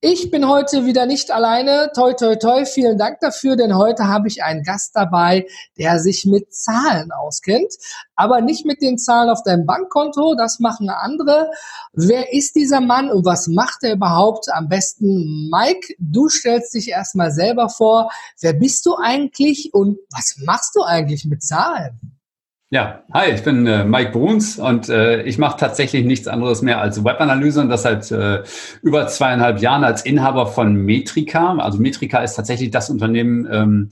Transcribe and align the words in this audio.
Ich 0.00 0.30
bin 0.30 0.46
heute 0.46 0.86
wieder 0.86 1.06
nicht 1.06 1.32
alleine. 1.32 1.90
Toi, 1.92 2.12
toi, 2.12 2.36
toi. 2.36 2.64
Vielen 2.64 2.98
Dank 2.98 3.18
dafür, 3.18 3.56
denn 3.56 3.74
heute 3.74 4.06
habe 4.06 4.28
ich 4.28 4.44
einen 4.44 4.62
Gast 4.62 4.94
dabei, 4.94 5.44
der 5.76 5.98
sich 5.98 6.24
mit 6.24 6.54
Zahlen 6.54 7.10
auskennt. 7.10 7.74
Aber 8.14 8.40
nicht 8.40 8.64
mit 8.64 8.80
den 8.80 8.96
Zahlen 8.96 9.28
auf 9.28 9.42
deinem 9.42 9.66
Bankkonto. 9.66 10.36
Das 10.36 10.60
machen 10.60 10.88
andere. 10.88 11.50
Wer 11.94 12.32
ist 12.32 12.54
dieser 12.54 12.80
Mann 12.80 13.10
und 13.10 13.24
was 13.24 13.48
macht 13.48 13.82
er 13.82 13.94
überhaupt? 13.94 14.48
Am 14.52 14.68
besten, 14.68 15.50
Mike, 15.50 15.94
du 15.98 16.28
stellst 16.28 16.74
dich 16.74 16.90
erstmal 16.90 17.32
selber 17.32 17.68
vor. 17.68 18.08
Wer 18.40 18.52
bist 18.52 18.86
du 18.86 18.94
eigentlich 18.94 19.74
und 19.74 19.98
was 20.12 20.36
machst 20.44 20.76
du 20.76 20.82
eigentlich 20.84 21.24
mit 21.24 21.42
Zahlen? 21.42 22.17
Ja, 22.70 23.02
hi, 23.14 23.30
ich 23.32 23.42
bin 23.42 23.66
äh, 23.66 23.82
Mike 23.82 24.10
Bruns 24.10 24.58
und 24.58 24.90
äh, 24.90 25.22
ich 25.22 25.38
mache 25.38 25.56
tatsächlich 25.58 26.04
nichts 26.04 26.28
anderes 26.28 26.60
mehr 26.60 26.82
als 26.82 27.02
Webanalyse 27.02 27.62
und 27.62 27.70
das 27.70 27.80
seit 27.80 28.10
äh, 28.10 28.42
über 28.82 29.06
zweieinhalb 29.06 29.62
Jahren 29.62 29.84
als 29.84 30.04
Inhaber 30.04 30.46
von 30.46 30.74
Metrika. 30.74 31.56
Also 31.56 31.78
Metrika 31.78 32.22
ist 32.22 32.34
tatsächlich 32.34 32.70
das 32.70 32.90
Unternehmen, 32.90 33.48
ähm, 33.50 33.88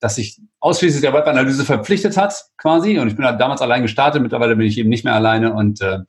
das 0.00 0.16
sich 0.16 0.40
ausschließlich 0.58 1.02
der 1.02 1.12
Webanalyse 1.12 1.64
verpflichtet 1.64 2.16
hat, 2.16 2.46
quasi. 2.58 2.98
Und 2.98 3.06
ich 3.06 3.14
bin 3.14 3.24
halt 3.24 3.40
damals 3.40 3.60
allein 3.60 3.82
gestartet, 3.82 4.20
mittlerweile 4.20 4.56
bin 4.56 4.66
ich 4.66 4.76
eben 4.76 4.88
nicht 4.88 5.04
mehr 5.04 5.14
alleine 5.14 5.54
und 5.54 5.80
äh, 5.80 6.00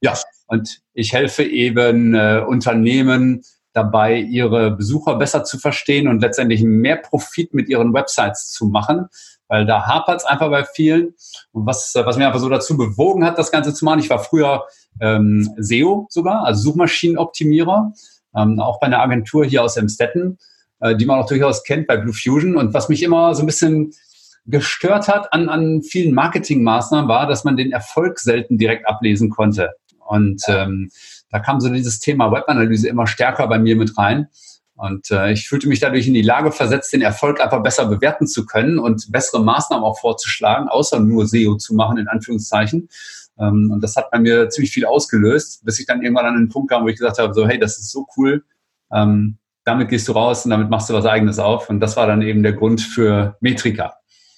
ja, 0.00 0.14
und 0.46 0.80
ich 0.92 1.12
helfe 1.12 1.42
eben 1.42 2.14
äh, 2.14 2.40
Unternehmen 2.46 3.42
dabei, 3.72 4.18
ihre 4.18 4.70
Besucher 4.70 5.16
besser 5.16 5.42
zu 5.42 5.58
verstehen 5.58 6.06
und 6.06 6.22
letztendlich 6.22 6.62
mehr 6.62 6.98
Profit 6.98 7.52
mit 7.52 7.68
ihren 7.68 7.92
Websites 7.92 8.52
zu 8.52 8.66
machen 8.66 9.08
weil 9.48 9.66
da 9.66 9.86
hapert 9.86 10.20
es 10.20 10.24
einfach 10.24 10.50
bei 10.50 10.64
vielen. 10.64 11.14
Und 11.52 11.66
was, 11.66 11.92
was 11.94 12.16
mir 12.16 12.26
einfach 12.26 12.40
so 12.40 12.48
dazu 12.48 12.76
bewogen 12.76 13.24
hat, 13.24 13.38
das 13.38 13.50
Ganze 13.50 13.74
zu 13.74 13.84
machen, 13.84 14.00
ich 14.00 14.10
war 14.10 14.18
früher 14.18 14.64
ähm, 15.00 15.54
SEO 15.56 16.06
sogar, 16.10 16.44
also 16.44 16.62
Suchmaschinenoptimierer, 16.70 17.92
ähm, 18.36 18.60
auch 18.60 18.80
bei 18.80 18.86
einer 18.86 19.00
Agentur 19.00 19.44
hier 19.44 19.62
aus 19.62 19.76
Emstetten, 19.76 20.38
äh, 20.80 20.96
die 20.96 21.06
man 21.06 21.20
auch 21.20 21.26
durchaus 21.26 21.62
kennt 21.62 21.86
bei 21.86 21.96
Blue 21.96 22.14
Fusion. 22.14 22.56
Und 22.56 22.74
was 22.74 22.88
mich 22.88 23.02
immer 23.02 23.34
so 23.34 23.42
ein 23.42 23.46
bisschen 23.46 23.92
gestört 24.46 25.08
hat 25.08 25.32
an, 25.32 25.48
an 25.48 25.82
vielen 25.82 26.14
Marketingmaßnahmen 26.14 27.08
war, 27.08 27.26
dass 27.26 27.44
man 27.44 27.56
den 27.56 27.72
Erfolg 27.72 28.18
selten 28.18 28.58
direkt 28.58 28.86
ablesen 28.86 29.30
konnte. 29.30 29.70
Und 29.98 30.42
ähm, 30.48 30.90
da 31.30 31.38
kam 31.38 31.60
so 31.60 31.68
dieses 31.70 31.98
Thema 31.98 32.30
Webanalyse 32.30 32.88
immer 32.88 33.06
stärker 33.06 33.46
bei 33.46 33.58
mir 33.58 33.76
mit 33.76 33.96
rein. 33.96 34.28
Und 34.76 35.10
äh, 35.10 35.32
ich 35.32 35.48
fühlte 35.48 35.68
mich 35.68 35.80
dadurch 35.80 36.06
in 36.08 36.14
die 36.14 36.22
Lage 36.22 36.50
versetzt, 36.50 36.92
den 36.92 37.02
Erfolg 37.02 37.40
einfach 37.40 37.62
besser 37.62 37.86
bewerten 37.86 38.26
zu 38.26 38.44
können 38.44 38.78
und 38.78 39.10
bessere 39.12 39.42
Maßnahmen 39.42 39.84
auch 39.84 40.00
vorzuschlagen, 40.00 40.68
außer 40.68 40.98
nur 40.98 41.26
SEO 41.26 41.56
zu 41.56 41.74
machen, 41.74 41.98
in 41.98 42.08
Anführungszeichen. 42.08 42.88
Ähm, 43.38 43.70
und 43.72 43.82
das 43.82 43.96
hat 43.96 44.10
bei 44.10 44.18
mir 44.18 44.48
ziemlich 44.48 44.72
viel 44.72 44.84
ausgelöst, 44.84 45.64
bis 45.64 45.78
ich 45.78 45.86
dann 45.86 46.02
irgendwann 46.02 46.26
an 46.26 46.34
den 46.34 46.48
Punkt 46.48 46.70
kam, 46.70 46.84
wo 46.84 46.88
ich 46.88 46.98
gesagt 46.98 47.18
habe, 47.18 47.34
so, 47.34 47.46
hey, 47.46 47.58
das 47.58 47.78
ist 47.78 47.92
so 47.92 48.06
cool, 48.16 48.44
ähm, 48.92 49.38
damit 49.64 49.88
gehst 49.88 50.08
du 50.08 50.12
raus 50.12 50.44
und 50.44 50.50
damit 50.50 50.70
machst 50.70 50.90
du 50.90 50.94
was 50.94 51.06
eigenes 51.06 51.38
auf. 51.38 51.70
Und 51.70 51.80
das 51.80 51.96
war 51.96 52.06
dann 52.06 52.22
eben 52.22 52.42
der 52.42 52.52
Grund 52.52 52.80
für 52.80 53.36
Metrika. 53.40 53.94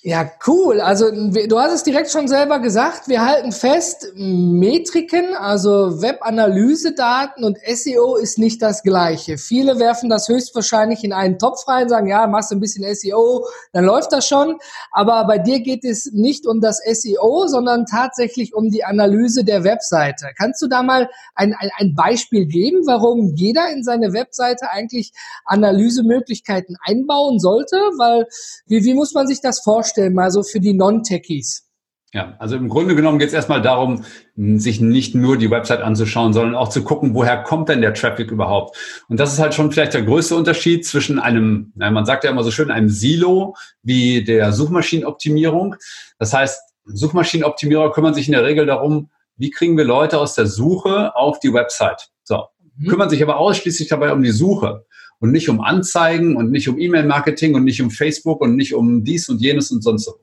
Ja, 0.08 0.30
cool. 0.46 0.80
Also 0.80 1.10
du 1.10 1.58
hast 1.58 1.72
es 1.72 1.82
direkt 1.82 2.12
schon 2.12 2.28
selber 2.28 2.60
gesagt. 2.60 3.08
Wir 3.08 3.26
halten 3.26 3.50
fest, 3.50 4.12
Metriken, 4.14 5.34
also 5.34 6.00
Webanalysedaten 6.00 7.42
und 7.42 7.58
SEO 7.66 8.14
ist 8.14 8.38
nicht 8.38 8.62
das 8.62 8.84
gleiche. 8.84 9.36
Viele 9.36 9.80
werfen 9.80 10.08
das 10.08 10.28
höchstwahrscheinlich 10.28 11.02
in 11.02 11.12
einen 11.12 11.40
Topf 11.40 11.66
rein, 11.66 11.88
sagen, 11.88 12.06
ja, 12.06 12.28
machst 12.28 12.52
du 12.52 12.54
ein 12.54 12.60
bisschen 12.60 12.84
SEO, 12.94 13.48
dann 13.72 13.84
läuft 13.84 14.12
das 14.12 14.28
schon. 14.28 14.58
Aber 14.92 15.26
bei 15.26 15.38
dir 15.38 15.58
geht 15.58 15.84
es 15.84 16.08
nicht 16.12 16.46
um 16.46 16.60
das 16.60 16.78
SEO, 16.78 17.48
sondern 17.48 17.84
tatsächlich 17.84 18.54
um 18.54 18.70
die 18.70 18.84
Analyse 18.84 19.42
der 19.42 19.64
Webseite. 19.64 20.28
Kannst 20.38 20.62
du 20.62 20.68
da 20.68 20.84
mal 20.84 21.10
ein, 21.34 21.52
ein, 21.58 21.70
ein 21.78 21.96
Beispiel 21.96 22.46
geben, 22.46 22.86
warum 22.86 23.34
jeder 23.34 23.70
in 23.70 23.82
seine 23.82 24.12
Webseite 24.12 24.70
eigentlich 24.70 25.10
Analysemöglichkeiten 25.46 26.76
einbauen 26.84 27.40
sollte? 27.40 27.74
Weil, 27.98 28.28
wie, 28.68 28.84
wie 28.84 28.94
muss 28.94 29.12
man 29.12 29.26
sich 29.26 29.40
das 29.40 29.58
vorstellen? 29.58 29.95
Vorstellen, 29.96 30.14
mal 30.14 30.30
so 30.30 30.42
für 30.42 30.60
die 30.60 30.74
Non-Techies? 30.74 31.64
Ja, 32.12 32.34
also 32.38 32.56
im 32.56 32.68
Grunde 32.68 32.94
genommen 32.94 33.18
geht 33.18 33.28
es 33.28 33.34
erstmal 33.34 33.60
darum, 33.60 34.04
sich 34.36 34.80
nicht 34.80 35.14
nur 35.14 35.36
die 35.36 35.50
Website 35.50 35.82
anzuschauen, 35.82 36.32
sondern 36.32 36.54
auch 36.54 36.68
zu 36.68 36.82
gucken, 36.82 37.14
woher 37.14 37.42
kommt 37.42 37.68
denn 37.68 37.80
der 37.80 37.92
Traffic 37.94 38.30
überhaupt? 38.30 39.04
Und 39.08 39.20
das 39.20 39.32
ist 39.32 39.38
halt 39.38 39.54
schon 39.54 39.72
vielleicht 39.72 39.92
der 39.92 40.02
größte 40.02 40.34
Unterschied 40.34 40.86
zwischen 40.86 41.18
einem, 41.18 41.72
man 41.74 42.06
sagt 42.06 42.24
ja 42.24 42.30
immer 42.30 42.44
so 42.44 42.50
schön, 42.50 42.70
einem 42.70 42.88
Silo 42.88 43.56
wie 43.82 44.24
der 44.24 44.52
Suchmaschinenoptimierung. 44.52 45.76
Das 46.18 46.32
heißt, 46.32 46.60
Suchmaschinenoptimierer 46.86 47.92
kümmern 47.92 48.14
sich 48.14 48.28
in 48.28 48.32
der 48.32 48.44
Regel 48.44 48.66
darum, 48.66 49.10
wie 49.36 49.50
kriegen 49.50 49.76
wir 49.76 49.84
Leute 49.84 50.18
aus 50.18 50.34
der 50.34 50.46
Suche 50.46 51.14
auf 51.16 51.40
die 51.40 51.52
Website? 51.52 52.08
So. 52.22 52.44
Mhm. 52.78 52.88
Kümmern 52.88 53.10
sich 53.10 53.22
aber 53.22 53.36
ausschließlich 53.36 53.88
dabei 53.88 54.12
um 54.12 54.22
die 54.22 54.30
Suche 54.30 54.85
und 55.18 55.32
nicht 55.32 55.48
um 55.48 55.60
Anzeigen 55.60 56.36
und 56.36 56.50
nicht 56.50 56.68
um 56.68 56.78
E-Mail-Marketing 56.78 57.54
und 57.54 57.64
nicht 57.64 57.80
um 57.82 57.90
Facebook 57.90 58.40
und 58.40 58.56
nicht 58.56 58.74
um 58.74 59.04
dies 59.04 59.28
und 59.28 59.40
jenes 59.40 59.70
und 59.70 59.82
sonst 59.82 60.04
so. 60.04 60.20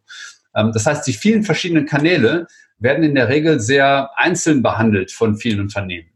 Ähm, 0.55 0.71
das 0.73 0.85
heißt, 0.85 1.05
die 1.07 1.13
vielen 1.13 1.43
verschiedenen 1.43 1.85
Kanäle 1.85 2.47
werden 2.77 3.03
in 3.03 3.15
der 3.15 3.29
Regel 3.29 3.59
sehr 3.59 4.09
einzeln 4.17 4.61
behandelt 4.61 5.11
von 5.11 5.35
vielen 5.37 5.61
Unternehmen. 5.61 6.09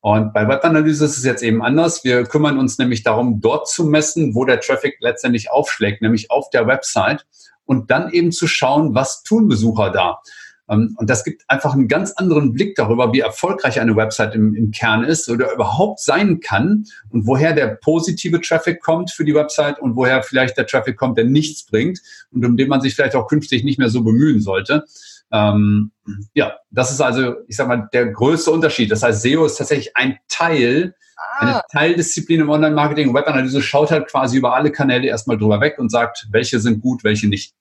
Und 0.00 0.34
bei 0.34 0.46
Webanalyse 0.46 1.06
ist 1.06 1.16
es 1.16 1.24
jetzt 1.24 1.42
eben 1.42 1.62
anders. 1.62 2.04
Wir 2.04 2.24
kümmern 2.24 2.58
uns 2.58 2.76
nämlich 2.76 3.02
darum, 3.02 3.40
dort 3.40 3.68
zu 3.68 3.84
messen, 3.84 4.34
wo 4.34 4.44
der 4.44 4.60
Traffic 4.60 4.96
letztendlich 5.00 5.50
aufschlägt, 5.50 6.02
nämlich 6.02 6.30
auf 6.30 6.50
der 6.50 6.66
Website 6.66 7.24
und 7.64 7.90
dann 7.90 8.10
eben 8.10 8.30
zu 8.30 8.46
schauen, 8.46 8.94
was 8.94 9.22
tun 9.22 9.48
Besucher 9.48 9.90
da. 9.90 10.20
Ähm, 10.68 10.94
und 10.98 11.10
das 11.10 11.24
gibt 11.24 11.42
einfach 11.48 11.74
einen 11.74 11.88
ganz 11.88 12.12
anderen 12.12 12.52
Blick 12.52 12.74
darüber, 12.76 13.12
wie 13.12 13.20
erfolgreich 13.20 13.80
eine 13.80 13.96
Website 13.96 14.34
im, 14.34 14.54
im, 14.54 14.70
Kern 14.70 15.04
ist 15.04 15.28
oder 15.28 15.52
überhaupt 15.52 16.00
sein 16.00 16.40
kann 16.40 16.84
und 17.10 17.26
woher 17.26 17.52
der 17.52 17.78
positive 17.82 18.40
Traffic 18.40 18.80
kommt 18.80 19.10
für 19.10 19.24
die 19.24 19.34
Website 19.34 19.78
und 19.78 19.96
woher 19.96 20.22
vielleicht 20.22 20.56
der 20.56 20.66
Traffic 20.66 20.96
kommt, 20.96 21.18
der 21.18 21.24
nichts 21.24 21.64
bringt 21.64 22.00
und 22.30 22.44
um 22.44 22.56
den 22.56 22.68
man 22.68 22.80
sich 22.80 22.94
vielleicht 22.94 23.14
auch 23.14 23.28
künftig 23.28 23.64
nicht 23.64 23.78
mehr 23.78 23.90
so 23.90 24.02
bemühen 24.02 24.40
sollte. 24.40 24.84
Ähm, 25.32 25.90
ja, 26.34 26.54
das 26.70 26.92
ist 26.92 27.00
also, 27.00 27.36
ich 27.48 27.56
sag 27.56 27.68
mal, 27.68 27.88
der 27.92 28.06
größte 28.06 28.50
Unterschied. 28.50 28.90
Das 28.90 29.02
heißt, 29.02 29.22
SEO 29.22 29.44
ist 29.46 29.56
tatsächlich 29.56 29.96
ein 29.96 30.18
Teil, 30.28 30.94
ah. 31.16 31.40
eine 31.40 31.60
Teildisziplin 31.72 32.40
im 32.40 32.50
Online-Marketing. 32.50 33.12
Webanalyse 33.12 33.60
schaut 33.60 33.90
halt 33.90 34.06
quasi 34.08 34.38
über 34.38 34.54
alle 34.54 34.70
Kanäle 34.70 35.08
erstmal 35.08 35.36
drüber 35.36 35.60
weg 35.60 35.78
und 35.78 35.90
sagt, 35.90 36.28
welche 36.30 36.60
sind 36.60 36.80
gut, 36.80 37.04
welche 37.04 37.28
nicht. 37.28 37.52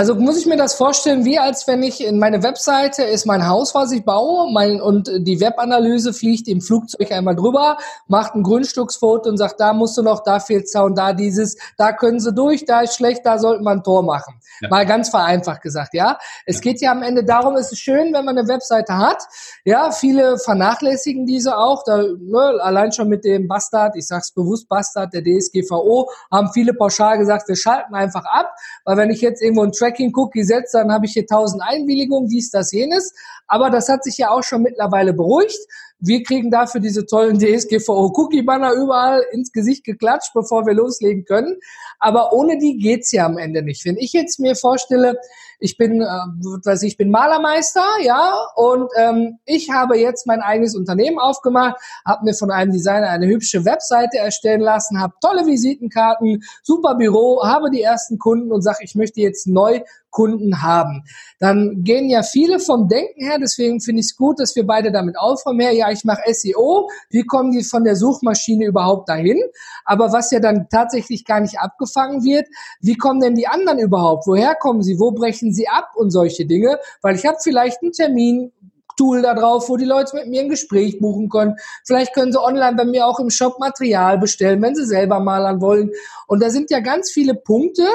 Also 0.00 0.14
muss 0.14 0.38
ich 0.38 0.46
mir 0.46 0.56
das 0.56 0.76
vorstellen, 0.76 1.26
wie 1.26 1.38
als 1.38 1.66
wenn 1.66 1.82
ich 1.82 2.02
in 2.02 2.18
meine 2.18 2.42
Webseite 2.42 3.02
ist 3.02 3.26
mein 3.26 3.46
Haus, 3.46 3.74
was 3.74 3.92
ich 3.92 4.02
baue, 4.02 4.50
mein, 4.50 4.80
und 4.80 5.10
die 5.14 5.42
Webanalyse 5.42 6.14
fliegt 6.14 6.48
im 6.48 6.62
Flugzeug 6.62 7.12
einmal 7.12 7.36
drüber, 7.36 7.76
macht 8.06 8.34
ein 8.34 8.42
Grundstücksfoto 8.42 9.28
und 9.28 9.36
sagt, 9.36 9.60
da 9.60 9.74
musst 9.74 9.98
du 9.98 10.02
noch, 10.02 10.22
da 10.22 10.40
fehlt 10.40 10.70
Zaun, 10.70 10.94
da 10.94 11.12
dieses, 11.12 11.58
da 11.76 11.92
können 11.92 12.18
sie 12.18 12.32
durch, 12.32 12.64
da 12.64 12.80
ist 12.80 12.96
schlecht, 12.96 13.26
da 13.26 13.38
sollte 13.38 13.62
man 13.62 13.80
ein 13.80 13.82
Tor 13.82 14.02
machen. 14.02 14.40
Ja. 14.62 14.70
Mal 14.70 14.86
ganz 14.86 15.10
vereinfacht 15.10 15.60
gesagt, 15.60 15.92
ja. 15.92 16.16
Es 16.46 16.56
ja. 16.56 16.60
geht 16.62 16.80
ja 16.80 16.92
am 16.92 17.02
Ende 17.02 17.22
darum, 17.22 17.56
es 17.56 17.70
ist 17.70 17.80
schön, 17.80 18.14
wenn 18.14 18.24
man 18.24 18.38
eine 18.38 18.48
Webseite 18.48 18.96
hat. 18.96 19.22
Ja, 19.66 19.90
viele 19.90 20.38
vernachlässigen 20.38 21.26
diese 21.26 21.58
auch. 21.58 21.84
Da, 21.84 21.98
ne, 21.98 22.58
allein 22.62 22.90
schon 22.92 23.08
mit 23.08 23.26
dem 23.26 23.48
Bastard, 23.48 23.96
ich 23.96 24.06
sag's 24.06 24.32
bewusst 24.32 24.66
Bastard, 24.66 25.12
der 25.12 25.22
DSGVO, 25.22 26.08
haben 26.32 26.50
viele 26.54 26.72
pauschal 26.72 27.18
gesagt, 27.18 27.48
wir 27.48 27.56
schalten 27.56 27.94
einfach 27.94 28.24
ab, 28.24 28.54
weil 28.86 28.96
wenn 28.96 29.10
ich 29.10 29.20
jetzt 29.20 29.42
irgendwo 29.42 29.62
ein 29.62 29.72
Track 29.72 29.89
Tracking-Cookie 29.90 30.44
setze, 30.44 30.78
dann 30.78 30.92
habe 30.92 31.06
ich 31.06 31.12
hier 31.12 31.22
1000 31.22 31.62
Einwilligungen, 31.62 32.28
dies, 32.28 32.50
das, 32.50 32.72
jenes. 32.72 33.12
Aber 33.46 33.70
das 33.70 33.88
hat 33.88 34.04
sich 34.04 34.18
ja 34.18 34.30
auch 34.30 34.42
schon 34.42 34.62
mittlerweile 34.62 35.12
beruhigt. 35.12 35.58
Wir 35.98 36.22
kriegen 36.22 36.50
dafür 36.50 36.80
diese 36.80 37.04
tollen 37.04 37.38
DSGVO-Cookie-Banner 37.38 38.72
überall 38.72 39.22
ins 39.32 39.52
Gesicht 39.52 39.84
geklatscht, 39.84 40.32
bevor 40.32 40.64
wir 40.66 40.74
loslegen 40.74 41.24
können. 41.24 41.56
Aber 41.98 42.32
ohne 42.32 42.58
die 42.58 42.78
geht's 42.78 43.12
ja 43.12 43.26
am 43.26 43.36
Ende 43.36 43.62
nicht. 43.62 43.84
Wenn 43.84 43.98
ich 43.98 44.12
jetzt 44.12 44.40
mir 44.40 44.54
vorstelle, 44.56 45.18
ich 45.60 45.76
bin, 45.76 46.00
äh, 46.00 46.04
weiß 46.04 46.82
ich, 46.82 46.96
bin 46.96 47.10
Malermeister, 47.10 47.84
ja, 48.02 48.34
und 48.56 48.90
ähm, 48.96 49.38
ich 49.44 49.70
habe 49.70 49.98
jetzt 49.98 50.26
mein 50.26 50.40
eigenes 50.40 50.74
Unternehmen 50.74 51.18
aufgemacht, 51.18 51.76
habe 52.06 52.24
mir 52.24 52.34
von 52.34 52.50
einem 52.50 52.72
Designer 52.72 53.10
eine 53.10 53.26
hübsche 53.26 53.64
Webseite 53.64 54.18
erstellen 54.18 54.60
lassen, 54.60 55.00
habe 55.00 55.14
tolle 55.20 55.46
Visitenkarten, 55.46 56.42
super 56.62 56.94
Büro, 56.94 57.42
habe 57.44 57.70
die 57.70 57.82
ersten 57.82 58.18
Kunden 58.18 58.52
und 58.52 58.62
sage, 58.62 58.78
ich 58.82 58.94
möchte 58.94 59.20
jetzt 59.20 59.46
neu 59.46 59.80
Kunden 60.10 60.62
haben. 60.62 61.04
Dann 61.38 61.82
gehen 61.82 62.08
ja 62.08 62.22
viele 62.22 62.60
vom 62.60 62.88
Denken 62.88 63.24
her, 63.24 63.38
deswegen 63.40 63.80
finde 63.80 64.00
ich 64.00 64.06
es 64.06 64.16
gut, 64.16 64.40
dass 64.40 64.54
wir 64.56 64.66
beide 64.66 64.92
damit 64.92 65.18
aufräumen. 65.18 65.60
Her, 65.60 65.72
ja, 65.72 65.90
ich 65.90 66.04
mache 66.04 66.22
SEO, 66.32 66.88
wie 67.10 67.24
kommen 67.24 67.52
die 67.52 67.62
von 67.62 67.84
der 67.84 67.96
Suchmaschine 67.96 68.66
überhaupt 68.66 69.08
dahin? 69.08 69.40
Aber 69.84 70.12
was 70.12 70.30
ja 70.30 70.40
dann 70.40 70.68
tatsächlich 70.70 71.24
gar 71.24 71.40
nicht 71.40 71.58
abgefangen 71.58 72.24
wird, 72.24 72.46
wie 72.80 72.96
kommen 72.96 73.20
denn 73.20 73.34
die 73.34 73.46
anderen 73.46 73.78
überhaupt? 73.78 74.26
Woher 74.26 74.54
kommen 74.54 74.82
sie? 74.82 74.98
Wo 74.98 75.12
brechen 75.12 75.52
sie 75.52 75.68
ab 75.68 75.90
und 75.94 76.10
solche 76.10 76.46
Dinge? 76.46 76.78
Weil 77.02 77.16
ich 77.16 77.26
habe 77.26 77.38
vielleicht 77.42 77.82
einen 77.82 77.92
Termin, 77.92 78.52
Tool 79.00 79.22
da 79.22 79.32
drauf, 79.32 79.70
wo 79.70 79.78
die 79.78 79.86
Leute 79.86 80.14
mit 80.14 80.28
mir 80.28 80.42
ein 80.42 80.50
Gespräch 80.50 80.98
buchen 80.98 81.30
können. 81.30 81.56
Vielleicht 81.86 82.12
können 82.12 82.32
sie 82.32 82.42
online 82.42 82.76
bei 82.76 82.84
mir 82.84 83.06
auch 83.06 83.18
im 83.18 83.30
Shop 83.30 83.58
Material 83.58 84.18
bestellen, 84.18 84.60
wenn 84.60 84.74
sie 84.74 84.84
selber 84.84 85.20
malern 85.20 85.62
wollen. 85.62 85.90
Und 86.26 86.42
da 86.42 86.50
sind 86.50 86.70
ja 86.70 86.80
ganz 86.80 87.10
viele 87.10 87.34
Punkte. 87.34 87.86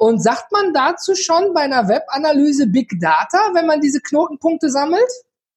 Und 0.00 0.22
sagt 0.22 0.50
man 0.50 0.72
dazu 0.72 1.14
schon 1.14 1.52
bei 1.52 1.60
einer 1.60 1.86
Webanalyse 1.86 2.66
Big 2.66 2.88
Data, 3.02 3.36
wenn 3.52 3.66
man 3.66 3.82
diese 3.82 4.00
Knotenpunkte 4.00 4.70
sammelt? 4.70 5.10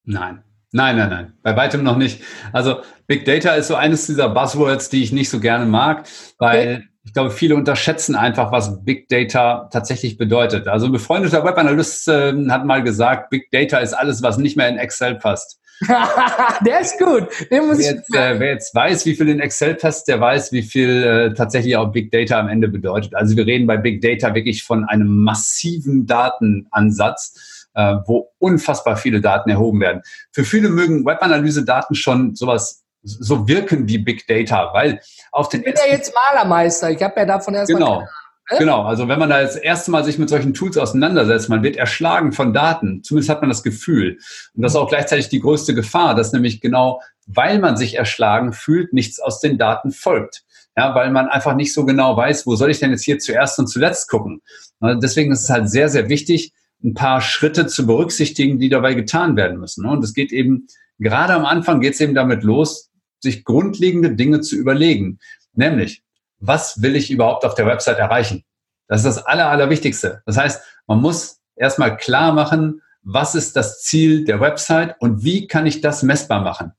Nein. 0.04 0.44
Nein, 0.74 0.98
nein, 0.98 1.10
nein, 1.10 1.34
bei 1.44 1.56
weitem 1.56 1.84
noch 1.84 1.96
nicht. 1.96 2.22
Also 2.52 2.82
Big 3.08 3.24
Data 3.24 3.54
ist 3.54 3.68
so 3.68 3.76
eines 3.76 4.08
dieser 4.08 4.28
Buzzwords, 4.28 4.90
die 4.90 5.02
ich 5.02 5.14
nicht 5.14 5.30
so 5.30 5.40
gerne 5.40 5.66
mag, 5.66 6.08
weil 6.40 6.60
okay. 6.60 6.84
ich 7.06 7.14
glaube, 7.14 7.30
viele 7.32 7.56
unterschätzen 7.56 8.16
einfach, 8.16 8.52
was 8.52 8.84
Big 8.84 9.08
Data 9.08 9.70
tatsächlich 9.72 10.18
bedeutet. 10.18 10.68
Also 10.68 10.88
ein 10.88 10.92
befreundeter 10.92 11.46
Webanalyst 11.46 12.08
äh, 12.10 12.34
hat 12.50 12.66
mal 12.66 12.84
gesagt, 12.84 13.30
Big 13.30 13.50
Data 13.52 13.78
ist 13.78 13.94
alles, 13.94 14.24
was 14.24 14.38
nicht 14.38 14.58
mehr 14.58 14.68
in 14.68 14.78
Excel 14.78 15.16
passt. 15.16 15.60
der 16.66 16.80
ist 16.82 16.98
gut. 16.98 17.28
Den 17.52 17.68
muss 17.68 17.80
wer, 17.80 17.94
jetzt, 17.94 18.16
äh, 18.16 18.40
wer 18.40 18.52
jetzt 18.52 18.74
weiß, 18.74 19.06
wie 19.06 19.16
viel 19.16 19.30
in 19.30 19.40
Excel 19.40 19.76
passt, 19.76 20.08
der 20.08 20.20
weiß, 20.20 20.52
wie 20.52 20.62
viel 20.62 21.04
äh, 21.04 21.34
tatsächlich 21.34 21.76
auch 21.76 21.92
Big 21.92 22.12
Data 22.12 22.40
am 22.40 22.48
Ende 22.48 22.68
bedeutet. 22.68 23.16
Also 23.16 23.36
wir 23.36 23.46
reden 23.46 23.68
bei 23.68 23.78
Big 23.78 24.02
Data 24.02 24.34
wirklich 24.34 24.64
von 24.64 24.86
einem 24.86 25.24
massiven 25.24 26.06
Datenansatz 26.06 27.64
äh, 27.76 27.96
wo 28.06 28.32
unfassbar 28.40 28.98
viele 28.98 29.22
Daten 29.22 29.50
erhoben 29.50 29.82
werden. 29.82 30.02
Für 30.32 30.44
viele 30.44 30.70
mögen 30.70 31.06
Webanalyse-Daten 31.06 31.96
schon 31.96 32.36
sowas 32.36 32.84
so 33.04 33.48
wirken 33.48 33.88
wie 33.88 33.98
Big 33.98 34.28
Data, 34.28 34.74
weil 34.74 35.02
auf 35.32 35.50
den 35.50 35.62
ich 35.62 35.66
bin 35.66 35.76
ja 35.76 35.92
jetzt 35.92 36.14
Malermeister, 36.14 36.90
ich 36.90 37.02
habe 37.04 37.20
ja 37.20 37.26
davon 37.26 37.54
erstmal 37.54 37.80
genau. 37.80 38.08
Genau, 38.50 38.84
also 38.84 39.08
wenn 39.08 39.20
man 39.20 39.30
da 39.30 39.42
das 39.42 39.56
erste 39.56 39.90
Mal 39.90 40.04
sich 40.04 40.18
mit 40.18 40.30
solchen 40.30 40.54
Tools 40.54 40.78
auseinandersetzt, 40.78 41.50
man 41.50 41.64
wird 41.64 41.78
erschlagen 41.78 42.34
von 42.34 42.54
Daten, 42.54 43.02
zumindest 43.04 43.30
hat 43.30 43.42
man 43.42 43.50
das 43.50 43.64
Gefühl. 43.64 44.18
Und 44.54 44.64
das 44.64 44.74
ist 44.74 44.76
auch 44.76 44.90
gleichzeitig 44.90 45.30
die 45.30 45.40
größte 45.40 45.74
Gefahr, 45.74 46.14
dass 46.14 46.34
nämlich 46.34 46.60
genau, 46.60 47.02
weil 47.26 47.60
man 47.60 47.78
sich 47.78 47.96
erschlagen 47.96 48.52
fühlt, 48.52 48.92
nichts 48.92 49.20
aus 49.20 49.40
den 49.40 49.58
Daten 49.58 49.92
folgt. 49.92 50.44
Ja, 50.76 50.94
weil 50.96 51.12
man 51.12 51.28
einfach 51.28 51.56
nicht 51.56 51.74
so 51.74 51.86
genau 51.86 52.18
weiß, 52.18 52.46
wo 52.46 52.56
soll 52.56 52.72
ich 52.72 52.80
denn 52.80 52.92
jetzt 52.92 53.04
hier 53.04 53.20
zuerst 53.20 53.60
und 53.60 53.68
zuletzt 53.68 54.10
gucken. 54.10 54.42
Und 54.80 55.04
deswegen 55.04 55.32
ist 55.32 55.44
es 55.44 55.50
halt 55.50 55.70
sehr, 55.70 55.88
sehr 55.88 56.10
wichtig, 56.10 56.52
ein 56.84 56.96
paar 56.96 57.22
Schritte 57.22 57.68
zu 57.68 57.86
berücksichtigen, 57.86 58.60
die 58.60 58.70
dabei 58.70 58.94
getan 58.94 59.38
werden 59.38 59.60
müssen. 59.60 59.86
Und 59.86 60.04
es 60.04 60.14
geht 60.14 60.34
eben, 60.34 60.68
gerade 61.00 61.34
am 61.34 61.46
Anfang 61.46 61.80
geht 61.80 61.94
es 61.94 62.02
eben 62.02 62.14
damit 62.14 62.44
los, 62.44 62.90
sich 63.20 63.46
grundlegende 63.46 64.16
Dinge 64.16 64.42
zu 64.42 64.56
überlegen. 64.56 65.20
Nämlich, 65.54 66.03
was 66.46 66.82
will 66.82 66.96
ich 66.96 67.10
überhaupt 67.10 67.46
auf 67.46 67.56
der 67.56 67.66
Website 67.66 68.00
erreichen? 68.00 68.44
Das 68.88 69.00
ist 69.00 69.06
das 69.06 69.26
Aller, 69.26 69.50
Allerwichtigste. 69.50 70.22
Das 70.26 70.38
heißt, 70.38 70.62
man 70.88 71.00
muss 71.00 71.40
erstmal 71.56 71.96
klar 71.96 72.34
machen, 72.34 72.82
was 73.02 73.34
ist 73.34 73.56
das 73.56 73.82
Ziel 73.82 74.26
der 74.26 74.42
Website 74.42 74.96
und 75.00 75.24
wie 75.24 75.48
kann 75.48 75.66
ich 75.66 75.82
das 75.82 76.04
messbar 76.04 76.42
machen? 76.42 76.74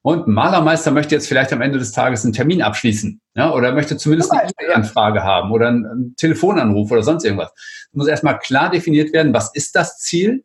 Und 0.00 0.26
ein 0.26 0.32
Malermeister 0.32 0.90
möchte 0.90 1.14
jetzt 1.14 1.28
vielleicht 1.28 1.52
am 1.52 1.60
Ende 1.60 1.78
des 1.78 1.92
Tages 1.92 2.24
einen 2.24 2.32
Termin 2.32 2.62
abschließen, 2.62 3.20
ja, 3.34 3.52
oder 3.52 3.72
möchte 3.72 3.96
zumindest 3.96 4.32
eine 4.32 4.50
E-Mail-Anfrage 4.50 5.22
haben 5.22 5.52
oder 5.52 5.68
einen, 5.68 5.86
einen 5.86 6.16
Telefonanruf 6.16 6.90
oder 6.90 7.02
sonst 7.02 7.24
irgendwas. 7.24 7.52
Es 7.54 7.94
muss 7.94 8.08
erstmal 8.08 8.38
klar 8.38 8.70
definiert 8.70 9.12
werden, 9.12 9.32
was 9.32 9.54
ist 9.54 9.76
das 9.76 9.98
Ziel? 9.98 10.44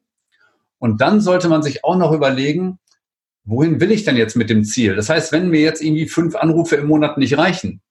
Und 0.77 1.01
dann 1.01 1.21
sollte 1.21 1.49
man 1.49 1.63
sich 1.63 1.83
auch 1.83 1.97
noch 1.97 2.11
überlegen, 2.11 2.77
wohin 3.45 3.79
will 3.79 3.91
ich 3.91 4.03
denn 4.03 4.15
jetzt 4.15 4.35
mit 4.35 4.49
dem 4.49 4.63
Ziel? 4.63 4.95
Das 4.95 5.09
heißt, 5.09 5.31
wenn 5.31 5.49
mir 5.49 5.61
jetzt 5.61 5.81
irgendwie 5.81 6.07
fünf 6.07 6.35
Anrufe 6.35 6.75
im 6.75 6.87
Monat 6.87 7.17
nicht 7.17 7.37
reichen, 7.37 7.81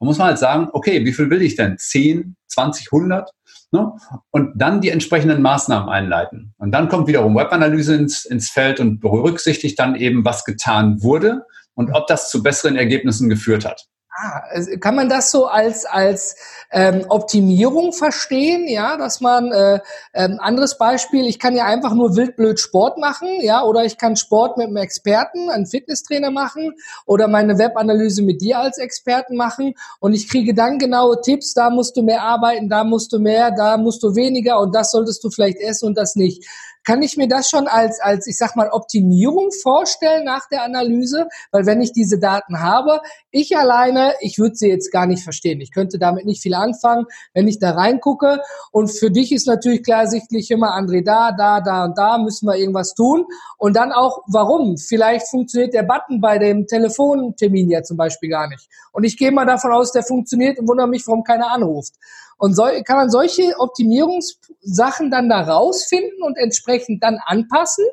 dann 0.00 0.06
muss 0.06 0.18
man 0.18 0.28
halt 0.28 0.38
sagen, 0.38 0.68
okay, 0.72 1.04
wie 1.04 1.12
viel 1.12 1.30
will 1.30 1.42
ich 1.42 1.56
denn? 1.56 1.76
Zehn, 1.78 2.36
zwanzig, 2.46 2.90
hundert? 2.90 3.30
Ne? 3.70 3.92
Und 4.30 4.52
dann 4.56 4.80
die 4.80 4.88
entsprechenden 4.88 5.42
Maßnahmen 5.42 5.88
einleiten. 5.88 6.54
Und 6.58 6.72
dann 6.72 6.88
kommt 6.88 7.06
wiederum 7.06 7.36
Webanalyse 7.36 7.94
ins, 7.94 8.24
ins 8.24 8.50
Feld 8.50 8.80
und 8.80 9.00
berücksichtigt 9.00 9.78
dann 9.78 9.94
eben, 9.94 10.24
was 10.24 10.44
getan 10.44 11.02
wurde 11.02 11.42
und 11.74 11.92
ob 11.92 12.06
das 12.06 12.30
zu 12.30 12.42
besseren 12.42 12.76
Ergebnissen 12.76 13.28
geführt 13.28 13.64
hat. 13.64 13.86
Ah, 14.12 14.42
kann 14.80 14.96
man 14.96 15.08
das 15.08 15.30
so 15.30 15.46
als 15.46 15.86
als 15.86 16.34
ähm, 16.72 17.04
Optimierung 17.08 17.92
verstehen, 17.92 18.66
ja, 18.66 18.96
dass 18.96 19.20
man 19.20 19.52
äh, 19.52 19.78
ähm, 20.14 20.38
anderes 20.40 20.78
Beispiel, 20.78 21.26
ich 21.26 21.38
kann 21.38 21.54
ja 21.54 21.64
einfach 21.64 21.94
nur 21.94 22.16
wildblöd 22.16 22.58
Sport 22.58 22.98
machen, 22.98 23.28
ja, 23.40 23.62
oder 23.62 23.84
ich 23.84 23.98
kann 23.98 24.16
Sport 24.16 24.56
mit 24.56 24.66
einem 24.66 24.78
Experten, 24.78 25.48
einem 25.48 25.66
Fitnesstrainer 25.66 26.32
machen 26.32 26.72
oder 27.06 27.28
meine 27.28 27.56
Webanalyse 27.56 28.22
mit 28.22 28.40
dir 28.40 28.58
als 28.58 28.78
Experten 28.78 29.36
machen 29.36 29.74
und 30.00 30.12
ich 30.12 30.28
kriege 30.28 30.54
dann 30.54 30.78
genaue 30.80 31.20
Tipps, 31.20 31.54
da 31.54 31.70
musst 31.70 31.96
du 31.96 32.02
mehr 32.02 32.22
arbeiten, 32.22 32.68
da 32.68 32.82
musst 32.82 33.12
du 33.12 33.20
mehr, 33.20 33.52
da 33.52 33.76
musst 33.76 34.02
du 34.02 34.16
weniger 34.16 34.58
und 34.58 34.74
das 34.74 34.90
solltest 34.90 35.22
du 35.22 35.30
vielleicht 35.30 35.58
essen 35.58 35.86
und 35.86 35.96
das 35.96 36.16
nicht. 36.16 36.44
Kann 36.84 37.02
ich 37.02 37.16
mir 37.16 37.28
das 37.28 37.50
schon 37.50 37.68
als, 37.68 38.00
als, 38.00 38.26
ich 38.26 38.36
sag 38.36 38.56
mal, 38.56 38.70
Optimierung 38.70 39.50
vorstellen 39.62 40.24
nach 40.24 40.48
der 40.48 40.62
Analyse? 40.62 41.28
Weil 41.52 41.66
wenn 41.66 41.80
ich 41.80 41.92
diese 41.92 42.18
Daten 42.18 42.60
habe, 42.60 43.00
ich 43.30 43.56
alleine, 43.56 44.14
ich 44.20 44.38
würde 44.38 44.56
sie 44.56 44.68
jetzt 44.68 44.90
gar 44.90 45.06
nicht 45.06 45.22
verstehen. 45.22 45.60
Ich 45.60 45.72
könnte 45.72 45.98
damit 45.98 46.24
nicht 46.24 46.42
viel 46.42 46.54
anfangen, 46.54 47.06
wenn 47.34 47.48
ich 47.48 47.58
da 47.58 47.72
reingucke. 47.72 48.40
Und 48.72 48.88
für 48.88 49.10
dich 49.10 49.32
ist 49.32 49.46
natürlich 49.46 49.82
klar 49.82 50.06
sichtlich 50.06 50.50
immer, 50.50 50.74
André, 50.74 51.04
da, 51.04 51.32
da, 51.32 51.60
da 51.60 51.84
und 51.84 51.98
da 51.98 52.18
müssen 52.18 52.46
wir 52.46 52.56
irgendwas 52.56 52.94
tun. 52.94 53.26
Und 53.58 53.76
dann 53.76 53.92
auch, 53.92 54.22
warum? 54.26 54.78
Vielleicht 54.78 55.28
funktioniert 55.28 55.74
der 55.74 55.82
Button 55.82 56.20
bei 56.20 56.38
dem 56.38 56.66
Telefontermin 56.66 57.70
ja 57.70 57.82
zum 57.82 57.96
Beispiel 57.96 58.30
gar 58.30 58.48
nicht. 58.48 58.68
Und 58.92 59.04
ich 59.04 59.16
gehe 59.16 59.30
mal 59.30 59.46
davon 59.46 59.72
aus, 59.72 59.92
der 59.92 60.02
funktioniert 60.02 60.58
und 60.58 60.68
wundere 60.68 60.88
mich, 60.88 61.06
warum 61.06 61.24
keiner 61.24 61.52
anruft. 61.52 61.94
Und 62.40 62.54
so, 62.54 62.62
kann 62.86 62.96
man 62.96 63.10
solche 63.10 63.54
Optimierungssachen 63.58 65.10
dann 65.10 65.28
da 65.28 65.42
rausfinden 65.42 66.22
und 66.22 66.38
entsprechend 66.38 67.02
dann 67.02 67.18
anpassen? 67.26 67.84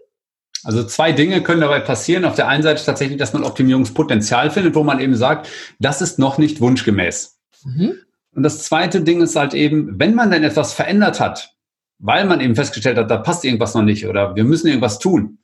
Also 0.63 0.85
zwei 0.85 1.11
Dinge 1.11 1.43
können 1.43 1.59
dabei 1.59 1.81
passieren. 1.81 2.23
Auf 2.23 2.35
der 2.35 2.47
einen 2.47 2.63
Seite 2.63 2.81
tatsächlich, 2.83 3.17
dass 3.17 3.33
man 3.33 3.43
Optimierungspotenzial 3.43 4.49
findet, 4.49 4.73
wo 4.75 4.85
man 4.85 5.01
eben 5.01 5.17
sagt, 5.17 5.49
das 5.79 6.01
ist 6.01 6.17
noch 6.17 6.37
nicht 6.37 6.61
wunschgemäß. 6.61 7.37
Mhm. 7.65 7.97
Und 8.31 8.43
das 8.43 8.63
zweite 8.63 9.01
Ding 9.01 9.19
ist 9.21 9.35
halt 9.35 9.53
eben, 9.53 9.99
wenn 9.99 10.15
man 10.15 10.31
denn 10.31 10.45
etwas 10.45 10.71
verändert 10.71 11.19
hat, 11.19 11.53
weil 11.99 12.23
man 12.25 12.39
eben 12.39 12.55
festgestellt 12.55 12.97
hat, 12.97 13.11
da 13.11 13.17
passt 13.17 13.43
irgendwas 13.43 13.73
noch 13.73 13.83
nicht 13.83 14.07
oder 14.07 14.37
wir 14.37 14.45
müssen 14.45 14.67
irgendwas 14.67 14.99
tun, 14.99 15.39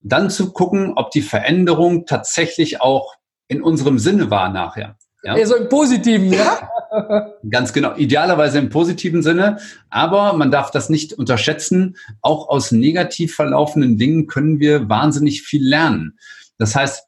dann 0.00 0.28
zu 0.28 0.52
gucken, 0.52 0.94
ob 0.96 1.12
die 1.12 1.22
Veränderung 1.22 2.04
tatsächlich 2.04 2.80
auch 2.80 3.14
in 3.46 3.62
unserem 3.62 4.00
Sinne 4.00 4.28
war 4.28 4.48
nachher. 4.48 4.98
Ja? 5.24 5.34
Also 5.34 5.56
im 5.56 5.68
Positiven, 5.68 6.32
ja? 6.32 6.70
Ganz 7.50 7.72
genau. 7.72 7.94
Idealerweise 7.96 8.58
im 8.58 8.68
positiven 8.68 9.22
Sinne. 9.22 9.58
Aber 9.90 10.34
man 10.34 10.50
darf 10.50 10.70
das 10.70 10.88
nicht 10.88 11.12
unterschätzen. 11.12 11.96
Auch 12.20 12.48
aus 12.48 12.72
negativ 12.72 13.34
verlaufenden 13.34 13.98
Dingen 13.98 14.26
können 14.26 14.60
wir 14.60 14.88
wahnsinnig 14.88 15.42
viel 15.42 15.66
lernen. 15.66 16.18
Das 16.58 16.76
heißt, 16.76 17.06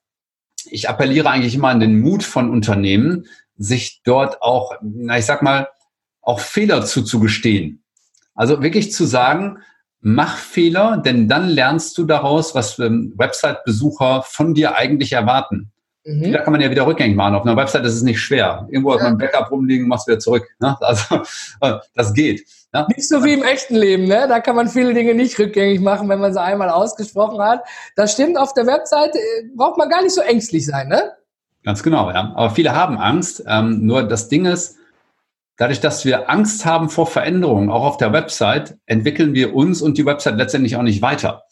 ich 0.69 0.89
appelliere 0.89 1.31
eigentlich 1.31 1.55
immer 1.55 1.69
an 1.69 1.81
den 1.81 2.01
Mut 2.01 2.25
von 2.25 2.51
Unternehmen, 2.51 3.27
sich 3.57 4.01
dort 4.05 4.43
auch, 4.43 4.75
na, 4.83 5.19
ich 5.19 5.27
sag 5.27 5.43
mal, 5.43 5.69
auch 6.21 6.41
Fehler 6.41 6.85
zuzugestehen. 6.85 7.85
Also 8.35 8.63
wirklich 8.63 8.93
zu 8.93 9.05
sagen, 9.05 9.59
mach 10.01 10.37
Fehler, 10.37 10.99
denn 10.99 11.29
dann 11.29 11.49
lernst 11.49 11.97
du 11.99 12.05
daraus, 12.05 12.55
was 12.55 12.79
Website-Besucher 12.79 14.23
von 14.27 14.55
dir 14.55 14.77
eigentlich 14.77 15.13
erwarten. 15.13 15.73
Mhm. 16.07 16.33
Da 16.33 16.39
kann 16.39 16.53
man 16.53 16.61
ja 16.61 16.71
wieder 16.71 16.87
rückgängig 16.87 17.17
machen. 17.17 17.35
Auf 17.35 17.45
einer 17.45 17.57
Website 17.57 17.85
ist 17.85 17.95
es 17.95 18.03
nicht 18.03 18.21
schwer. 18.21 18.67
Irgendwo 18.71 18.91
ja. 18.91 18.97
hat 18.97 19.03
man 19.03 19.13
ein 19.15 19.19
Backup 19.19 19.51
rumliegen, 19.51 19.89
machst 19.89 20.07
wieder 20.07 20.21
zurück. 20.21 20.47
Ne? 20.61 20.77
Also 20.81 21.17
äh, 21.61 21.79
das 21.95 22.15
geht. 22.15 22.47
Ne? 22.73 22.87
Nicht 22.95 23.09
so 23.09 23.25
wie 23.25 23.33
im 23.33 23.43
echten 23.43 23.75
Leben. 23.75 24.05
Ne? 24.05 24.27
Da 24.29 24.39
kann 24.39 24.55
man 24.55 24.69
viele 24.69 24.95
Dinge 24.95 25.15
nicht 25.15 25.37
rückgängig 25.39 25.81
machen, 25.81 26.09
wenn 26.09 26.21
man 26.21 26.33
sie 26.33 26.41
einmal 26.41 26.71
ausgesprochen 26.71 27.43
hat. 27.43 27.65
Das 27.97 28.13
stimmt. 28.13 28.39
Auf 28.39 28.55
der 28.55 28.67
Website 28.69 29.17
äh, 29.17 29.49
braucht 29.57 29.79
man 29.79 29.89
gar 29.89 30.01
nicht 30.01 30.15
so 30.15 30.21
ängstlich 30.21 30.65
sein. 30.65 30.89
Ne? 30.89 31.13
Ganz 31.65 31.83
genau, 31.83 32.09
ja. 32.11 32.33
Aber 32.37 32.51
viele 32.51 32.73
haben 32.73 32.99
Angst. 32.99 33.43
Ähm, 33.49 33.85
nur 33.85 34.05
das 34.05 34.29
Ding 34.29 34.45
ist, 34.45 34.77
dadurch, 35.57 35.81
dass 35.81 36.05
wir 36.05 36.31
Angst 36.31 36.65
haben 36.65 36.89
vor 36.89 37.09
Veränderungen, 37.09 37.69
auch 37.69 37.85
auf 37.85 37.97
der 37.97 38.13
Website, 38.13 38.79
entwickeln 38.87 39.35
wir 39.35 39.57
uns 39.57 39.83
und 39.83 39.99
die 39.99 40.07
Website 40.07 40.37
letztendlich 40.37 40.77
auch 40.77 40.83
nicht 40.83 41.03
weiter. 41.03 41.43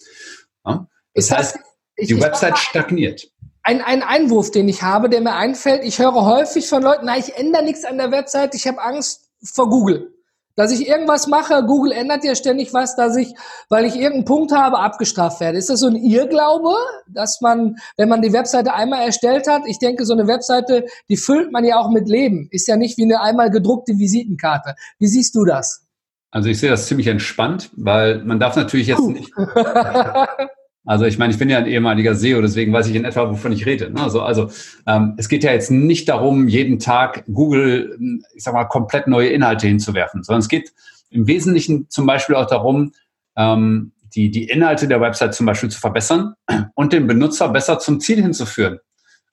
Ja? 0.65 0.87
Das, 1.13 1.27
das 1.27 1.39
heißt, 1.39 1.59
die 1.99 2.21
Website 2.21 2.59
stagniert 2.59 3.34
ein, 3.65 3.81
ein 3.81 4.03
Einwurf, 4.03 4.51
den 4.51 4.69
ich 4.69 4.83
habe, 4.83 5.09
der 5.09 5.23
mir 5.23 5.35
einfällt. 5.35 5.83
Ich 5.85 5.99
höre 5.99 6.15
häufig 6.15 6.69
von 6.69 6.83
Leuten, 6.83 7.07
na, 7.07 7.17
ich 7.17 7.37
ändere 7.37 7.65
nichts 7.65 7.85
an 7.85 7.97
der 7.97 8.13
Website, 8.13 8.55
ich 8.55 8.69
habe 8.69 8.81
Angst 8.83 9.31
vor 9.43 9.69
Google. 9.69 10.11
Dass 10.57 10.71
ich 10.71 10.87
irgendwas 10.87 11.27
mache, 11.27 11.65
Google 11.67 11.91
ändert 11.91 12.23
ja 12.23 12.37
ständig 12.37 12.73
was, 12.73 12.95
dass 12.95 13.17
ich, 13.17 13.35
weil 13.71 13.87
ich 13.87 13.97
irgendeinen 13.97 14.25
Punkt 14.25 14.53
habe, 14.53 14.79
abgestraft 14.79 15.41
werde. 15.41 15.59
Ist 15.59 15.69
das 15.69 15.81
so 15.81 15.89
ein 15.89 15.97
Irrglaube, 15.97 16.77
dass 17.09 17.41
man, 17.41 17.77
wenn 17.97 18.09
man 18.09 18.23
die 18.23 18.33
Webseite 18.33 18.73
einmal 18.73 19.05
erstellt 19.05 19.49
hat, 19.49 19.63
ich 19.67 19.81
denke, 19.81 20.05
so 20.05 20.13
eine 20.13 20.29
Webseite, 20.29 20.87
die 21.09 21.17
füllt 21.17 21.51
man 21.51 21.65
ja 21.65 21.79
auch 21.79 21.91
mit 21.91 22.09
Leben. 22.09 22.47
Ist 22.53 22.69
ja 22.69 22.77
nicht 22.77 22.99
wie 22.99 23.03
eine 23.03 23.21
einmal 23.21 23.51
gedruckte 23.51 23.99
Visitenkarte. 23.99 24.77
Wie 25.01 25.09
siehst 25.09 25.35
du 25.35 25.45
das? 25.45 25.87
Also 26.31 26.49
ich 26.51 26.61
sehe 26.61 26.71
das 26.71 26.87
ziemlich 26.87 27.09
entspannt, 27.09 27.71
weil 27.77 28.23
man 28.23 28.39
darf 28.39 28.55
natürlich 28.55 28.87
jetzt 28.87 29.09
nicht. 29.09 29.33
Also 30.87 31.07
ich 31.07 31.19
meine, 31.19 31.33
ich 31.33 31.39
bin 31.39 31.49
ja 31.49 31.59
ein 31.59 31.67
ehemaliger 31.67 32.15
SEO, 32.15 32.43
deswegen 32.43 32.73
weiß 32.73 32.89
ich 32.89 32.95
in 32.95 33.05
etwa, 33.05 33.31
wovon 33.31 33.53
ich 33.53 33.65
rede. 33.65 33.91
Ne? 33.91 34.03
Also, 34.03 34.21
also 34.21 34.51
ähm, 34.87 35.15
es 35.17 35.29
geht 35.29 35.43
ja 35.43 35.53
jetzt 35.53 35.71
nicht 35.71 36.09
darum, 36.09 36.47
jeden 36.47 36.79
Tag 36.79 37.25
Google, 37.33 37.99
ich 38.35 38.45
sag 38.45 38.53
mal, 38.53 38.65
komplett 38.65 39.07
neue 39.07 39.29
Inhalte 39.29 39.67
hinzuwerfen, 39.67 40.23
sondern 40.23 40.41
es 40.41 40.49
geht 40.49 40.73
im 41.11 41.27
Wesentlichen 41.27 41.89
zum 41.89 42.07
Beispiel 42.07 42.37
auch 42.37 42.47
darum, 42.47 42.93
ähm, 43.37 43.93
die, 44.15 44.31
die 44.31 44.45
Inhalte 44.45 44.87
der 44.87 45.01
Website 45.01 45.35
zum 45.35 45.47
Beispiel 45.47 45.71
zu 45.71 45.81
verbessern 45.81 46.35
und 46.75 46.93
den 46.93 47.07
Benutzer 47.07 47.49
besser 47.49 47.79
zum 47.79 48.01
Ziel 48.01 48.21
hinzuführen. 48.21 48.79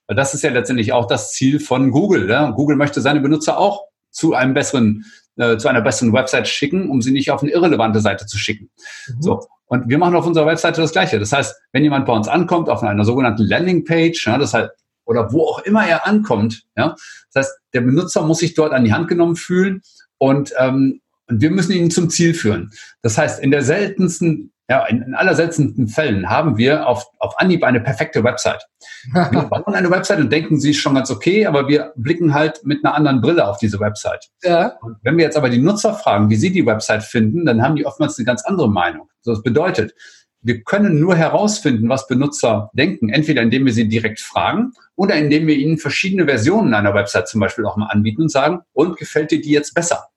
Weil 0.08 0.16
das 0.16 0.34
ist 0.34 0.44
ja 0.44 0.52
letztendlich 0.52 0.94
auch 0.94 1.06
das 1.06 1.34
Ziel 1.34 1.60
von 1.60 1.92
Google. 1.92 2.30
Ja? 2.30 2.52
Google 2.52 2.78
möchte 2.78 3.02
seine 3.02 3.20
Benutzer 3.20 3.58
auch 3.58 3.84
zu 4.10 4.34
einem 4.34 4.54
besseren, 4.54 5.06
äh, 5.38 5.58
zu 5.58 5.68
einer 5.68 5.82
besseren 5.82 6.14
Website 6.14 6.48
schicken, 6.48 6.90
um 6.90 7.02
sie 7.02 7.12
nicht 7.12 7.32
auf 7.32 7.42
eine 7.42 7.52
irrelevante 7.52 8.00
Seite 8.00 8.26
zu 8.26 8.38
schicken. 8.38 8.70
Mhm. 9.08 9.22
So. 9.22 9.46
Und 9.72 9.88
wir 9.88 9.98
machen 9.98 10.16
auf 10.16 10.28
unserer 10.28 10.48
Webseite 10.48 10.82
das 10.82 10.92
Gleiche. 10.92 11.18
Das 11.18 11.32
heißt, 11.32 11.56
wenn 11.72 11.82
jemand 11.82 12.06
bei 12.06 12.12
uns 12.12 12.28
ankommt 12.28 12.68
auf 12.68 12.84
einer 12.84 13.06
sogenannten 13.06 13.44
Landingpage, 13.44 14.28
ja, 14.28 14.38
das 14.38 14.54
heißt, 14.54 14.70
oder 15.06 15.32
wo 15.32 15.46
auch 15.46 15.60
immer 15.60 15.88
er 15.88 16.06
ankommt, 16.06 16.64
ja, 16.76 16.94
das 17.32 17.48
heißt, 17.48 17.60
der 17.74 17.80
Benutzer 17.80 18.22
muss 18.24 18.40
sich 18.40 18.54
dort 18.54 18.74
an 18.74 18.84
die 18.84 18.92
Hand 18.92 19.08
genommen 19.08 19.38
fühlen 19.38 19.82
und, 20.18 20.52
ähm, 20.60 21.00
und 21.28 21.40
wir 21.40 21.52
müssen 21.52 21.72
ihn 21.72 21.90
zum 21.90 22.10
Ziel 22.10 22.34
führen. 22.34 22.72
Das 23.02 23.18
heißt, 23.18 23.42
in 23.42 23.50
der 23.50 23.64
seltensten 23.64 24.52
ja, 24.72 24.86
in, 24.86 25.02
in 25.02 25.16
allerseltensten 25.16 25.90
Fällen 25.90 26.30
haben 26.30 26.58
wir 26.58 26.88
auf, 26.88 27.06
auf 27.20 27.38
Anhieb 27.38 27.62
eine 27.66 27.82
perfekte 27.82 28.24
Website. 28.24 28.66
Wir 29.12 29.42
bauen 29.50 29.76
eine 29.76 29.92
Website 29.92 30.20
und 30.20 30.32
denken, 30.32 30.62
sie 30.62 30.70
ist 30.70 30.78
schon 30.78 30.96
ganz 30.96 31.12
okay, 31.12 31.46
aber 31.46 31.68
wir 31.68 31.92
blicken 31.98 32.34
halt 32.34 32.62
mit 32.64 32.86
einer 32.86 32.96
anderen 32.96 33.20
Brille 33.20 33.46
auf 33.46 33.58
diese 33.58 33.82
Website. 33.82 34.30
Ja. 34.44 34.78
Und 34.82 34.96
wenn 35.04 35.18
wir 35.18 35.26
jetzt 35.26 35.36
aber 35.36 35.50
die 35.50 35.58
Nutzer 35.58 35.94
fragen, 35.94 36.30
wie 36.30 36.38
sie 36.38 36.54
die 36.54 36.66
Website 36.66 37.04
finden, 37.04 37.46
dann 37.46 37.62
haben 37.62 37.76
die 37.76 37.86
oftmals 37.86 38.18
eine 38.18 38.26
ganz 38.26 38.46
andere 38.46 38.72
Meinung. 38.72 39.10
Das 39.26 39.44
bedeutet, 39.44 39.94
wir 40.40 40.64
können 40.64 41.02
nur 41.02 41.18
herausfinden, 41.18 41.90
was 41.90 42.08
Benutzer 42.08 42.72
denken, 42.72 43.10
entweder 43.10 43.42
indem 43.42 43.66
wir 43.66 43.74
sie 43.74 43.90
direkt 43.90 44.22
fragen 44.22 44.72
oder 44.96 45.16
indem 45.16 45.48
wir 45.48 45.56
ihnen 45.56 45.80
verschiedene 45.80 46.24
Versionen 46.28 46.74
einer 46.74 46.94
Website 46.94 47.28
zum 47.28 47.42
Beispiel 47.42 47.66
auch 47.66 47.76
mal 47.76 47.88
anbieten 47.88 48.22
und 48.22 48.32
sagen, 48.32 48.62
und 48.72 48.96
gefällt 48.96 49.32
dir 49.32 49.42
die 49.42 49.52
jetzt 49.52 49.74
besser? 49.74 50.08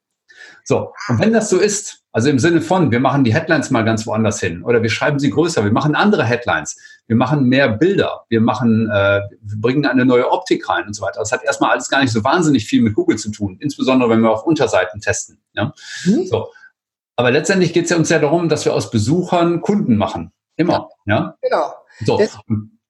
So, 0.62 0.92
und 1.08 1.18
wenn 1.18 1.32
das 1.32 1.50
so 1.50 1.58
ist, 1.58 2.03
also 2.14 2.30
im 2.30 2.38
Sinne 2.38 2.60
von, 2.60 2.92
wir 2.92 3.00
machen 3.00 3.24
die 3.24 3.34
Headlines 3.34 3.72
mal 3.72 3.84
ganz 3.84 4.06
woanders 4.06 4.38
hin 4.38 4.62
oder 4.62 4.84
wir 4.84 4.88
schreiben 4.88 5.18
sie 5.18 5.30
größer, 5.30 5.64
wir 5.64 5.72
machen 5.72 5.96
andere 5.96 6.22
Headlines, 6.22 6.78
wir 7.08 7.16
machen 7.16 7.46
mehr 7.46 7.68
Bilder, 7.68 8.24
wir 8.28 8.40
machen, 8.40 8.88
äh, 8.88 9.20
wir 9.40 9.60
bringen 9.60 9.84
eine 9.84 10.04
neue 10.04 10.30
Optik 10.30 10.68
rein 10.68 10.86
und 10.86 10.94
so 10.94 11.02
weiter. 11.02 11.18
Das 11.18 11.32
hat 11.32 11.42
erstmal 11.42 11.72
alles 11.72 11.88
gar 11.88 12.00
nicht 12.00 12.12
so 12.12 12.22
wahnsinnig 12.22 12.66
viel 12.66 12.82
mit 12.82 12.94
Google 12.94 13.18
zu 13.18 13.32
tun, 13.32 13.58
insbesondere 13.58 14.10
wenn 14.10 14.20
wir 14.20 14.30
auf 14.30 14.46
Unterseiten 14.46 15.00
testen. 15.00 15.42
Ja? 15.54 15.74
Mhm. 16.04 16.26
So. 16.26 16.50
Aber 17.16 17.32
letztendlich 17.32 17.72
geht 17.72 17.84
es 17.84 17.90
ja 17.90 17.96
uns 17.96 18.10
ja 18.10 18.20
darum, 18.20 18.48
dass 18.48 18.64
wir 18.64 18.74
aus 18.74 18.92
Besuchern 18.92 19.60
Kunden 19.60 19.96
machen. 19.96 20.30
Immer. 20.54 20.90
Ja. 21.06 21.16
ja? 21.16 21.36
Genau. 21.42 21.74
So. 22.04 22.20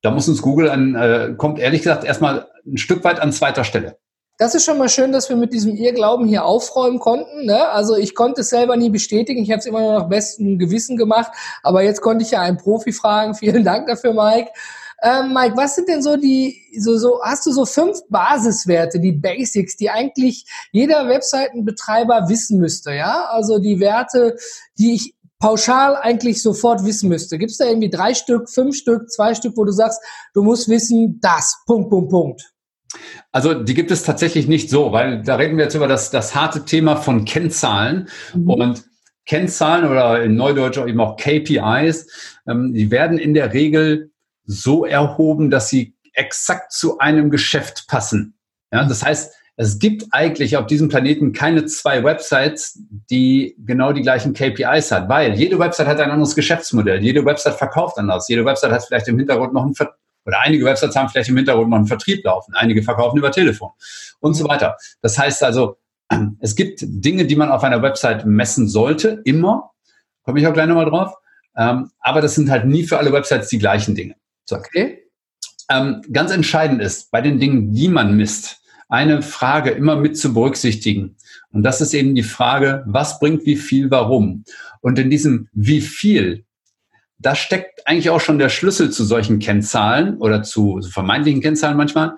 da 0.02 0.11
muss 0.11 0.28
uns 0.28 0.43
Google 0.43 0.69
an, 0.69 0.95
äh, 0.97 1.35
kommt 1.38 1.59
ehrlich 1.59 1.81
gesagt 1.81 2.04
erstmal 2.04 2.47
ein 2.66 2.76
Stück 2.76 3.02
weit 3.04 3.21
an 3.21 3.33
zweiter 3.33 3.64
Stelle 3.64 3.97
das 4.37 4.55
ist 4.55 4.64
schon 4.64 4.79
mal 4.79 4.88
schön, 4.88 5.12
dass 5.12 5.29
wir 5.29 5.37
mit 5.37 5.53
diesem 5.53 5.76
Irrglauben 5.76 6.26
hier 6.26 6.45
aufräumen 6.45 6.99
konnten. 6.99 7.47
Ne? 7.47 7.69
Also 7.69 7.97
ich 7.97 8.14
konnte 8.14 8.41
es 8.41 8.50
selber 8.50 8.76
nie 8.76 8.91
bestätigen. 8.91 9.43
Ich 9.43 9.50
habe 9.50 9.61
es 9.61 9.67
immer 9.67 9.81
nur 9.81 9.93
nach 9.93 10.09
bestem 10.09 10.59
Gewissen 10.59 10.97
gemacht. 10.97 11.33
Aber 11.62 11.83
jetzt 11.83 12.00
konnte 12.00 12.25
ich 12.25 12.33
ja 12.33 12.41
einen 12.41 12.57
Profi 12.57 12.93
fragen. 12.93 13.35
Vielen 13.45 13.64
Dank 13.64 13.87
dafür, 13.87 14.12
Mike. 14.12 14.50
Ähm, 15.03 15.35
Mike, 15.35 15.57
was 15.57 15.75
sind 15.75 15.88
denn 15.88 16.03
so 16.03 16.17
die, 16.17 16.62
so, 16.79 16.97
so, 16.97 17.21
hast 17.23 17.45
du 17.47 17.53
so 17.53 17.67
fünf 17.67 18.00
Basiswerte, 18.09 19.00
die 19.00 19.12
Basics, 19.12 19.76
die 19.76 19.91
eigentlich 19.91 20.47
jeder 20.73 21.09
Webseitenbetreiber 21.09 22.29
wissen 22.29 22.59
müsste, 22.59 22.95
ja? 22.95 23.26
Also 23.26 23.59
die 23.59 23.81
Werte, 23.81 24.37
die 24.79 24.95
ich 24.95 25.14
pauschal 25.38 25.97
eigentlich 25.97 26.43
sofort 26.43 26.85
wissen 26.87 27.11
müsste. 27.11 27.37
Gibt 27.37 27.50
es 27.50 27.59
da 27.59 27.67
irgendwie 27.67 27.91
drei 27.91 28.14
Stück, 28.14 28.49
fünf 28.49 28.76
Stück, 28.76 29.11
zwei 29.11 29.35
Stück, 29.35 29.57
wo 29.57 29.64
du 29.64 29.73
sagst, 29.73 30.00
du 30.33 30.43
musst 30.43 30.69
wissen, 30.69 31.19
das, 31.21 31.59
Punkt, 31.67 31.91
Punkt, 31.91 32.11
Punkt. 32.11 32.55
Also 33.35 33.53
die 33.53 33.75
gibt 33.75 33.91
es 33.91 34.05
tatsächlich 34.05 34.47
nicht 34.47 34.71
so, 34.71 34.93
weil 34.93 35.21
da 35.25 35.35
reden 35.35 35.57
wir 35.57 35.64
jetzt 35.64 35.75
über 35.75 35.88
das, 35.88 36.12
das 36.12 36.37
harte 36.37 36.64
Thema 36.64 36.95
von 36.95 37.25
Kennzahlen 37.25 38.09
mhm. 38.33 38.49
und 38.49 38.85
Kennzahlen 39.26 39.91
oder 39.91 40.23
in 40.23 40.37
Neudeutsch 40.37 40.79
eben 40.79 41.00
auch 41.00 41.17
KPIs, 41.17 42.07
ähm, 42.47 42.73
die 42.73 42.93
werden 42.93 43.19
in 43.19 43.35
der 43.35 43.53
Regel 43.53 44.12
so 44.45 44.85
erhoben, 44.85 45.50
dass 45.50 45.69
sie 45.69 45.97
exakt 46.12 46.71
zu 46.71 46.99
einem 46.99 47.29
Geschäft 47.29 47.88
passen. 47.88 48.38
Ja, 48.73 48.85
das 48.85 49.05
heißt, 49.05 49.35
es 49.57 49.81
gibt 49.81 50.05
eigentlich 50.12 50.57
auf 50.57 50.67
diesem 50.67 50.88
Planeten 50.88 51.33
keine 51.33 51.64
zwei 51.64 52.05
Websites, 52.05 52.79
die 53.11 53.57
genau 53.59 53.93
die 53.93 54.03
gleichen 54.03 54.33
KPIs 54.33 54.93
hat, 54.93 55.09
weil 55.09 55.35
jede 55.35 55.59
Website 55.59 55.88
hat 55.88 55.99
ein 55.99 56.12
anderes 56.12 56.37
Geschäftsmodell, 56.37 57.03
jede 57.03 57.25
Website 57.25 57.55
verkauft 57.55 57.99
anders, 57.99 58.29
jede 58.29 58.45
Website 58.45 58.71
hat 58.71 58.85
vielleicht 58.85 59.09
im 59.09 59.19
Hintergrund 59.19 59.55
noch 59.55 59.64
einen 59.64 59.75
oder 60.26 60.40
einige 60.40 60.64
Websites 60.64 60.97
haben 60.97 61.09
vielleicht 61.09 61.28
im 61.28 61.37
Hintergrund 61.37 61.71
noch 61.71 61.76
einen 61.76 61.87
Vertrieb 61.87 62.25
laufen, 62.25 62.54
einige 62.54 62.83
verkaufen 62.83 63.19
über 63.19 63.31
Telefon 63.31 63.71
und 64.21 64.35
so 64.35 64.49
weiter. 64.49 64.76
Das 65.02 65.19
heißt 65.19 65.43
also, 65.43 65.76
es 66.40 66.54
gibt 66.54 66.81
Dinge, 66.83 67.26
die 67.26 67.37
man 67.37 67.50
auf 67.50 67.64
einer 67.64 67.83
Website 67.83 68.26
messen 68.26 68.69
sollte, 68.69 69.23
immer. 69.25 69.71
Komme 70.23 70.40
ich 70.40 70.47
auch 70.47 70.52
gleich 70.52 70.69
nochmal 70.69 70.88
drauf. 70.88 71.14
Ähm, 71.57 71.90
aber 72.00 72.21
das 72.21 72.35
sind 72.35 72.50
halt 72.50 72.66
nie 72.66 72.85
für 72.85 72.99
alle 72.99 73.12
Websites 73.12 73.49
die 73.49 73.59
gleichen 73.59 73.95
Dinge. 73.95 74.16
So. 74.45 74.57
Okay. 74.57 75.04
Ähm, 75.71 76.02
ganz 76.12 76.31
entscheidend 76.31 76.83
ist, 76.83 77.11
bei 77.11 77.21
den 77.21 77.38
Dingen, 77.38 77.73
die 77.73 77.88
man 77.88 78.16
misst, 78.16 78.61
eine 78.88 79.23
Frage 79.23 79.71
immer 79.71 79.97
mit 79.97 80.19
zu 80.19 80.35
berücksichtigen. 80.35 81.16
Und 81.52 81.62
das 81.62 81.81
ist 81.81 81.95
eben 81.95 82.14
die 82.14 82.23
Frage, 82.23 82.85
was 82.87 83.19
bringt 83.19 83.47
wie 83.47 83.57
viel, 83.57 83.90
warum? 83.90 84.45
Und 84.81 84.99
in 84.99 85.09
diesem 85.09 85.49
wie 85.52 85.81
viel 85.81 86.44
da 87.25 87.35
steckt 87.35 87.87
eigentlich 87.87 88.11
auch 88.11 88.21
schon 88.21 88.38
der 88.38 88.50
Schlüssel 88.50 88.90
zu 88.90 89.02
solchen 89.02 89.38
Kennzahlen 89.38 90.19
oder 90.19 90.43
zu 90.43 90.83
vermeintlichen 90.83 91.40
Kennzahlen 91.40 91.76
manchmal. 91.76 92.16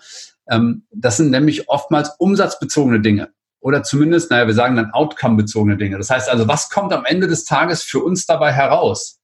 Ähm, 0.51 0.85
das 0.91 1.17
sind 1.17 1.31
nämlich 1.31 1.69
oftmals 1.69 2.11
umsatzbezogene 2.19 3.01
Dinge 3.01 3.31
oder 3.61 3.85
zumindest, 3.85 4.31
naja, 4.31 4.49
wir 4.49 4.55
sagen 4.55 4.77
dann 4.77 4.91
outcome-bezogene 4.91 5.77
Dinge. 5.77 5.97
Das 5.99 6.11
heißt 6.11 6.29
also, 6.29 6.49
was 6.49 6.71
kommt 6.71 6.93
am 6.93 7.05
Ende 7.05 7.29
des 7.29 7.45
Tages 7.45 7.83
für 7.83 8.01
uns 8.01 8.27
dabei 8.27 8.53
heraus? 8.53 9.21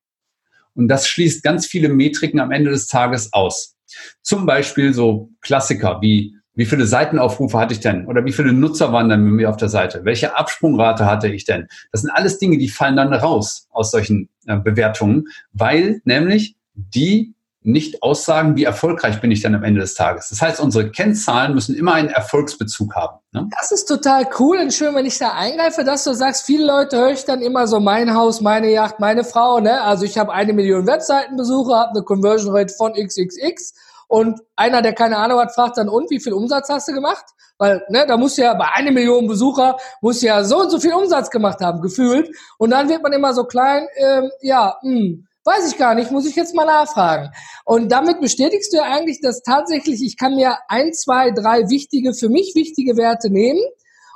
Und 0.74 0.88
das 0.88 1.08
schließt 1.08 1.42
ganz 1.42 1.66
viele 1.66 1.88
Metriken 1.88 2.40
am 2.40 2.52
Ende 2.52 2.70
des 2.70 2.86
Tages 2.86 3.32
aus. 3.32 3.76
Zum 4.22 4.46
Beispiel 4.46 4.94
so 4.94 5.30
Klassiker 5.40 6.00
wie 6.00 6.36
wie 6.54 6.66
viele 6.66 6.86
Seitenaufrufe 6.86 7.58
hatte 7.58 7.72
ich 7.72 7.80
denn? 7.80 8.06
Oder 8.06 8.24
wie 8.24 8.32
viele 8.32 8.52
Nutzer 8.52 8.92
waren 8.92 9.08
denn 9.08 9.22
mit 9.22 9.32
mir 9.32 9.50
auf 9.50 9.56
der 9.56 9.68
Seite? 9.68 10.04
Welche 10.04 10.36
Absprungrate 10.36 11.06
hatte 11.06 11.28
ich 11.28 11.44
denn? 11.44 11.66
Das 11.92 12.02
sind 12.02 12.10
alles 12.10 12.38
Dinge, 12.38 12.58
die 12.58 12.68
fallen 12.68 12.96
dann 12.96 13.12
raus 13.12 13.68
aus 13.70 13.90
solchen 13.90 14.28
äh, 14.46 14.56
Bewertungen, 14.58 15.24
weil 15.52 16.02
nämlich 16.04 16.56
die 16.74 17.34
nicht 17.64 18.02
aussagen, 18.02 18.56
wie 18.56 18.64
erfolgreich 18.64 19.20
bin 19.20 19.30
ich 19.30 19.40
dann 19.40 19.54
am 19.54 19.62
Ende 19.62 19.80
des 19.80 19.94
Tages. 19.94 20.30
Das 20.30 20.42
heißt, 20.42 20.60
unsere 20.60 20.90
Kennzahlen 20.90 21.54
müssen 21.54 21.76
immer 21.76 21.94
einen 21.94 22.08
Erfolgsbezug 22.08 22.94
haben. 22.94 23.18
Ne? 23.30 23.48
Das 23.56 23.70
ist 23.70 23.84
total 23.84 24.28
cool 24.40 24.58
und 24.58 24.74
schön, 24.74 24.94
wenn 24.96 25.06
ich 25.06 25.18
da 25.18 25.32
eingreife, 25.34 25.84
dass 25.84 26.02
du 26.02 26.12
sagst, 26.12 26.44
viele 26.44 26.66
Leute 26.66 26.96
höre 26.96 27.12
ich 27.12 27.24
dann 27.24 27.40
immer 27.40 27.68
so 27.68 27.78
mein 27.78 28.14
Haus, 28.14 28.40
meine 28.40 28.68
Yacht, 28.70 28.98
meine 28.98 29.22
Frau. 29.22 29.60
Ne? 29.60 29.80
Also 29.80 30.04
ich 30.04 30.18
habe 30.18 30.32
eine 30.32 30.52
Million 30.52 30.86
Webseitenbesucher, 30.88 31.76
habe 31.76 31.90
eine 31.90 32.02
Conversion 32.02 32.54
Rate 32.54 32.74
von 32.74 32.94
XXX 32.94 33.74
und 34.12 34.40
einer, 34.56 34.82
der 34.82 34.92
keine 34.92 35.16
Ahnung 35.16 35.40
hat, 35.40 35.54
fragt 35.54 35.78
dann, 35.78 35.88
und 35.88 36.10
wie 36.10 36.20
viel 36.20 36.34
Umsatz 36.34 36.68
hast 36.68 36.86
du 36.86 36.92
gemacht? 36.92 37.24
Weil, 37.56 37.82
ne, 37.88 38.04
da 38.06 38.18
muss 38.18 38.36
ja 38.36 38.52
bei 38.52 38.66
einer 38.74 38.90
Million 38.90 39.26
Besucher, 39.26 39.78
muss 40.02 40.20
ja 40.20 40.44
so 40.44 40.60
und 40.60 40.70
so 40.70 40.78
viel 40.78 40.92
Umsatz 40.92 41.30
gemacht 41.30 41.60
haben, 41.62 41.80
gefühlt. 41.80 42.28
Und 42.58 42.72
dann 42.72 42.90
wird 42.90 43.02
man 43.02 43.14
immer 43.14 43.32
so 43.32 43.44
klein, 43.44 43.88
ähm, 43.96 44.30
ja, 44.42 44.76
hm, 44.82 45.26
weiß 45.44 45.72
ich 45.72 45.78
gar 45.78 45.94
nicht, 45.94 46.10
muss 46.10 46.26
ich 46.26 46.36
jetzt 46.36 46.54
mal 46.54 46.66
nachfragen. 46.66 47.30
Und 47.64 47.90
damit 47.90 48.20
bestätigst 48.20 48.74
du 48.74 48.76
ja 48.76 48.82
eigentlich, 48.82 49.22
dass 49.22 49.40
tatsächlich 49.40 50.02
ich 50.02 50.18
kann 50.18 50.34
mir 50.34 50.58
ein, 50.68 50.92
zwei, 50.92 51.30
drei 51.30 51.70
wichtige, 51.70 52.12
für 52.12 52.28
mich 52.28 52.52
wichtige 52.54 52.98
Werte 52.98 53.30
nehmen 53.30 53.62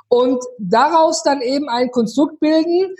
und 0.09 0.43
daraus 0.59 1.23
dann 1.23 1.41
eben 1.41 1.69
ein 1.69 1.89
Konstrukt 1.89 2.39
bilden, 2.39 2.95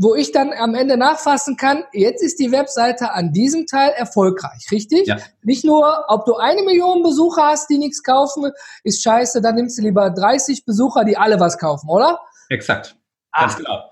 wo 0.00 0.14
ich 0.14 0.32
dann 0.32 0.54
am 0.54 0.74
Ende 0.74 0.96
nachfassen 0.96 1.58
kann, 1.58 1.84
jetzt 1.92 2.22
ist 2.22 2.38
die 2.38 2.50
Webseite 2.50 3.12
an 3.12 3.32
diesem 3.32 3.66
Teil 3.66 3.90
erfolgreich, 3.90 4.66
richtig? 4.72 5.06
Ja. 5.06 5.18
Nicht 5.42 5.62
nur, 5.62 6.06
ob 6.08 6.24
du 6.24 6.36
eine 6.36 6.62
Million 6.62 7.02
Besucher 7.02 7.42
hast, 7.42 7.68
die 7.68 7.76
nichts 7.76 8.02
kaufen, 8.02 8.50
ist 8.82 9.02
scheiße, 9.02 9.42
dann 9.42 9.56
nimmst 9.56 9.76
du 9.76 9.82
lieber 9.82 10.08
30 10.08 10.64
Besucher, 10.64 11.04
die 11.04 11.18
alle 11.18 11.38
was 11.38 11.58
kaufen, 11.58 11.90
oder? 11.90 12.18
Exakt. 12.48 12.96
Ganz 13.38 13.52
Ach. 13.52 13.56
genau. 13.58 13.89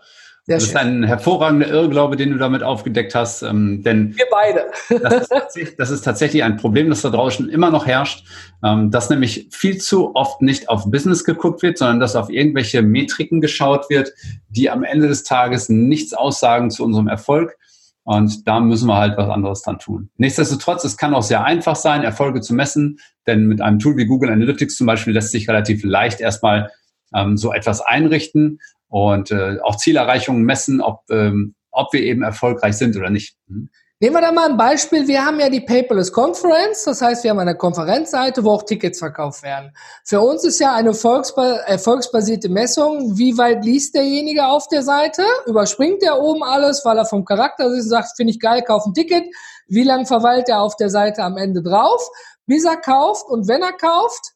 Sehr 0.48 0.56
das 0.56 0.64
schön. 0.64 0.76
ist 0.76 0.76
ein 0.80 1.02
hervorragender 1.02 1.68
Irrglaube, 1.68 2.16
den 2.16 2.30
du 2.30 2.38
damit 2.38 2.62
aufgedeckt 2.62 3.14
hast. 3.14 3.42
Ähm, 3.42 3.82
denn 3.82 4.16
Wir 4.16 4.24
beide. 4.30 4.64
das, 5.02 5.28
ist 5.54 5.78
das, 5.78 5.90
ist 5.90 6.00
tatsächlich 6.00 6.42
ein 6.42 6.56
Problem, 6.56 6.88
das 6.88 7.02
da 7.02 7.10
draußen 7.10 7.50
immer 7.50 7.70
noch 7.70 7.86
herrscht, 7.86 8.24
ähm, 8.64 8.90
dass 8.90 9.10
nämlich 9.10 9.48
viel 9.50 9.76
zu 9.76 10.16
oft 10.16 10.40
nicht 10.40 10.70
auf 10.70 10.90
Business 10.90 11.24
geguckt 11.24 11.62
wird, 11.62 11.76
sondern 11.76 12.00
dass 12.00 12.16
auf 12.16 12.30
irgendwelche 12.30 12.80
Metriken 12.80 13.42
geschaut 13.42 13.90
wird, 13.90 14.14
die 14.48 14.70
am 14.70 14.84
Ende 14.84 15.06
des 15.06 15.22
Tages 15.22 15.68
nichts 15.68 16.14
aussagen 16.14 16.70
zu 16.70 16.82
unserem 16.82 17.08
Erfolg. 17.08 17.58
Und 18.04 18.48
da 18.48 18.58
müssen 18.58 18.88
wir 18.88 18.96
halt 18.96 19.18
was 19.18 19.28
anderes 19.28 19.60
dann 19.60 19.78
tun. 19.78 20.08
Nichtsdestotrotz, 20.16 20.82
es 20.82 20.96
kann 20.96 21.12
auch 21.12 21.22
sehr 21.22 21.44
einfach 21.44 21.76
sein, 21.76 22.04
Erfolge 22.04 22.40
zu 22.40 22.54
messen, 22.54 23.00
denn 23.26 23.48
mit 23.48 23.60
einem 23.60 23.80
Tool 23.80 23.98
wie 23.98 24.06
Google 24.06 24.30
Analytics 24.30 24.78
zum 24.78 24.86
Beispiel 24.86 25.12
lässt 25.12 25.30
sich 25.30 25.46
relativ 25.46 25.84
leicht 25.84 26.22
erstmal 26.22 26.70
ähm, 27.14 27.36
so 27.36 27.52
etwas 27.52 27.82
einrichten. 27.82 28.60
Und 28.88 29.30
äh, 29.30 29.58
auch 29.62 29.76
Zielerreichungen 29.76 30.42
messen, 30.42 30.80
ob, 30.80 31.02
ähm, 31.10 31.54
ob 31.70 31.92
wir 31.92 32.02
eben 32.02 32.22
erfolgreich 32.22 32.76
sind 32.76 32.96
oder 32.96 33.10
nicht. 33.10 33.36
Mhm. 33.46 33.68
Nehmen 34.00 34.14
wir 34.14 34.20
da 34.20 34.30
mal 34.30 34.48
ein 34.48 34.56
Beispiel. 34.56 35.08
Wir 35.08 35.26
haben 35.26 35.40
ja 35.40 35.50
die 35.50 35.60
Paperless 35.60 36.12
Conference. 36.12 36.84
Das 36.84 37.02
heißt, 37.02 37.24
wir 37.24 37.32
haben 37.32 37.40
eine 37.40 37.56
Konferenzseite, 37.56 38.44
wo 38.44 38.52
auch 38.52 38.62
Tickets 38.62 39.00
verkauft 39.00 39.42
werden. 39.42 39.72
Für 40.04 40.20
uns 40.20 40.44
ist 40.44 40.60
ja 40.60 40.72
eine 40.72 40.90
erfolgsbasierte 40.90 42.48
Messung. 42.48 43.18
Wie 43.18 43.36
weit 43.36 43.64
liest 43.64 43.96
derjenige 43.96 44.46
auf 44.46 44.68
der 44.68 44.84
Seite? 44.84 45.24
Überspringt 45.46 46.00
er 46.04 46.20
oben 46.20 46.44
alles, 46.44 46.84
weil 46.84 46.96
er 46.96 47.06
vom 47.06 47.24
Charakter 47.24 47.66
ist 47.66 47.86
und 47.86 47.90
sagt, 47.90 48.16
finde 48.16 48.30
ich 48.30 48.38
geil, 48.38 48.62
kauf 48.62 48.86
ein 48.86 48.94
Ticket. 48.94 49.24
Wie 49.66 49.82
lange 49.82 50.06
verweilt 50.06 50.48
er 50.48 50.62
auf 50.62 50.76
der 50.76 50.90
Seite 50.90 51.24
am 51.24 51.36
Ende 51.36 51.60
drauf? 51.60 52.08
Bis 52.46 52.64
er 52.64 52.76
kauft. 52.76 53.28
Und 53.28 53.48
wenn 53.48 53.62
er 53.62 53.72
kauft, 53.72 54.32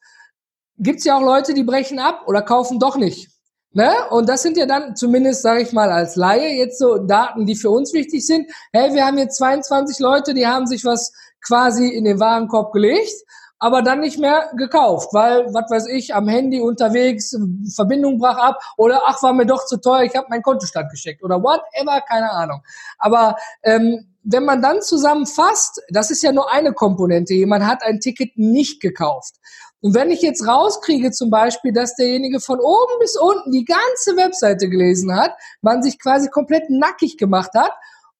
gibt's 0.77 1.05
ja 1.05 1.15
auch 1.15 1.23
Leute, 1.23 1.53
die 1.53 1.63
brechen 1.63 1.99
ab 1.99 2.23
oder 2.27 2.41
kaufen 2.41 2.79
doch 2.79 2.97
nicht. 2.97 3.29
Ne? 3.73 3.91
Und 4.11 4.29
das 4.29 4.43
sind 4.43 4.55
ja 4.55 4.67
dann 4.67 4.95
zumindest, 4.95 5.41
sage 5.41 5.63
ich 5.63 5.73
mal, 5.73 5.91
als 5.91 6.15
Laie 6.15 6.57
jetzt 6.57 6.77
so 6.77 6.99
Daten, 6.99 7.47
die 7.47 7.55
für 7.55 7.71
uns 7.71 7.91
wichtig 7.91 8.25
sind. 8.25 8.49
Hey, 8.71 8.93
wir 8.93 9.05
haben 9.05 9.17
jetzt 9.17 9.37
22 9.37 9.99
Leute, 9.99 10.35
die 10.35 10.45
haben 10.45 10.67
sich 10.67 10.85
was 10.85 11.11
quasi 11.41 11.87
in 11.87 12.05
den 12.05 12.19
Warenkorb 12.19 12.71
gelegt, 12.71 13.13
aber 13.57 13.81
dann 13.81 14.01
nicht 14.01 14.19
mehr 14.19 14.51
gekauft, 14.57 15.09
weil, 15.13 15.51
was 15.53 15.71
weiß 15.71 15.87
ich, 15.87 16.13
am 16.13 16.27
Handy 16.27 16.61
unterwegs, 16.61 17.35
Verbindung 17.73 18.19
brach 18.19 18.37
ab 18.37 18.59
oder 18.77 19.01
ach, 19.05 19.23
war 19.23 19.33
mir 19.33 19.45
doch 19.47 19.65
zu 19.65 19.77
teuer, 19.77 20.03
ich 20.03 20.15
habe 20.15 20.27
meinen 20.29 20.43
Kontostand 20.43 20.91
geschickt 20.91 21.23
oder 21.23 21.41
whatever, 21.41 22.01
keine 22.01 22.29
Ahnung. 22.31 22.61
Aber 22.99 23.37
ähm, 23.63 24.13
wenn 24.23 24.45
man 24.45 24.61
dann 24.61 24.81
zusammenfasst, 24.81 25.81
das 25.89 26.11
ist 26.11 26.21
ja 26.23 26.31
nur 26.31 26.51
eine 26.51 26.73
Komponente, 26.73 27.33
jemand 27.33 27.65
hat 27.65 27.83
ein 27.83 27.99
Ticket 27.99 28.37
nicht 28.37 28.81
gekauft. 28.81 29.35
Und 29.83 29.93
wenn 29.95 30.11
ich 30.11 30.21
jetzt 30.21 30.47
rauskriege 30.47 31.11
zum 31.11 31.29
Beispiel, 31.29 31.73
dass 31.73 31.97
derjenige 31.97 32.39
von 32.39 32.57
oben 32.61 32.99
bis 33.01 33.17
unten 33.17 33.51
die 33.51 33.65
ganze 33.65 34.15
Webseite 34.15 34.69
gelesen 34.69 35.13
hat, 35.13 35.33
man 35.61 35.83
sich 35.83 35.99
quasi 35.99 36.29
komplett 36.29 36.69
nackig 36.69 37.17
gemacht 37.17 37.51
hat 37.53 37.73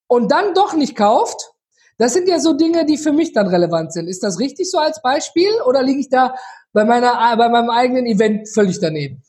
und 0.08 0.30
dann 0.30 0.54
doch 0.54 0.74
nicht 0.74 0.98
kauft, 0.98 1.54
das 1.98 2.12
sind 2.12 2.28
ja 2.28 2.40
so 2.40 2.52
Dinge, 2.52 2.86
die 2.86 2.98
für 2.98 3.14
mich 3.14 3.32
dann 3.32 3.48
relevant 3.48 3.94
sind. 3.94 4.10
Ist 4.10 4.24
das 4.24 4.40
richtig 4.40 4.70
so 4.70 4.78
als 4.78 5.02
Beispiel 5.02 5.54
oder 5.66 5.82
liege 5.82 6.02
ich 6.02 6.10
da 6.10 6.36
bei 6.74 6.84
meiner, 6.84 7.14
bei 7.38 7.48
meinem 7.48 7.70
eigenen 7.70 8.08
Event 8.08 8.50
völlig 8.50 8.82
daneben? 8.82 9.24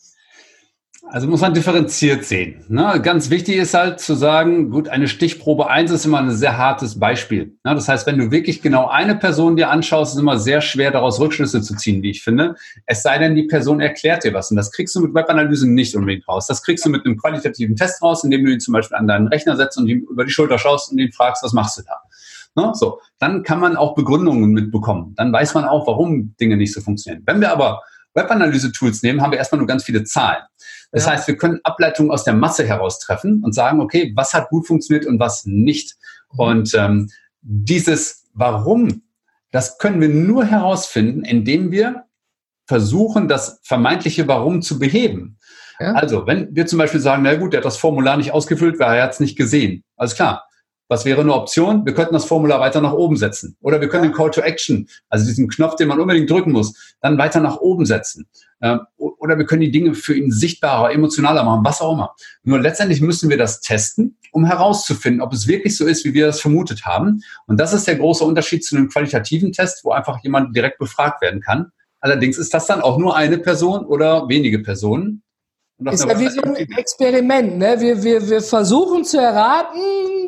Also 1.06 1.28
muss 1.28 1.42
man 1.42 1.52
differenziert 1.52 2.24
sehen. 2.24 2.64
Ne? 2.68 2.98
Ganz 3.02 3.28
wichtig 3.28 3.56
ist 3.56 3.74
halt 3.74 4.00
zu 4.00 4.14
sagen, 4.14 4.70
gut, 4.70 4.88
eine 4.88 5.06
Stichprobe 5.06 5.68
1 5.68 5.90
ist 5.90 6.06
immer 6.06 6.18
ein 6.18 6.30
sehr 6.30 6.56
hartes 6.56 6.98
Beispiel. 6.98 7.56
Ne? 7.62 7.74
Das 7.74 7.88
heißt, 7.88 8.06
wenn 8.06 8.18
du 8.18 8.30
wirklich 8.30 8.62
genau 8.62 8.88
eine 8.88 9.14
Person 9.14 9.56
dir 9.56 9.70
anschaust, 9.70 10.12
ist 10.12 10.14
es 10.16 10.22
immer 10.22 10.38
sehr 10.38 10.62
schwer, 10.62 10.90
daraus 10.90 11.20
Rückschlüsse 11.20 11.60
zu 11.60 11.76
ziehen, 11.76 12.02
wie 12.02 12.10
ich 12.10 12.22
finde. 12.22 12.54
Es 12.86 13.02
sei 13.02 13.18
denn, 13.18 13.34
die 13.34 13.42
Person 13.42 13.80
erklärt 13.80 14.24
dir 14.24 14.32
was. 14.32 14.50
Und 14.50 14.56
das 14.56 14.72
kriegst 14.72 14.94
du 14.96 15.00
mit 15.00 15.14
Webanalyse 15.14 15.70
nicht 15.70 15.94
unbedingt 15.94 16.26
raus. 16.26 16.46
Das 16.46 16.62
kriegst 16.62 16.86
du 16.86 16.90
mit 16.90 17.04
einem 17.04 17.18
qualitativen 17.18 17.76
Test 17.76 18.02
raus, 18.02 18.24
indem 18.24 18.44
du 18.44 18.52
ihn 18.52 18.60
zum 18.60 18.72
Beispiel 18.72 18.96
an 18.96 19.06
deinen 19.06 19.28
Rechner 19.28 19.56
setzt 19.56 19.76
und 19.76 19.86
ihm 19.86 20.06
über 20.10 20.24
die 20.24 20.30
Schulter 20.30 20.58
schaust 20.58 20.90
und 20.90 20.98
ihn 20.98 21.12
fragst, 21.12 21.42
was 21.42 21.52
machst 21.52 21.78
du 21.78 21.82
da? 21.82 22.00
Ne? 22.56 22.72
So, 22.74 23.00
dann 23.18 23.42
kann 23.42 23.60
man 23.60 23.76
auch 23.76 23.94
Begründungen 23.94 24.52
mitbekommen. 24.52 25.14
Dann 25.16 25.32
weiß 25.32 25.54
man 25.54 25.64
auch, 25.64 25.86
warum 25.86 26.34
Dinge 26.40 26.56
nicht 26.56 26.72
so 26.72 26.80
funktionieren. 26.80 27.22
Wenn 27.26 27.40
wir 27.40 27.52
aber 27.52 27.82
Webanalyse-Tools 28.14 29.02
nehmen, 29.02 29.20
haben 29.20 29.32
wir 29.32 29.38
erstmal 29.38 29.58
nur 29.58 29.66
ganz 29.66 29.84
viele 29.84 30.04
Zahlen. 30.04 30.42
Das 30.92 31.06
ja. 31.06 31.12
heißt, 31.12 31.28
wir 31.28 31.36
können 31.36 31.60
Ableitungen 31.64 32.10
aus 32.10 32.24
der 32.24 32.34
Masse 32.34 32.66
heraus 32.66 33.00
treffen 33.00 33.42
und 33.44 33.52
sagen, 33.52 33.80
okay, 33.80 34.12
was 34.14 34.32
hat 34.32 34.48
gut 34.48 34.66
funktioniert 34.66 35.06
und 35.06 35.18
was 35.18 35.44
nicht. 35.44 35.96
Mhm. 36.32 36.38
Und 36.38 36.74
ähm, 36.74 37.10
dieses 37.42 38.24
Warum, 38.32 39.02
das 39.50 39.78
können 39.78 40.00
wir 40.00 40.08
nur 40.08 40.44
herausfinden, 40.44 41.24
indem 41.24 41.70
wir 41.70 42.04
versuchen, 42.66 43.28
das 43.28 43.60
vermeintliche 43.62 44.26
Warum 44.26 44.62
zu 44.62 44.78
beheben. 44.78 45.38
Ja. 45.80 45.92
Also, 45.92 46.26
wenn 46.26 46.54
wir 46.54 46.66
zum 46.66 46.78
Beispiel 46.78 47.00
sagen, 47.00 47.22
na 47.22 47.34
gut, 47.34 47.52
der 47.52 47.58
hat 47.58 47.64
das 47.64 47.76
Formular 47.76 48.16
nicht 48.16 48.32
ausgefüllt, 48.32 48.78
weil 48.78 48.96
er 48.96 49.04
hat 49.04 49.12
es 49.12 49.20
nicht 49.20 49.36
gesehen. 49.36 49.84
Alles 49.96 50.14
klar. 50.14 50.44
Was 50.88 51.04
wäre 51.06 51.22
eine 51.22 51.32
Option? 51.32 51.86
Wir 51.86 51.94
könnten 51.94 52.12
das 52.12 52.26
Formular 52.26 52.60
weiter 52.60 52.80
nach 52.80 52.92
oben 52.92 53.16
setzen. 53.16 53.56
Oder 53.60 53.80
wir 53.80 53.88
können 53.88 54.04
den 54.04 54.12
Call 54.12 54.30
to 54.30 54.42
Action, 54.42 54.86
also 55.08 55.24
diesen 55.24 55.48
Knopf, 55.48 55.76
den 55.76 55.88
man 55.88 55.98
unbedingt 55.98 56.30
drücken 56.30 56.52
muss, 56.52 56.94
dann 57.00 57.16
weiter 57.16 57.40
nach 57.40 57.56
oben 57.56 57.86
setzen. 57.86 58.26
Ähm, 58.60 58.80
oder 58.96 59.38
wir 59.38 59.46
können 59.46 59.62
die 59.62 59.70
Dinge 59.70 59.94
für 59.94 60.14
ihn 60.14 60.30
sichtbarer, 60.30 60.92
emotionaler 60.92 61.42
machen, 61.44 61.64
was 61.64 61.80
auch 61.80 61.92
immer. 61.92 62.14
Nur 62.42 62.60
letztendlich 62.60 63.00
müssen 63.00 63.30
wir 63.30 63.38
das 63.38 63.60
testen, 63.60 64.18
um 64.32 64.44
herauszufinden, 64.44 65.22
ob 65.22 65.32
es 65.32 65.48
wirklich 65.48 65.76
so 65.76 65.86
ist, 65.86 66.04
wie 66.04 66.12
wir 66.12 66.26
das 66.26 66.40
vermutet 66.40 66.84
haben. 66.84 67.22
Und 67.46 67.58
das 67.58 67.72
ist 67.72 67.86
der 67.86 67.96
große 67.96 68.24
Unterschied 68.24 68.64
zu 68.64 68.76
einem 68.76 68.88
qualitativen 68.88 69.52
Test, 69.52 69.84
wo 69.84 69.92
einfach 69.92 70.22
jemand 70.22 70.54
direkt 70.54 70.78
befragt 70.78 71.22
werden 71.22 71.40
kann. 71.40 71.72
Allerdings 72.00 72.36
ist 72.36 72.52
das 72.52 72.66
dann 72.66 72.82
auch 72.82 72.98
nur 72.98 73.16
eine 73.16 73.38
Person 73.38 73.86
oder 73.86 74.28
wenige 74.28 74.58
Personen. 74.58 75.22
Ist 75.90 76.04
ja 76.04 76.18
wie 76.18 76.28
so 76.28 76.40
ein 76.40 76.54
Experiment. 76.54 77.58
Ne? 77.58 77.80
Wir, 77.80 78.02
wir, 78.02 78.28
wir 78.28 78.42
versuchen 78.42 79.04
zu 79.04 79.18
erraten, 79.18 79.80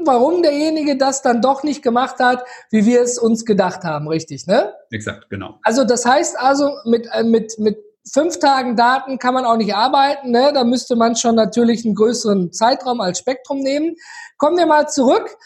warum 0.04 0.42
derjenige 0.42 0.96
das 0.96 1.22
dann 1.22 1.40
doch 1.40 1.62
nicht 1.62 1.82
gemacht 1.82 2.18
hat, 2.18 2.44
wie 2.70 2.84
wir 2.84 3.00
es 3.02 3.18
uns 3.18 3.44
gedacht 3.44 3.84
haben, 3.84 4.08
richtig, 4.08 4.46
ne? 4.46 4.72
Exakt, 4.90 5.30
genau. 5.30 5.58
Also 5.62 5.84
das 5.84 6.04
heißt 6.04 6.38
also, 6.38 6.72
mit, 6.84 7.08
äh, 7.12 7.22
mit, 7.22 7.58
mit 7.58 7.78
fünf 8.12 8.38
Tagen 8.38 8.76
Daten 8.76 9.18
kann 9.18 9.34
man 9.34 9.44
auch 9.44 9.56
nicht 9.56 9.74
arbeiten, 9.74 10.30
ne? 10.30 10.50
Da 10.52 10.64
müsste 10.64 10.96
man 10.96 11.14
schon 11.14 11.36
natürlich 11.36 11.84
einen 11.84 11.94
größeren 11.94 12.52
Zeitraum 12.52 13.00
als 13.00 13.20
Spektrum 13.20 13.58
nehmen. 13.60 13.94
Kommen 14.38 14.56
wir 14.56 14.66
mal 14.66 14.88
zurück. 14.88 15.36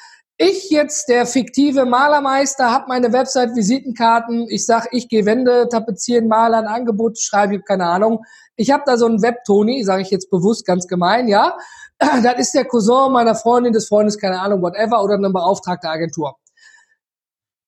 Ich 0.42 0.70
jetzt, 0.70 1.10
der 1.10 1.26
fiktive 1.26 1.84
Malermeister, 1.84 2.70
habe 2.70 2.86
meine 2.88 3.12
Website-Visitenkarten. 3.12 4.46
Ich 4.48 4.64
sag, 4.64 4.88
ich 4.90 5.10
gehe 5.10 5.26
Wände 5.26 5.68
tapezieren, 5.68 6.28
Malern, 6.28 6.66
Angebot 6.66 7.20
schreibe, 7.20 7.60
keine 7.60 7.84
Ahnung. 7.84 8.24
Ich 8.56 8.70
habe 8.70 8.82
da 8.86 8.96
so 8.96 9.04
einen 9.04 9.20
Webtoni, 9.20 9.84
sage 9.84 10.00
ich 10.00 10.10
jetzt 10.10 10.30
bewusst 10.30 10.64
ganz 10.64 10.86
gemein, 10.86 11.28
ja. 11.28 11.58
Das 11.98 12.38
ist 12.38 12.54
der 12.54 12.64
Cousin 12.64 13.12
meiner 13.12 13.34
Freundin, 13.34 13.74
des 13.74 13.88
Freundes, 13.88 14.16
keine 14.16 14.40
Ahnung, 14.40 14.62
whatever, 14.62 15.04
oder 15.04 15.16
eine 15.16 15.28
beauftragte 15.28 15.90
Agentur. 15.90 16.36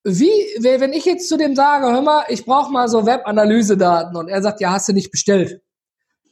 Wie, 0.05 0.33
wenn 0.59 0.95
ich 0.95 1.05
jetzt 1.05 1.29
zu 1.29 1.37
dem 1.37 1.55
sage, 1.55 1.93
hör 1.93 2.01
mal, 2.01 2.25
ich 2.29 2.47
brauche 2.47 2.73
mal 2.73 2.89
so 2.89 3.05
Webanalysedaten 3.05 4.17
und 4.17 4.29
er 4.29 4.41
sagt, 4.41 4.63
ja, 4.63 4.71
hast 4.73 4.89
du 4.89 4.95
nicht 4.95 5.11
bestellt. 5.11 5.61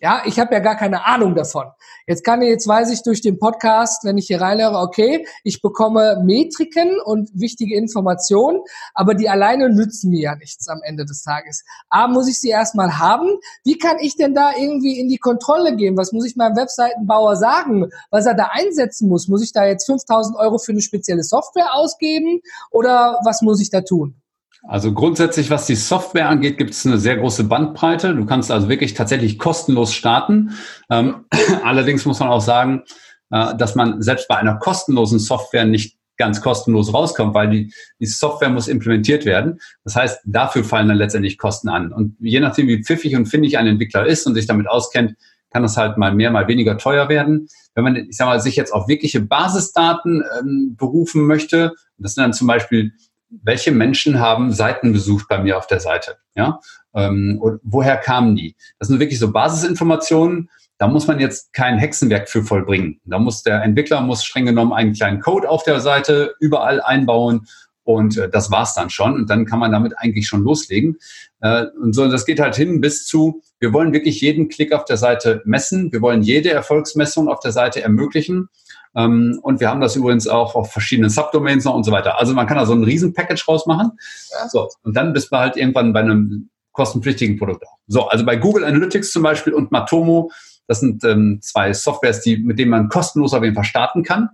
Ja, 0.02 0.22
ich 0.24 0.40
habe 0.40 0.54
ja 0.54 0.60
gar 0.60 0.76
keine 0.76 1.04
Ahnung 1.04 1.34
davon. 1.34 1.66
Jetzt 2.06 2.24
kann 2.24 2.40
jetzt 2.40 2.66
weiß 2.66 2.90
ich 2.90 3.02
durch 3.02 3.20
den 3.20 3.38
Podcast, 3.38 4.02
wenn 4.04 4.16
ich 4.16 4.28
hier 4.28 4.40
reinhöre, 4.40 4.78
okay, 4.78 5.26
ich 5.44 5.60
bekomme 5.60 6.22
Metriken 6.24 6.98
und 7.04 7.30
wichtige 7.34 7.76
Informationen, 7.76 8.60
aber 8.94 9.12
die 9.12 9.28
alleine 9.28 9.68
nützen 9.68 10.08
mir 10.08 10.20
ja 10.20 10.36
nichts 10.36 10.68
am 10.68 10.80
Ende 10.82 11.04
des 11.04 11.22
Tages. 11.22 11.64
A, 11.90 12.08
muss 12.08 12.28
ich 12.28 12.40
sie 12.40 12.48
erstmal 12.48 12.98
haben. 12.98 13.28
Wie 13.62 13.76
kann 13.76 13.98
ich 13.98 14.16
denn 14.16 14.34
da 14.34 14.52
irgendwie 14.58 14.98
in 14.98 15.10
die 15.10 15.18
Kontrolle 15.18 15.76
gehen? 15.76 15.98
Was 15.98 16.12
muss 16.12 16.24
ich 16.24 16.34
meinem 16.34 16.56
Webseitenbauer 16.56 17.36
sagen, 17.36 17.90
was 18.10 18.24
er 18.24 18.34
da 18.34 18.48
einsetzen 18.52 19.06
muss? 19.06 19.28
Muss 19.28 19.42
ich 19.42 19.52
da 19.52 19.66
jetzt 19.66 19.84
5000 19.84 20.34
Euro 20.38 20.56
für 20.56 20.72
eine 20.72 20.80
spezielle 20.80 21.24
Software 21.24 21.74
ausgeben 21.74 22.40
oder 22.70 23.20
was 23.22 23.42
muss 23.42 23.60
ich 23.60 23.68
da 23.68 23.82
tun? 23.82 24.19
Also 24.62 24.92
grundsätzlich, 24.92 25.51
was 25.51 25.66
die 25.66 25.75
Software 25.75 26.29
angeht, 26.29 26.59
gibt 26.59 26.70
es 26.70 26.85
eine 26.85 26.99
sehr 26.99 27.16
große 27.16 27.44
Bandbreite. 27.44 28.14
Du 28.14 28.27
kannst 28.27 28.51
also 28.51 28.68
wirklich 28.68 28.94
tatsächlich 28.94 29.38
kostenlos 29.38 29.94
starten. 29.94 30.53
Ähm, 30.90 31.25
allerdings 31.64 32.05
muss 32.05 32.20
man 32.20 32.29
auch 32.29 32.42
sagen, 32.42 32.83
äh, 33.31 33.57
dass 33.57 33.75
man 33.75 34.03
selbst 34.03 34.29
bei 34.29 34.37
einer 34.37 34.57
kostenlosen 34.57 35.18
Software 35.18 35.64
nicht 35.64 35.96
ganz 36.18 36.42
kostenlos 36.42 36.92
rauskommt, 36.92 37.33
weil 37.35 37.49
die, 37.49 37.73
die 37.99 38.07
Software 38.07 38.51
muss 38.51 38.68
implementiert 38.68 39.25
werden. 39.25 39.59
Das 39.85 39.96
heißt, 39.96 40.20
dafür 40.27 40.64
fallen 40.64 40.88
dann 40.88 40.99
letztendlich 40.99 41.38
Kosten 41.38 41.70
an. 41.70 41.92
Und 41.92 42.16
je 42.20 42.40
nachdem, 42.40 42.68
wie 42.68 42.85
pfiffig 42.85 43.16
und 43.16 43.27
findig 43.27 43.57
ein 43.57 43.66
Entwickler 43.66 44.07
ist 44.07 44.27
und 44.27 44.35
sich 44.35 44.46
damit 44.46 44.68
auskennt, 44.68 45.14
kann 45.51 45.62
das 45.62 45.79
halt 45.79 45.96
mal 45.96 46.14
mehr, 46.14 46.31
mal 46.31 46.46
weniger 46.46 46.77
teuer 46.77 47.09
werden. 47.09 47.49
Wenn 47.75 47.85
man, 47.85 47.96
ich 47.96 48.16
sag 48.16 48.27
mal, 48.27 48.40
sich 48.40 48.55
jetzt 48.57 48.73
auf 48.73 48.87
wirkliche 48.87 49.20
Basisdaten 49.20 50.23
ähm, 50.38 50.77
berufen 50.79 51.25
möchte, 51.27 51.73
das 51.96 52.14
sind 52.14 52.23
dann 52.23 52.33
zum 52.35 52.46
Beispiel 52.46 52.92
welche 53.30 53.72
Menschen 53.72 54.20
haben 54.20 54.52
Seiten 54.52 54.92
besucht 54.92 55.26
bei 55.28 55.38
mir 55.38 55.56
auf 55.56 55.66
der 55.66 55.80
Seite? 55.80 56.16
Ja? 56.34 56.60
Ähm, 56.94 57.38
und 57.40 57.60
woher 57.62 57.96
kamen 57.96 58.36
die? 58.36 58.56
Das 58.78 58.88
sind 58.88 59.00
wirklich 59.00 59.18
so 59.18 59.32
Basisinformationen. 59.32 60.50
Da 60.78 60.88
muss 60.88 61.06
man 61.06 61.20
jetzt 61.20 61.52
kein 61.52 61.78
Hexenwerk 61.78 62.28
für 62.28 62.42
vollbringen. 62.42 63.00
Da 63.04 63.18
muss 63.18 63.42
der 63.42 63.62
Entwickler 63.62 64.00
muss 64.00 64.24
streng 64.24 64.46
genommen 64.46 64.72
einen 64.72 64.94
kleinen 64.94 65.20
Code 65.20 65.48
auf 65.48 65.62
der 65.62 65.80
Seite 65.80 66.34
überall 66.40 66.80
einbauen 66.80 67.46
und 67.84 68.16
äh, 68.16 68.28
das 68.28 68.50
war's 68.50 68.74
dann 68.74 68.90
schon. 68.90 69.14
Und 69.14 69.30
dann 69.30 69.44
kann 69.44 69.58
man 69.58 69.72
damit 69.72 69.98
eigentlich 69.98 70.26
schon 70.26 70.42
loslegen. 70.42 70.96
Äh, 71.40 71.66
und 71.80 71.94
so, 71.94 72.08
das 72.08 72.24
geht 72.24 72.40
halt 72.40 72.56
hin 72.56 72.80
bis 72.80 73.06
zu, 73.06 73.42
wir 73.58 73.72
wollen 73.72 73.92
wirklich 73.92 74.20
jeden 74.20 74.48
Klick 74.48 74.72
auf 74.72 74.84
der 74.84 74.96
Seite 74.96 75.42
messen. 75.44 75.92
Wir 75.92 76.00
wollen 76.00 76.22
jede 76.22 76.50
Erfolgsmessung 76.50 77.28
auf 77.28 77.40
der 77.40 77.52
Seite 77.52 77.82
ermöglichen. 77.82 78.48
Ähm, 78.94 79.38
und 79.42 79.61
wir 79.61 79.68
haben 79.68 79.81
das 79.81 79.96
übrigens 79.96 80.26
auch 80.26 80.55
auf 80.55 80.72
verschiedenen 80.72 81.11
Subdomains 81.11 81.64
noch 81.64 81.74
und 81.74 81.85
so 81.85 81.92
weiter. 81.92 82.18
Also 82.18 82.35
man 82.35 82.46
kann 82.46 82.57
da 82.57 82.66
so 82.66 82.74
ein 82.74 82.85
Riesen-Package 82.85 83.46
rausmachen. 83.46 83.92
Ja. 84.33 84.48
So, 84.48 84.68
und 84.83 84.96
dann 84.96 85.12
bist 85.12 85.33
du 85.33 85.37
halt 85.37 85.57
irgendwann 85.57 85.92
bei 85.92 86.00
einem 86.00 86.50
kostenpflichtigen 86.72 87.38
Produkt 87.38 87.64
auch. 87.66 87.79
So, 87.87 88.09
also 88.09 88.24
bei 88.24 88.37
Google 88.37 88.64
Analytics 88.64 89.12
zum 89.12 89.22
Beispiel 89.22 89.53
und 89.53 89.72
Matomo, 89.72 90.31
das 90.66 90.81
sind 90.81 91.03
ähm, 91.03 91.40
zwei 91.42 91.72
Softwares, 91.72 92.20
die, 92.20 92.37
mit 92.37 92.59
denen 92.59 92.70
man 92.70 92.88
kostenlos 92.88 93.35
auf 93.35 93.42
jeden 93.42 93.57
Fall 93.57 93.64
starten 93.64 94.05
kann. 94.05 94.29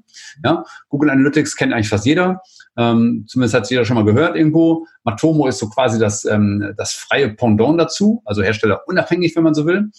Ja, 0.44 0.64
Google 0.90 1.08
Analytics 1.08 1.56
kennt 1.56 1.72
eigentlich 1.72 1.88
fast 1.88 2.04
jeder. 2.04 2.42
Ähm, 2.76 3.24
zumindest 3.26 3.54
hat 3.54 3.62
es 3.62 3.70
jeder 3.70 3.86
schon 3.86 3.96
mal 3.96 4.04
gehört 4.04 4.36
irgendwo. 4.36 4.86
Matomo 5.02 5.46
ist 5.46 5.58
so 5.58 5.70
quasi 5.70 5.98
das, 5.98 6.26
ähm, 6.26 6.74
das 6.76 6.92
freie 6.92 7.30
Pendant 7.30 7.80
dazu, 7.80 8.22
also 8.26 8.42
Hersteller 8.42 8.82
unabhängig, 8.86 9.34
wenn 9.34 9.44
man 9.44 9.54
so 9.54 9.64
will. 9.64 9.90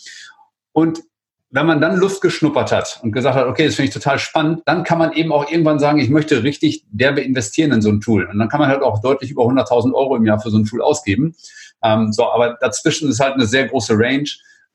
Und 0.74 1.02
wenn 1.50 1.66
man 1.66 1.80
dann 1.80 1.98
Luft 1.98 2.22
geschnuppert 2.22 2.72
hat 2.72 3.00
und 3.04 3.14
gesagt 3.14 3.36
hat, 3.36 3.48
okay, 3.48 3.66
das 3.66 3.76
finde 3.76 3.88
ich 3.88 3.94
total 3.94 4.20
spannend, 4.20 4.64
dann 4.66 4.84
kann 4.84 4.98
man 4.98 5.14
eben 5.14 5.32
auch 5.32 5.50
irgendwann 5.50 5.80
sagen, 5.80 6.00
ich 6.00 6.10
möchte 6.10 6.44
richtig 6.44 6.84
derbe 6.90 7.22
investieren 7.22 7.72
in 7.72 7.82
so 7.82 7.90
ein 7.90 8.02
Tool. 8.02 8.26
Und 8.26 8.38
dann 8.38 8.50
kann 8.50 8.60
man 8.60 8.70
halt 8.70 8.82
auch 8.82 9.02
deutlich 9.02 9.32
über 9.32 9.44
100.000 9.44 9.94
Euro 9.94 10.18
im 10.18 10.26
Jahr 10.26 10.40
für 10.42 10.50
so 10.50 10.58
ein 10.58 10.66
Tool 10.66 10.82
ausgeben. 10.82 11.36
Ähm, 11.84 12.12
so, 12.12 12.30
aber 12.30 12.58
dazwischen 12.60 13.10
ist 13.10 13.22
halt 13.22 13.36
eine 13.36 13.46
sehr 13.46 13.68
große 13.68 13.94
Range. 13.98 14.28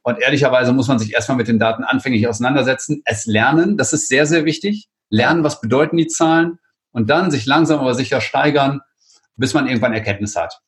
Und 0.03 0.19
ehrlicherweise 0.21 0.73
muss 0.73 0.89
man 0.89 0.99
sich 0.99 1.13
erstmal 1.13 1.37
mit 1.37 1.49
den 1.49 1.59
Daten 1.59 1.85
anfänglich 1.85 2.27
auseinandersetzen, 2.27 3.03
es 3.05 3.27
lernen, 3.27 3.77
das 3.77 3.93
ist 3.93 4.09
sehr, 4.09 4.27
sehr 4.27 4.45
wichtig. 4.45 4.89
Lernen, 5.11 5.45
was 5.45 5.61
bedeuten 5.61 5.97
die 5.97 6.07
Zahlen 6.07 6.59
und 6.91 7.11
dann 7.11 7.31
sich 7.31 7.45
langsam 7.45 7.81
aber 7.81 7.95
sicher 7.95 8.21
steigern, 8.21 8.81
bis 9.37 9.53
man 9.53 9.67
irgendwann 9.67 9.93
Erkenntnis 9.93 10.37
hat. 10.37 10.61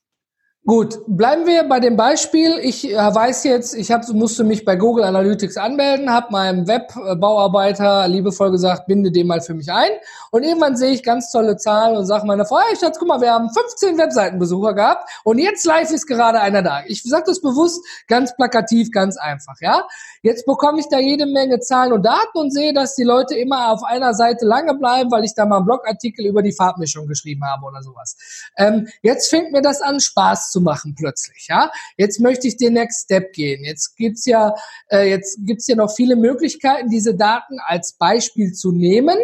Gut, 0.66 1.00
bleiben 1.06 1.46
wir 1.46 1.64
bei 1.64 1.78
dem 1.78 1.94
Beispiel. 1.94 2.58
Ich 2.62 2.90
äh, 2.90 2.96
weiß 2.96 3.44
jetzt, 3.44 3.74
ich 3.74 3.92
hab, 3.92 4.08
musste 4.08 4.44
mich 4.44 4.64
bei 4.64 4.76
Google 4.76 5.04
Analytics 5.04 5.58
anmelden, 5.58 6.10
habe 6.10 6.28
meinem 6.30 6.66
Webbauarbeiter 6.66 8.08
liebevoll 8.08 8.50
gesagt, 8.50 8.86
binde 8.86 9.12
den 9.12 9.26
mal 9.26 9.42
für 9.42 9.52
mich 9.52 9.70
ein. 9.70 9.90
Und 10.30 10.42
irgendwann 10.42 10.78
sehe 10.78 10.92
ich 10.92 11.02
ganz 11.02 11.30
tolle 11.30 11.58
Zahlen 11.58 11.98
und 11.98 12.06
sage 12.06 12.26
meiner 12.26 12.46
Frau, 12.46 12.60
hey 12.66 12.74
Schatz, 12.76 12.98
guck 12.98 13.08
mal, 13.08 13.20
wir 13.20 13.30
haben 13.30 13.50
15 13.50 13.98
Webseitenbesucher 13.98 14.72
gehabt 14.72 15.10
und 15.24 15.36
jetzt 15.36 15.66
live 15.66 15.90
ist 15.90 16.06
gerade 16.06 16.40
einer 16.40 16.62
da. 16.62 16.80
Ich 16.86 17.02
sage 17.02 17.24
das 17.26 17.42
bewusst 17.42 17.84
ganz 18.08 18.34
plakativ, 18.34 18.90
ganz 18.90 19.18
einfach. 19.18 19.56
Ja, 19.60 19.86
Jetzt 20.24 20.46
bekomme 20.46 20.80
ich 20.80 20.88
da 20.88 20.98
jede 20.98 21.26
Menge 21.26 21.60
Zahlen 21.60 21.92
und 21.92 22.02
Daten 22.02 22.38
und 22.38 22.50
sehe, 22.50 22.72
dass 22.72 22.94
die 22.94 23.02
Leute 23.02 23.34
immer 23.34 23.70
auf 23.70 23.84
einer 23.84 24.14
Seite 24.14 24.46
lange 24.46 24.72
bleiben, 24.72 25.10
weil 25.10 25.22
ich 25.22 25.34
da 25.34 25.44
mal 25.44 25.58
einen 25.58 25.66
Blogartikel 25.66 26.24
über 26.24 26.40
die 26.40 26.54
Farbmischung 26.54 27.06
geschrieben 27.06 27.44
habe 27.44 27.66
oder 27.66 27.82
sowas. 27.82 28.16
Ähm, 28.56 28.88
jetzt 29.02 29.28
fängt 29.28 29.52
mir 29.52 29.60
das 29.60 29.82
an, 29.82 30.00
Spaß 30.00 30.50
zu 30.54 30.60
machen 30.60 30.94
plötzlich. 30.96 31.48
Ja, 31.48 31.70
jetzt 31.96 32.20
möchte 32.20 32.46
ich 32.46 32.56
den 32.56 32.74
Next 32.74 33.04
Step 33.04 33.32
gehen. 33.32 33.64
Jetzt 33.64 33.96
gibt's 33.96 34.24
ja 34.24 34.54
äh, 34.88 35.10
jetzt 35.10 35.38
gibt's 35.44 35.66
ja 35.66 35.74
noch 35.74 35.92
viele 35.92 36.14
Möglichkeiten, 36.14 36.88
diese 36.88 37.16
Daten 37.16 37.58
als 37.66 37.94
Beispiel 37.94 38.52
zu 38.52 38.70
nehmen 38.70 39.18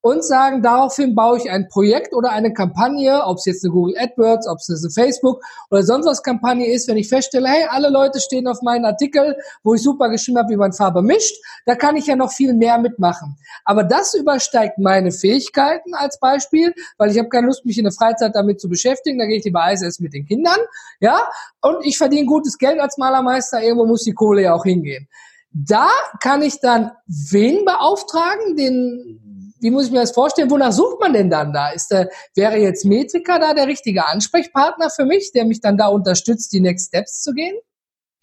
und 0.00 0.24
sagen, 0.24 0.62
daraufhin 0.62 1.14
baue 1.14 1.38
ich 1.38 1.50
ein 1.50 1.68
Projekt 1.68 2.14
oder 2.14 2.30
eine 2.30 2.52
Kampagne, 2.52 3.24
ob 3.24 3.38
es 3.38 3.44
jetzt 3.46 3.64
eine 3.64 3.72
Google 3.72 3.96
AdWords, 3.98 4.46
ob 4.48 4.58
es 4.58 4.68
eine 4.68 4.90
Facebook 4.90 5.42
oder 5.70 5.82
sonst 5.82 6.06
was 6.06 6.22
Kampagne 6.22 6.66
ist, 6.72 6.88
wenn 6.88 6.96
ich 6.96 7.08
feststelle, 7.08 7.48
hey, 7.48 7.66
alle 7.68 7.88
Leute 7.88 8.20
stehen 8.20 8.46
auf 8.46 8.62
meinen 8.62 8.84
Artikel, 8.84 9.36
wo 9.62 9.74
ich 9.74 9.82
super 9.82 10.08
geschrieben 10.08 10.38
habe, 10.38 10.50
wie 10.50 10.56
man 10.56 10.72
Farbe 10.72 11.02
mischt, 11.02 11.36
da 11.64 11.74
kann 11.74 11.96
ich 11.96 12.06
ja 12.06 12.16
noch 12.16 12.32
viel 12.32 12.54
mehr 12.54 12.78
mitmachen. 12.78 13.36
Aber 13.64 13.82
das 13.84 14.14
übersteigt 14.14 14.78
meine 14.78 15.12
Fähigkeiten 15.12 15.94
als 15.94 16.20
Beispiel, 16.20 16.74
weil 16.98 17.10
ich 17.10 17.18
habe 17.18 17.28
keine 17.28 17.46
Lust, 17.46 17.64
mich 17.64 17.78
in 17.78 17.84
der 17.84 17.92
Freizeit 17.92 18.34
damit 18.34 18.60
zu 18.60 18.68
beschäftigen, 18.68 19.18
da 19.18 19.26
gehe 19.26 19.38
ich 19.38 19.44
lieber 19.44 19.62
Eis 19.62 19.82
essen 19.82 20.04
mit 20.04 20.14
den 20.14 20.26
Kindern, 20.26 20.58
ja, 21.00 21.20
und 21.62 21.84
ich 21.84 21.98
verdiene 21.98 22.26
gutes 22.26 22.58
Geld 22.58 22.80
als 22.80 22.96
Malermeister, 22.96 23.62
irgendwo 23.62 23.86
muss 23.86 24.04
die 24.04 24.12
Kohle 24.12 24.42
ja 24.42 24.54
auch 24.54 24.64
hingehen. 24.64 25.08
Da 25.52 25.88
kann 26.20 26.42
ich 26.42 26.60
dann 26.60 26.92
wen 27.06 27.64
beauftragen, 27.64 28.56
den 28.56 29.25
wie 29.60 29.70
muss 29.70 29.86
ich 29.86 29.92
mir 29.92 30.00
das 30.00 30.12
vorstellen? 30.12 30.50
Wonach 30.50 30.72
sucht 30.72 31.00
man 31.00 31.12
denn 31.12 31.30
dann 31.30 31.52
da? 31.52 31.70
Ist 31.70 31.88
der, 31.88 32.08
wäre 32.34 32.56
jetzt 32.56 32.84
Metrika 32.84 33.38
da 33.38 33.54
der 33.54 33.66
richtige 33.66 34.06
Ansprechpartner 34.06 34.90
für 34.90 35.04
mich, 35.04 35.32
der 35.32 35.44
mich 35.44 35.60
dann 35.60 35.76
da 35.76 35.88
unterstützt, 35.88 36.52
die 36.52 36.60
Next 36.60 36.88
Steps 36.88 37.22
zu 37.22 37.32
gehen? 37.32 37.56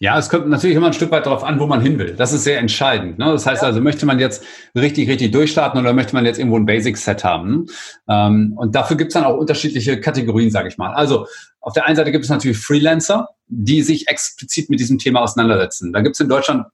Ja, 0.00 0.18
es 0.18 0.28
kommt 0.28 0.48
natürlich 0.48 0.76
immer 0.76 0.88
ein 0.88 0.92
Stück 0.92 1.12
weit 1.12 1.24
darauf 1.24 1.44
an, 1.44 1.60
wo 1.60 1.66
man 1.66 1.80
hin 1.80 1.98
will. 1.98 2.14
Das 2.14 2.32
ist 2.32 2.44
sehr 2.44 2.58
entscheidend. 2.58 3.18
Ne? 3.18 3.26
Das 3.26 3.46
heißt 3.46 3.62
ja. 3.62 3.68
also, 3.68 3.80
möchte 3.80 4.06
man 4.06 4.18
jetzt 4.18 4.44
richtig, 4.74 5.08
richtig 5.08 5.30
durchstarten 5.30 5.80
oder 5.80 5.92
möchte 5.92 6.14
man 6.14 6.26
jetzt 6.26 6.38
irgendwo 6.38 6.58
ein 6.58 6.66
Basic-Set 6.66 7.24
haben? 7.24 7.66
Ähm, 8.08 8.52
und 8.56 8.74
dafür 8.74 8.96
gibt 8.96 9.08
es 9.08 9.14
dann 9.14 9.24
auch 9.24 9.38
unterschiedliche 9.38 10.00
Kategorien, 10.00 10.50
sage 10.50 10.68
ich 10.68 10.78
mal. 10.78 10.92
Also 10.92 11.26
auf 11.60 11.72
der 11.72 11.86
einen 11.86 11.96
Seite 11.96 12.12
gibt 12.12 12.24
es 12.24 12.30
natürlich 12.30 12.58
Freelancer, 12.58 13.30
die 13.46 13.82
sich 13.82 14.08
explizit 14.08 14.68
mit 14.68 14.80
diesem 14.80 14.98
Thema 14.98 15.22
auseinandersetzen. 15.22 15.92
Da 15.92 16.00
gibt 16.00 16.16
es 16.16 16.20
in 16.20 16.28
Deutschland 16.28 16.66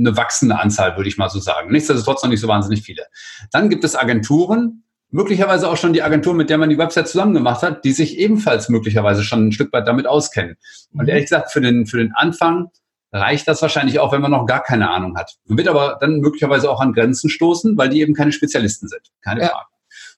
eine 0.00 0.16
wachsende 0.16 0.58
Anzahl, 0.58 0.96
würde 0.96 1.08
ich 1.08 1.18
mal 1.18 1.28
so 1.28 1.38
sagen. 1.38 1.70
Nichtsdestotrotz 1.70 2.22
noch 2.22 2.30
nicht 2.30 2.40
so 2.40 2.48
wahnsinnig 2.48 2.82
viele. 2.82 3.04
Dann 3.52 3.68
gibt 3.68 3.84
es 3.84 3.94
Agenturen, 3.94 4.82
möglicherweise 5.10 5.68
auch 5.68 5.76
schon 5.76 5.92
die 5.92 6.02
Agentur, 6.02 6.34
mit 6.34 6.50
der 6.50 6.58
man 6.58 6.70
die 6.70 6.78
Website 6.78 7.08
zusammen 7.08 7.34
gemacht 7.34 7.62
hat, 7.62 7.84
die 7.84 7.92
sich 7.92 8.18
ebenfalls 8.18 8.68
möglicherweise 8.68 9.22
schon 9.22 9.48
ein 9.48 9.52
Stück 9.52 9.72
weit 9.72 9.86
damit 9.86 10.06
auskennen. 10.06 10.56
Und 10.92 11.02
mhm. 11.02 11.08
ehrlich 11.08 11.24
gesagt, 11.24 11.52
für 11.52 11.60
den, 11.60 11.86
für 11.86 11.98
den 11.98 12.12
Anfang 12.14 12.70
reicht 13.12 13.48
das 13.48 13.60
wahrscheinlich 13.60 13.98
auch, 13.98 14.12
wenn 14.12 14.22
man 14.22 14.30
noch 14.30 14.46
gar 14.46 14.62
keine 14.62 14.90
Ahnung 14.90 15.16
hat. 15.16 15.36
Man 15.46 15.58
wird 15.58 15.68
aber 15.68 15.98
dann 16.00 16.20
möglicherweise 16.20 16.70
auch 16.70 16.80
an 16.80 16.92
Grenzen 16.92 17.28
stoßen, 17.28 17.76
weil 17.76 17.88
die 17.88 18.00
eben 18.00 18.14
keine 18.14 18.32
Spezialisten 18.32 18.88
sind. 18.88 19.02
Keine 19.20 19.42
ja. 19.42 19.48
Frage. 19.48 19.66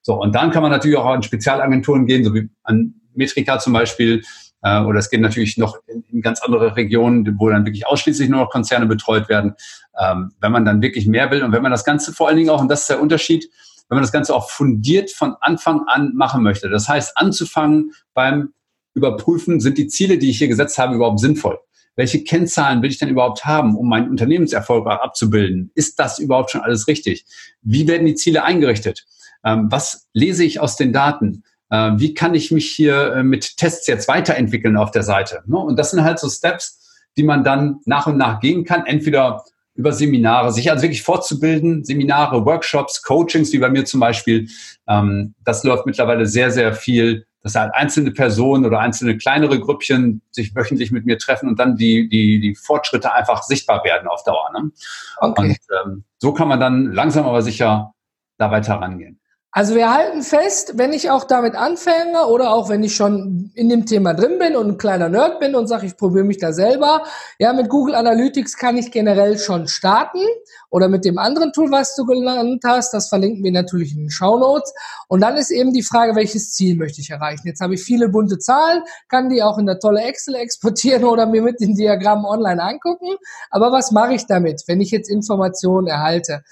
So, 0.02 0.20
und 0.20 0.34
dann 0.34 0.50
kann 0.50 0.62
man 0.62 0.70
natürlich 0.70 0.98
auch 0.98 1.06
an 1.06 1.22
Spezialagenturen 1.22 2.06
gehen, 2.06 2.24
so 2.24 2.34
wie 2.34 2.50
an 2.64 2.94
Metrika 3.14 3.58
zum 3.58 3.72
Beispiel, 3.72 4.22
äh, 4.62 4.80
oder 4.80 4.98
es 4.98 5.10
geht 5.10 5.20
natürlich 5.20 5.58
noch 5.58 5.76
in, 5.86 6.04
in, 6.10 6.22
ganz 6.22 6.40
andere 6.40 6.76
Regionen, 6.76 7.38
wo 7.38 7.48
dann 7.48 7.66
wirklich 7.66 7.86
ausschließlich 7.86 8.28
nur 8.28 8.40
noch 8.40 8.50
Konzerne 8.50 8.86
betreut 8.86 9.28
werden. 9.28 9.54
Ähm, 10.00 10.32
wenn 10.40 10.52
man 10.52 10.64
dann 10.64 10.82
wirklich 10.82 11.06
mehr 11.06 11.30
will 11.30 11.42
und 11.42 11.52
wenn 11.52 11.62
man 11.62 11.72
das 11.72 11.84
Ganze 11.84 12.12
vor 12.12 12.28
allen 12.28 12.36
Dingen 12.36 12.50
auch, 12.50 12.60
und 12.60 12.68
das 12.68 12.82
ist 12.82 12.90
der 12.90 13.00
Unterschied, 13.00 13.48
wenn 13.88 13.96
man 13.96 14.04
das 14.04 14.12
Ganze 14.12 14.34
auch 14.34 14.48
fundiert 14.48 15.10
von 15.10 15.34
Anfang 15.40 15.82
an 15.86 16.14
machen 16.14 16.42
möchte. 16.42 16.70
Das 16.70 16.88
heißt, 16.88 17.16
anzufangen 17.16 17.92
beim 18.14 18.54
Überprüfen, 18.94 19.60
sind 19.60 19.78
die 19.78 19.88
Ziele, 19.88 20.18
die 20.18 20.30
ich 20.30 20.38
hier 20.38 20.48
gesetzt 20.48 20.78
habe, 20.78 20.94
überhaupt 20.94 21.20
sinnvoll? 21.20 21.58
Welche 21.94 22.24
Kennzahlen 22.24 22.80
will 22.80 22.90
ich 22.90 22.98
denn 22.98 23.10
überhaupt 23.10 23.44
haben, 23.44 23.76
um 23.76 23.88
meinen 23.88 24.08
Unternehmenserfolg 24.08 24.86
abzubilden? 24.86 25.70
Ist 25.74 25.98
das 25.98 26.18
überhaupt 26.18 26.50
schon 26.50 26.62
alles 26.62 26.88
richtig? 26.88 27.26
Wie 27.60 27.86
werden 27.86 28.06
die 28.06 28.14
Ziele 28.14 28.44
eingerichtet? 28.44 29.04
Ähm, 29.44 29.66
was 29.70 30.08
lese 30.14 30.44
ich 30.44 30.60
aus 30.60 30.76
den 30.76 30.92
Daten? 30.92 31.44
Äh, 31.72 31.92
wie 31.96 32.12
kann 32.12 32.34
ich 32.34 32.52
mich 32.52 32.70
hier 32.70 33.14
äh, 33.14 33.22
mit 33.22 33.56
Tests 33.56 33.86
jetzt 33.86 34.06
weiterentwickeln 34.06 34.76
auf 34.76 34.90
der 34.90 35.02
Seite. 35.02 35.42
Ne? 35.46 35.56
Und 35.56 35.78
das 35.78 35.90
sind 35.90 36.04
halt 36.04 36.18
so 36.18 36.28
Steps, 36.28 36.78
die 37.16 37.22
man 37.22 37.44
dann 37.44 37.80
nach 37.86 38.06
und 38.06 38.18
nach 38.18 38.40
gehen 38.40 38.64
kann, 38.64 38.84
entweder 38.84 39.42
über 39.74 39.94
Seminare, 39.94 40.52
sich 40.52 40.70
also 40.70 40.82
wirklich 40.82 41.02
fortzubilden, 41.02 41.82
Seminare, 41.82 42.44
Workshops, 42.44 43.02
Coachings, 43.02 43.54
wie 43.54 43.58
bei 43.58 43.70
mir 43.70 43.86
zum 43.86 44.00
Beispiel. 44.00 44.48
Ähm, 44.86 45.34
das 45.44 45.64
läuft 45.64 45.86
mittlerweile 45.86 46.26
sehr, 46.26 46.50
sehr 46.50 46.74
viel, 46.74 47.24
dass 47.42 47.54
halt 47.54 47.74
einzelne 47.74 48.10
Personen 48.10 48.66
oder 48.66 48.80
einzelne 48.80 49.16
kleinere 49.16 49.58
Grüppchen 49.58 50.20
sich 50.30 50.54
wöchentlich 50.54 50.90
mit 50.90 51.06
mir 51.06 51.16
treffen 51.16 51.48
und 51.48 51.58
dann 51.58 51.76
die, 51.76 52.06
die, 52.06 52.38
die 52.38 52.54
Fortschritte 52.54 53.14
einfach 53.14 53.42
sichtbar 53.44 53.82
werden 53.82 54.08
auf 54.08 54.24
Dauer. 54.24 54.50
Ne? 54.52 54.70
Okay. 55.16 55.42
Und 55.42 55.58
ähm, 55.84 56.04
so 56.18 56.34
kann 56.34 56.48
man 56.48 56.60
dann 56.60 56.92
langsam 56.92 57.24
aber 57.24 57.40
sicher 57.40 57.94
da 58.36 58.50
weiter 58.50 58.74
rangehen. 58.74 59.21
Also 59.54 59.74
wir 59.74 59.92
halten 59.92 60.22
fest, 60.22 60.78
wenn 60.78 60.94
ich 60.94 61.10
auch 61.10 61.24
damit 61.24 61.56
anfange 61.56 62.26
oder 62.26 62.54
auch 62.54 62.70
wenn 62.70 62.82
ich 62.82 62.96
schon 62.96 63.50
in 63.54 63.68
dem 63.68 63.84
Thema 63.84 64.14
drin 64.14 64.38
bin 64.38 64.56
und 64.56 64.66
ein 64.66 64.78
kleiner 64.78 65.10
Nerd 65.10 65.40
bin 65.40 65.54
und 65.54 65.66
sage, 65.66 65.84
ich 65.84 65.98
probiere 65.98 66.24
mich 66.24 66.38
da 66.38 66.54
selber, 66.54 67.02
ja, 67.38 67.52
mit 67.52 67.68
Google 67.68 67.94
Analytics 67.94 68.56
kann 68.56 68.78
ich 68.78 68.90
generell 68.90 69.38
schon 69.38 69.68
starten 69.68 70.20
oder 70.70 70.88
mit 70.88 71.04
dem 71.04 71.18
anderen 71.18 71.52
Tool, 71.52 71.70
was 71.70 71.94
du 71.96 72.06
genannt 72.06 72.62
hast, 72.64 72.94
das 72.94 73.10
verlinken 73.10 73.44
wir 73.44 73.52
natürlich 73.52 73.92
in 73.92 74.04
den 74.04 74.10
Show 74.10 74.38
Notes. 74.38 74.72
Und 75.06 75.20
dann 75.20 75.36
ist 75.36 75.50
eben 75.50 75.74
die 75.74 75.82
Frage, 75.82 76.16
welches 76.16 76.52
Ziel 76.52 76.76
möchte 76.76 77.02
ich 77.02 77.10
erreichen? 77.10 77.46
Jetzt 77.46 77.60
habe 77.60 77.74
ich 77.74 77.82
viele 77.82 78.08
bunte 78.08 78.38
Zahlen, 78.38 78.82
kann 79.10 79.28
die 79.28 79.42
auch 79.42 79.58
in 79.58 79.66
der 79.66 79.78
tolle 79.78 80.00
Excel 80.00 80.34
exportieren 80.34 81.04
oder 81.04 81.26
mir 81.26 81.42
mit 81.42 81.60
den 81.60 81.74
Diagrammen 81.74 82.24
online 82.24 82.62
angucken. 82.62 83.16
Aber 83.50 83.70
was 83.70 83.90
mache 83.90 84.14
ich 84.14 84.24
damit, 84.24 84.62
wenn 84.66 84.80
ich 84.80 84.90
jetzt 84.92 85.10
Informationen 85.10 85.88
erhalte? 85.88 86.42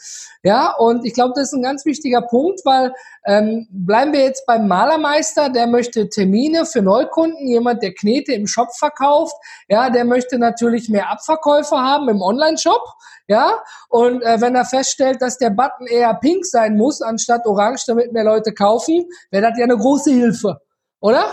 Ja, 0.43 0.75
und 0.77 1.07
ich 1.07 1.15
glaube, 1.15 1.33
das 1.35 1.49
ist 1.49 1.55
ein 1.55 1.63
ganz 1.63 1.87
wichtiger 1.87 2.21
Punkt, 2.21 2.61
weil 2.65 2.90
ähm, 3.27 3.67
bleiben 3.71 4.13
wir 4.13 4.21
jetzt 4.21 4.47
beim 4.47 4.69
Malermeister, 4.69 5.49
der 5.49 5.67
möchte 5.67 6.09
Termine 6.09 6.67
für 6.67 6.83
Neukunden, 6.83 7.47
jemand, 7.47 7.83
der 7.83 7.95
Knete 7.95 8.33
im 8.33 8.47
Shop 8.47 8.69
verkauft, 8.77 9.35
ja, 9.69 9.91
der 9.91 10.05
möchte 10.05 10.39
natürlich 10.39 10.89
mehr 10.89 11.11
Abverkäufe 11.11 11.77
haben 11.77 12.09
im 12.09 12.23
Online-Shop, 12.23 12.83
ja, 13.29 13.63
und 13.89 14.23
äh, 14.23 14.41
wenn 14.41 14.55
er 14.55 14.65
feststellt, 14.65 15.23
dass 15.23 15.39
der 15.39 15.51
Button 15.51 15.87
eher 15.87 16.15
pink 16.15 16.45
sein 16.45 16.77
muss 16.77 17.01
anstatt 17.03 17.47
orange, 17.47 17.85
damit 17.87 18.13
mehr 18.13 18.25
Leute 18.25 18.53
kaufen, 18.53 19.07
wäre 19.31 19.49
das 19.49 19.59
ja 19.59 19.65
eine 19.65 19.77
große 19.77 20.11
Hilfe, 20.11 20.61
oder? 21.01 21.25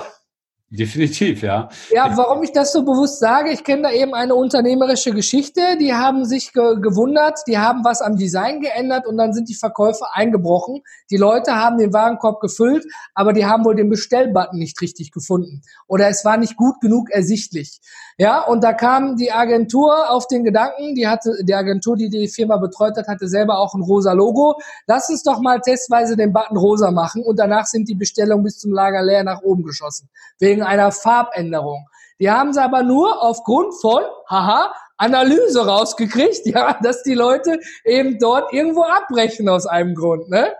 Definitiv, 0.69 1.43
ja. 1.43 1.69
Ja, 1.91 2.11
warum 2.17 2.43
ich 2.43 2.51
das 2.51 2.73
so 2.73 2.83
bewusst 2.83 3.19
sage, 3.19 3.53
ich 3.53 3.63
kenne 3.63 3.83
da 3.83 3.91
eben 3.91 4.13
eine 4.13 4.35
unternehmerische 4.35 5.11
Geschichte, 5.13 5.61
die 5.79 5.93
haben 5.93 6.25
sich 6.25 6.51
ge 6.51 6.81
gewundert, 6.81 7.39
die 7.47 7.57
haben 7.57 7.85
was 7.85 8.01
am 8.01 8.17
Design 8.17 8.59
geändert 8.59 9.07
und 9.07 9.15
dann 9.17 9.31
sind 9.31 9.47
die 9.47 9.55
Verkäufe 9.55 10.03
eingebrochen. 10.11 10.81
Die 11.09 11.15
Leute 11.15 11.55
haben 11.55 11.77
den 11.77 11.93
Warenkorb 11.93 12.41
gefüllt, 12.41 12.85
aber 13.13 13.31
die 13.31 13.45
haben 13.45 13.63
wohl 13.63 13.75
den 13.75 13.89
Bestellbutton 13.89 14.59
nicht 14.59 14.81
richtig 14.81 15.11
gefunden 15.11 15.61
oder 15.87 16.09
es 16.09 16.25
war 16.25 16.35
nicht 16.35 16.57
gut 16.57 16.81
genug 16.81 17.11
ersichtlich. 17.11 17.79
Ja, 18.19 18.41
und 18.41 18.63
da 18.63 18.73
kam 18.73 19.15
die 19.15 19.31
Agentur 19.31 20.09
auf 20.09 20.25
den 20.25 20.43
Gedanken, 20.43 20.95
die 20.95 21.07
hatte, 21.07 21.35
die 21.43 21.53
Agentur, 21.53 21.95
die 21.95 22.09
die 22.09 22.27
Firma 22.27 22.57
betreut 22.57 22.97
hat, 22.97 23.07
hatte 23.07 23.27
selber 23.27 23.59
auch 23.59 23.75
ein 23.75 23.83
rosa 23.83 24.13
Logo. 24.13 24.59
Lass 24.87 25.07
uns 25.09 25.21
doch 25.21 25.39
mal 25.39 25.61
testweise 25.61 26.15
den 26.15 26.33
Button 26.33 26.57
rosa 26.57 26.89
machen 26.89 27.23
und 27.23 27.37
danach 27.37 27.67
sind 27.67 27.87
die 27.87 27.93
Bestellungen 27.93 28.43
bis 28.43 28.57
zum 28.57 28.71
Lager 28.71 29.03
leer 29.03 29.23
nach 29.23 29.43
oben 29.43 29.61
geschossen. 29.61 30.09
Wegen 30.39 30.63
einer 30.63 30.91
Farbänderung. 30.91 31.85
Die 32.19 32.31
haben 32.31 32.53
sie 32.53 32.63
aber 32.63 32.81
nur 32.81 33.21
aufgrund 33.21 33.75
von, 33.79 34.01
haha, 34.27 34.73
Analyse 34.97 35.67
rausgekriegt, 35.67 36.41
ja, 36.45 36.75
dass 36.81 37.03
die 37.03 37.13
Leute 37.13 37.59
eben 37.85 38.17
dort 38.17 38.51
irgendwo 38.51 38.81
abbrechen 38.81 39.47
aus 39.47 39.67
einem 39.67 39.93
Grund, 39.93 40.27
ne? 40.29 40.53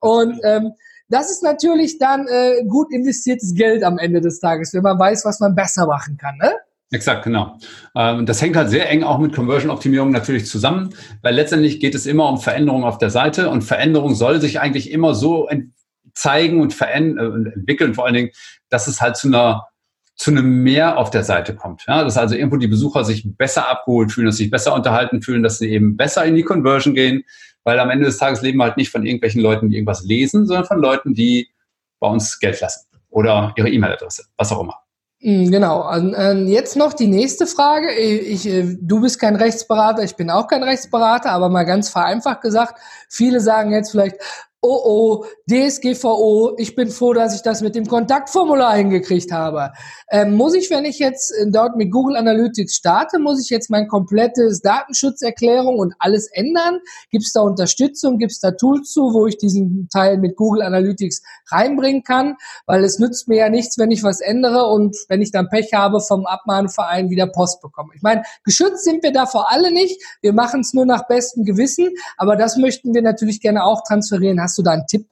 Und 0.00 0.38
ähm, 0.44 0.74
das 1.08 1.30
ist 1.30 1.42
natürlich 1.42 1.98
dann 1.98 2.28
äh, 2.28 2.64
gut 2.66 2.92
investiertes 2.92 3.54
Geld 3.54 3.82
am 3.82 3.96
Ende 3.96 4.20
des 4.20 4.40
Tages, 4.40 4.74
wenn 4.74 4.82
man 4.82 4.98
weiß, 4.98 5.24
was 5.24 5.40
man 5.40 5.54
besser 5.54 5.86
machen 5.86 6.18
kann, 6.18 6.36
ne? 6.36 6.52
Exakt, 6.90 7.24
genau. 7.24 7.58
Ähm, 7.94 8.24
das 8.24 8.40
hängt 8.40 8.56
halt 8.56 8.70
sehr 8.70 8.88
eng 8.88 9.02
auch 9.02 9.18
mit 9.18 9.34
Conversion-Optimierung 9.34 10.10
natürlich 10.10 10.46
zusammen, 10.46 10.94
weil 11.22 11.34
letztendlich 11.34 11.80
geht 11.80 11.94
es 11.94 12.06
immer 12.06 12.28
um 12.28 12.38
Veränderung 12.40 12.84
auf 12.84 12.96
der 12.96 13.10
Seite 13.10 13.50
und 13.50 13.62
Veränderung 13.62 14.14
soll 14.14 14.40
sich 14.40 14.60
eigentlich 14.60 14.90
immer 14.90 15.14
so 15.14 15.48
zeigen 16.14 16.60
und 16.60 16.72
verändern, 16.72 17.46
äh, 17.46 17.50
entwickeln, 17.54 17.94
vor 17.94 18.06
allen 18.06 18.14
Dingen, 18.14 18.30
dass 18.70 18.86
es 18.86 19.00
halt 19.00 19.16
zu 19.16 19.28
einer 19.28 19.64
zu 20.16 20.32
einem 20.32 20.64
Mehr 20.64 20.98
auf 20.98 21.10
der 21.10 21.22
Seite 21.22 21.54
kommt. 21.54 21.84
Ja, 21.86 22.02
dass 22.02 22.16
also 22.18 22.34
irgendwo 22.34 22.56
die 22.56 22.66
Besucher 22.66 23.04
sich 23.04 23.24
besser 23.36 23.68
abgeholt 23.68 24.10
fühlen, 24.10 24.26
dass 24.26 24.36
sie 24.36 24.44
sich 24.44 24.50
besser 24.50 24.74
unterhalten 24.74 25.22
fühlen, 25.22 25.44
dass 25.44 25.58
sie 25.58 25.70
eben 25.70 25.96
besser 25.96 26.24
in 26.24 26.34
die 26.34 26.42
Conversion 26.42 26.92
gehen, 26.92 27.22
weil 27.62 27.78
am 27.78 27.88
Ende 27.88 28.06
des 28.06 28.18
Tages 28.18 28.42
leben 28.42 28.58
wir 28.58 28.64
halt 28.64 28.76
nicht 28.76 28.90
von 28.90 29.06
irgendwelchen 29.06 29.40
Leuten, 29.40 29.70
die 29.70 29.76
irgendwas 29.76 30.02
lesen, 30.02 30.44
sondern 30.44 30.64
von 30.64 30.80
Leuten, 30.80 31.14
die 31.14 31.48
bei 32.00 32.08
uns 32.08 32.40
Geld 32.40 32.60
lassen 32.60 32.88
oder 33.10 33.54
ihre 33.56 33.70
E-Mail-Adresse, 33.70 34.24
was 34.36 34.50
auch 34.50 34.60
immer. 34.60 34.80
Mm, 35.20 35.50
genau. 35.50 35.92
Jetzt 36.46 36.76
noch 36.76 36.92
die 36.92 37.08
nächste 37.08 37.46
Frage. 37.46 37.92
Ich, 37.92 38.46
äh, 38.46 38.76
du 38.80 39.00
bist 39.00 39.18
kein 39.18 39.36
Rechtsberater, 39.36 40.04
ich 40.04 40.14
bin 40.16 40.30
auch 40.30 40.46
kein 40.46 40.62
Rechtsberater, 40.62 41.30
aber 41.32 41.48
mal 41.48 41.64
ganz 41.64 41.88
vereinfacht 41.88 42.40
gesagt, 42.40 42.80
viele 43.08 43.40
sagen 43.40 43.72
jetzt 43.72 43.90
vielleicht, 43.90 44.16
oh 44.60 44.80
oh, 44.84 45.24
DSGVO, 45.48 46.54
ich 46.58 46.74
bin 46.74 46.90
froh, 46.90 47.12
dass 47.12 47.34
ich 47.34 47.42
das 47.42 47.62
mit 47.62 47.76
dem 47.76 47.86
Kontaktformular 47.86 48.74
hingekriegt 48.74 49.30
habe. 49.30 49.72
Ähm, 50.10 50.34
muss 50.34 50.54
ich, 50.54 50.68
wenn 50.70 50.84
ich 50.84 50.98
jetzt 50.98 51.30
äh, 51.30 51.46
dort 51.48 51.76
mit 51.76 51.92
Google 51.92 52.16
Analytics 52.16 52.74
starte, 52.74 53.20
muss 53.20 53.40
ich 53.40 53.50
jetzt 53.50 53.70
mein 53.70 53.86
komplettes 53.86 54.60
Datenschutzerklärung 54.60 55.78
und 55.78 55.94
alles 56.00 56.28
ändern? 56.32 56.80
Gibt 57.10 57.24
es 57.24 57.32
da 57.32 57.42
Unterstützung? 57.42 58.18
Gibt 58.18 58.32
es 58.32 58.40
da 58.40 58.50
Tools 58.50 58.90
zu, 58.90 59.14
wo 59.14 59.26
ich 59.26 59.38
diesen 59.38 59.88
Teil 59.92 60.18
mit 60.18 60.34
Google 60.34 60.62
Analytics 60.62 61.22
reinbringen 61.50 62.02
kann? 62.02 62.36
Weil 62.66 62.82
es 62.82 62.98
nützt 62.98 63.28
mir 63.28 63.36
ja 63.36 63.48
nichts, 63.50 63.78
wenn 63.78 63.92
ich 63.92 64.02
was 64.02 64.20
ändere 64.20 64.66
und 64.66 64.96
wenn 65.08 65.22
ich 65.22 65.30
dann 65.30 65.48
Pech 65.48 65.72
habe, 65.72 66.00
vom 66.00 66.26
Abmahnverein 66.26 67.10
wieder 67.10 67.28
Post 67.28 67.60
bekomme. 67.60 67.92
Ich 67.94 68.02
meine, 68.02 68.24
geschützt 68.44 68.84
sind 68.84 69.04
wir 69.04 69.12
davor 69.12 69.52
alle 69.52 69.70
nicht. 69.72 70.02
Wir 70.20 70.32
machen 70.32 70.60
es 70.60 70.74
nur 70.74 70.84
nach 70.84 71.06
bestem 71.06 71.44
Gewissen, 71.44 71.90
aber 72.16 72.34
das 72.34 72.56
möchten 72.56 72.92
wir 72.92 73.02
natürlich 73.02 73.40
gerne 73.40 73.64
auch 73.64 73.82
transferieren 73.86 74.40
Hast 74.48 74.56
du 74.56 74.62
da 74.62 74.70
einen 74.70 74.86
Tipp? 74.86 75.06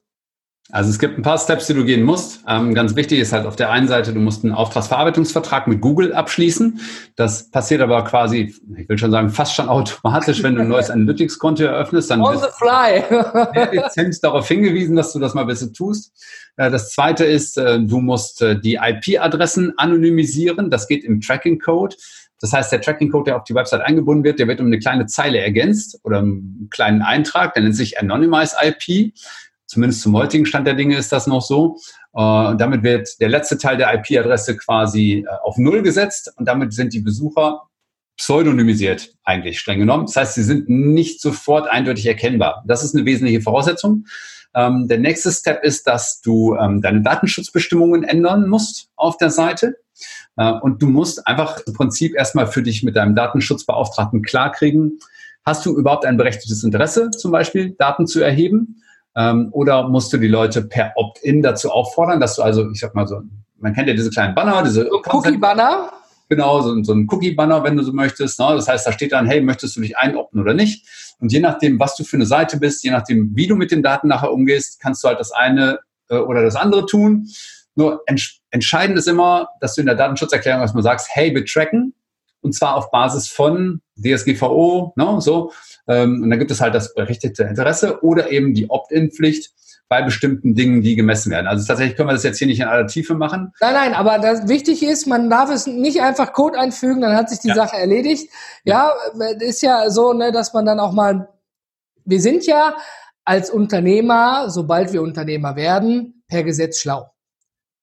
Also 0.71 0.89
es 0.89 0.97
gibt 0.97 1.15
ein 1.15 1.21
paar 1.21 1.37
Steps, 1.37 1.67
die 1.67 1.75
du 1.75 1.85
gehen 1.85 2.01
musst. 2.01 2.39
Ähm, 2.47 2.73
ganz 2.73 2.95
wichtig 2.95 3.19
ist 3.19 3.33
halt 3.33 3.45
auf 3.45 3.55
der 3.55 3.69
einen 3.69 3.87
Seite, 3.87 4.13
du 4.13 4.19
musst 4.19 4.43
einen 4.43 4.51
Auftragsverarbeitungsvertrag 4.51 5.67
mit 5.67 5.79
Google 5.79 6.11
abschließen. 6.11 6.81
Das 7.15 7.51
passiert 7.51 7.81
aber 7.81 8.03
quasi, 8.03 8.55
ich 8.75 8.89
will 8.89 8.97
schon 8.97 9.11
sagen, 9.11 9.29
fast 9.29 9.53
schon 9.53 9.69
automatisch, 9.69 10.41
wenn 10.41 10.55
du 10.55 10.61
ein 10.61 10.67
neues 10.67 10.89
Analytics-Konto 10.89 11.63
eröffnest. 11.63 12.09
Dann 12.09 12.21
On 12.21 12.35
the 12.35 12.47
fly. 12.57 13.03
dezent 13.71 14.23
darauf 14.23 14.47
hingewiesen, 14.47 14.95
dass 14.95 15.13
du 15.13 15.19
das 15.19 15.35
mal 15.35 15.45
besser 15.45 15.71
tust. 15.71 16.11
Äh, 16.57 16.71
das 16.71 16.89
zweite 16.89 17.25
ist, 17.25 17.59
äh, 17.59 17.79
du 17.79 17.99
musst 17.99 18.41
äh, 18.41 18.59
die 18.59 18.79
IP-Adressen 18.81 19.77
anonymisieren. 19.77 20.71
Das 20.71 20.87
geht 20.87 21.03
im 21.03 21.21
Tracking-Code. 21.21 21.95
Das 22.39 22.53
heißt, 22.53 22.71
der 22.71 22.81
Tracking-Code, 22.81 23.25
der 23.25 23.37
auf 23.37 23.43
die 23.43 23.55
Website 23.55 23.81
eingebunden 23.81 24.23
wird, 24.23 24.39
der 24.39 24.47
wird 24.47 24.59
um 24.59 24.67
eine 24.67 24.79
kleine 24.79 25.07
Zeile 25.07 25.39
ergänzt 25.39 25.99
oder 26.03 26.19
einen 26.19 26.69
kleinen 26.71 27.01
Eintrag, 27.01 27.53
der 27.53 27.63
nennt 27.63 27.75
sich 27.75 27.99
Anonymize 27.99 28.55
IP. 28.61 29.13
Zumindest 29.65 30.01
zum 30.01 30.15
heutigen 30.15 30.45
Stand 30.45 30.65
der 30.65 30.75
Dinge 30.75 30.95
ist 30.95 31.11
das 31.11 31.27
noch 31.27 31.41
so. 31.41 31.77
Äh, 32.13 32.21
und 32.21 32.61
damit 32.61 32.83
wird 32.83 33.19
der 33.19 33.29
letzte 33.29 33.57
Teil 33.57 33.77
der 33.77 33.93
IP-Adresse 33.93 34.55
quasi 34.57 35.25
äh, 35.27 35.31
auf 35.43 35.57
Null 35.57 35.81
gesetzt 35.81 36.31
und 36.37 36.47
damit 36.47 36.73
sind 36.73 36.93
die 36.93 37.01
Besucher 37.01 37.63
pseudonymisiert 38.17 39.13
eigentlich 39.23 39.59
streng 39.59 39.79
genommen. 39.79 40.07
Das 40.07 40.15
heißt, 40.15 40.35
sie 40.35 40.43
sind 40.43 40.69
nicht 40.69 41.21
sofort 41.21 41.69
eindeutig 41.69 42.07
erkennbar. 42.07 42.63
Das 42.67 42.83
ist 42.83 42.95
eine 42.95 43.05
wesentliche 43.05 43.41
Voraussetzung. 43.41 44.05
Ähm, 44.57 44.87
der 44.87 44.97
nächste 44.97 45.31
Step 45.31 45.63
ist, 45.63 45.85
dass 45.85 46.19
du 46.21 46.55
ähm, 46.55 46.81
deine 46.81 47.01
Datenschutzbestimmungen 47.01 48.03
ändern 48.03 48.49
musst 48.49 48.89
auf 48.95 49.17
der 49.17 49.29
Seite. 49.29 49.77
Äh, 50.35 50.51
und 50.51 50.81
du 50.81 50.87
musst 50.87 51.27
einfach 51.27 51.61
im 51.67 51.73
Prinzip 51.73 52.15
erstmal 52.15 52.47
für 52.47 52.63
dich 52.63 52.81
mit 52.81 52.95
deinem 52.95 53.13
Datenschutzbeauftragten 53.13 54.23
klarkriegen, 54.23 54.99
hast 55.45 55.63
du 55.65 55.77
überhaupt 55.77 56.05
ein 56.05 56.17
berechtigtes 56.17 56.63
Interesse, 56.63 57.11
zum 57.11 57.31
Beispiel 57.31 57.75
Daten 57.77 58.07
zu 58.07 58.19
erheben? 58.19 58.81
Ähm, 59.15 59.49
oder 59.51 59.87
musst 59.87 60.11
du 60.11 60.17
die 60.17 60.27
Leute 60.27 60.63
per 60.63 60.91
Opt-in 60.95 61.43
dazu 61.43 61.69
auffordern, 61.69 62.19
dass 62.19 62.35
du 62.35 62.41
also, 62.41 62.67
ich 62.71 62.79
sag 62.79 62.95
mal 62.95 63.07
so, 63.07 63.21
man 63.59 63.73
kennt 63.73 63.87
ja 63.87 63.93
diese 63.93 64.09
kleinen 64.09 64.33
Banner, 64.33 64.63
diese 64.63 64.89
Cookie-Banner. 64.91 65.91
Genau, 66.29 66.61
so, 66.61 66.83
so 66.83 66.93
ein 66.93 67.07
Cookie-Banner, 67.09 67.63
wenn 67.63 67.77
du 67.77 67.83
so 67.83 67.93
möchtest. 67.93 68.39
Ne? 68.39 68.47
Das 68.55 68.67
heißt, 68.67 68.85
da 68.85 68.91
steht 68.91 69.13
dann, 69.13 69.27
hey, 69.27 69.41
möchtest 69.41 69.77
du 69.77 69.81
dich 69.81 69.97
einopten 69.97 70.41
oder 70.41 70.53
nicht? 70.53 70.85
Und 71.19 71.31
je 71.31 71.39
nachdem, 71.39 71.79
was 71.79 71.95
du 71.95 72.03
für 72.03 72.17
eine 72.17 72.25
Seite 72.25 72.57
bist, 72.57 72.83
je 72.83 72.91
nachdem, 72.91 73.31
wie 73.35 73.47
du 73.47 73.55
mit 73.55 73.71
den 73.71 73.81
Daten 73.81 74.07
nachher 74.07 74.31
umgehst, 74.31 74.79
kannst 74.81 75.03
du 75.03 75.07
halt 75.07 75.19
das 75.19 75.31
eine 75.31 75.79
äh, 76.09 76.17
oder 76.17 76.43
das 76.43 76.55
andere 76.55 76.85
tun. 76.85 77.27
Nur 77.75 78.01
ents 78.07 78.41
entscheidend 78.49 78.97
ist 78.97 79.07
immer, 79.07 79.49
dass 79.61 79.75
du 79.75 79.81
in 79.81 79.87
der 79.87 79.95
Datenschutzerklärung 79.95 80.61
erstmal 80.61 80.83
sagst, 80.83 81.09
hey, 81.11 81.33
wir 81.35 81.45
tracken 81.45 81.93
und 82.41 82.53
zwar 82.53 82.75
auf 82.75 82.91
Basis 82.91 83.27
von 83.27 83.81
DSGVO, 83.97 84.93
ne, 84.95 85.17
so. 85.19 85.51
Ähm, 85.87 86.23
und 86.23 86.29
da 86.29 86.37
gibt 86.37 86.51
es 86.51 86.61
halt 86.61 86.75
das 86.75 86.93
berichtete 86.93 87.43
Interesse 87.43 88.03
oder 88.03 88.31
eben 88.31 88.53
die 88.53 88.69
Opt-in-Pflicht 88.69 89.51
bei 89.89 90.01
bestimmten 90.01 90.53
Dingen, 90.53 90.81
die 90.81 90.95
gemessen 90.95 91.31
werden. 91.31 91.47
Also 91.47 91.65
tatsächlich 91.65 91.95
können 91.95 92.09
wir 92.09 92.13
das 92.13 92.23
jetzt 92.23 92.37
hier 92.37 92.47
nicht 92.47 92.59
in 92.59 92.67
aller 92.67 92.87
Tiefe 92.87 93.15
machen. 93.15 93.53
Nein, 93.61 93.73
nein, 93.73 93.93
aber 93.93 94.19
das 94.19 94.47
wichtig 94.47 94.83
ist, 94.83 95.07
man 95.07 95.29
darf 95.29 95.49
es 95.49 95.65
nicht 95.65 96.01
einfach 96.01 96.33
Code 96.33 96.59
einfügen, 96.59 97.01
dann 97.01 97.15
hat 97.15 97.29
sich 97.29 97.39
die 97.39 97.49
ja. 97.49 97.55
Sache 97.55 97.77
erledigt. 97.77 98.29
Ja, 98.63 98.91
ja, 99.17 99.27
ist 99.39 99.61
ja 99.61 99.89
so, 99.89 100.13
ne, 100.13 100.31
dass 100.31 100.53
man 100.53 100.65
dann 100.65 100.79
auch 100.79 100.91
mal, 100.91 101.29
wir 102.03 102.21
sind 102.21 102.45
ja 102.45 102.75
als 103.23 103.49
Unternehmer, 103.49 104.49
sobald 104.49 104.91
wir 104.93 105.01
Unternehmer 105.01 105.55
werden, 105.55 106.23
per 106.27 106.43
Gesetz 106.43 106.79
schlau. 106.79 107.11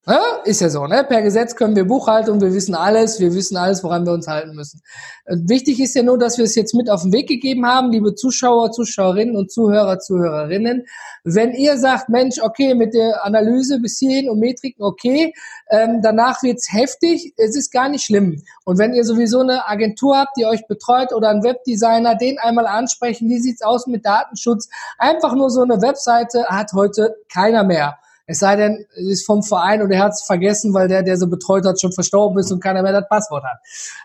Ja, 0.07 0.21
ist 0.45 0.61
ja 0.61 0.69
so, 0.69 0.87
ne? 0.87 1.03
Per 1.03 1.23
Gesetz 1.23 1.57
können 1.57 1.75
wir 1.75 1.87
Buchhaltung, 1.87 2.39
wir 2.39 2.53
wissen 2.53 2.75
alles, 2.75 3.21
wir 3.21 3.33
wissen 3.33 3.57
alles, 3.57 3.83
woran 3.83 4.05
wir 4.05 4.13
uns 4.13 4.29
halten 4.29 4.55
müssen. 4.55 4.83
Wichtig 5.25 5.81
ist 5.81 5.95
ja 5.95 6.03
nur, 6.03 6.19
dass 6.19 6.37
wir 6.37 6.45
es 6.45 6.55
jetzt 6.55 6.75
mit 6.75 6.91
auf 6.91 7.03
den 7.03 7.13
Weg 7.15 7.27
gegeben 7.27 7.65
haben, 7.65 7.91
liebe 7.91 8.15
Zuschauer, 8.15 8.71
Zuschauerinnen 8.73 9.35
und 9.35 9.51
Zuhörer, 9.51 9.99
Zuhörerinnen. 10.01 10.85
Wenn 11.25 11.53
ihr 11.53 11.79
sagt, 11.79 12.11
Mensch, 12.11 12.39
okay, 12.43 12.75
mit 12.75 12.93
der 12.93 13.25
Analyse 13.25 13.81
bis 13.81 13.99
hierhin 13.99 14.29
und 14.29 14.41
Metriken, 14.41 14.85
okay, 14.85 15.33
ähm, 15.71 16.03
danach 16.03 16.43
wird's 16.43 16.71
heftig, 16.71 17.33
es 17.39 17.57
ist 17.57 17.73
gar 17.73 17.89
nicht 17.89 18.05
schlimm. 18.05 18.43
Und 18.67 18.77
wenn 18.77 18.93
ihr 18.93 19.05
sowieso 19.05 19.41
eine 19.41 19.67
Agentur 19.67 20.19
habt, 20.19 20.37
die 20.37 20.45
euch 20.45 20.67
betreut 20.67 21.15
oder 21.15 21.31
einen 21.31 21.43
Webdesigner, 21.43 22.15
den 22.15 22.39
einmal 22.39 22.67
ansprechen, 22.67 23.31
wie 23.31 23.41
sieht's 23.41 23.63
aus 23.63 23.87
mit 23.87 24.05
Datenschutz? 24.05 24.69
Einfach 24.99 25.35
nur 25.35 25.49
so 25.49 25.63
eine 25.63 25.81
Webseite 25.81 26.45
hat 26.49 26.75
heute 26.75 27.17
keiner 27.33 27.65
mehr. 27.65 27.97
Es 28.27 28.39
sei 28.39 28.57
denn, 28.57 28.87
es 28.97 29.05
ist 29.05 29.27
vom 29.27 29.43
Verein 29.43 29.83
und 29.83 29.91
er 29.91 30.03
hat 30.03 30.13
es 30.13 30.23
vergessen, 30.23 30.73
weil 30.73 30.89
der, 30.89 31.03
der 31.03 31.19
so 31.19 31.27
betreut 31.29 31.67
hat, 31.67 31.79
schon 31.79 31.93
verstorben 31.93 32.39
ist 32.39 32.51
und 32.51 32.63
keiner 32.63 32.83
mehr 32.83 32.93
das 32.93 33.09
Passwort 33.09 33.45
hat. 33.45 33.59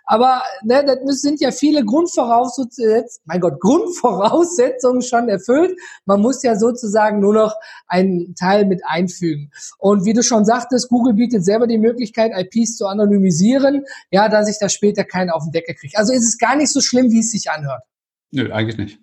Aber 0.06 0.42
ne, 0.64 0.84
das 0.84 1.22
sind 1.22 1.40
ja 1.40 1.52
viele 1.52 1.86
Grundvoraussetzungen, 1.86 3.06
mein 3.24 3.40
Gott, 3.40 3.60
Grundvoraussetzungen 3.62 5.02
schon 5.02 5.30
erfüllt. 5.30 5.78
Man 6.06 6.20
muss 6.20 6.44
ja 6.44 6.58
sozusagen 6.58 7.20
nur 7.20 7.34
noch 7.34 7.56
einen 7.88 8.36
Teil 8.36 8.66
mit 8.66 8.82
einfügen. 8.86 9.52
Und 9.78 10.04
wie 10.04 10.14
du 10.14 10.22
schon 10.22 10.44
sagtest, 10.44 10.90
Google 10.90 11.14
bietet 11.14 11.46
selber 11.46 11.68
die 11.68 11.78
Möglichkeit, 11.78 12.32
IPs 12.36 12.76
zu 12.76 12.88
anonymisieren, 12.88 13.86
ja, 14.12 14.28
dass 14.28 14.50
ich 14.50 14.58
da 14.60 14.68
später 14.68 15.06
keinen 15.06 15.30
auf 15.30 15.44
den 15.44 15.54
Deckel 15.54 15.76
kriege. 15.76 15.98
Also 15.98 16.12
ist 16.12 16.28
es 16.28 16.38
gar 16.38 16.58
nicht 16.58 16.74
so 16.74 16.82
schlimm, 16.82 17.10
wie 17.12 17.20
es 17.20 17.32
sich 17.32 17.50
anhört. 17.50 17.84
Nö, 18.32 18.52
eigentlich 18.52 18.78
nicht. 18.78 19.00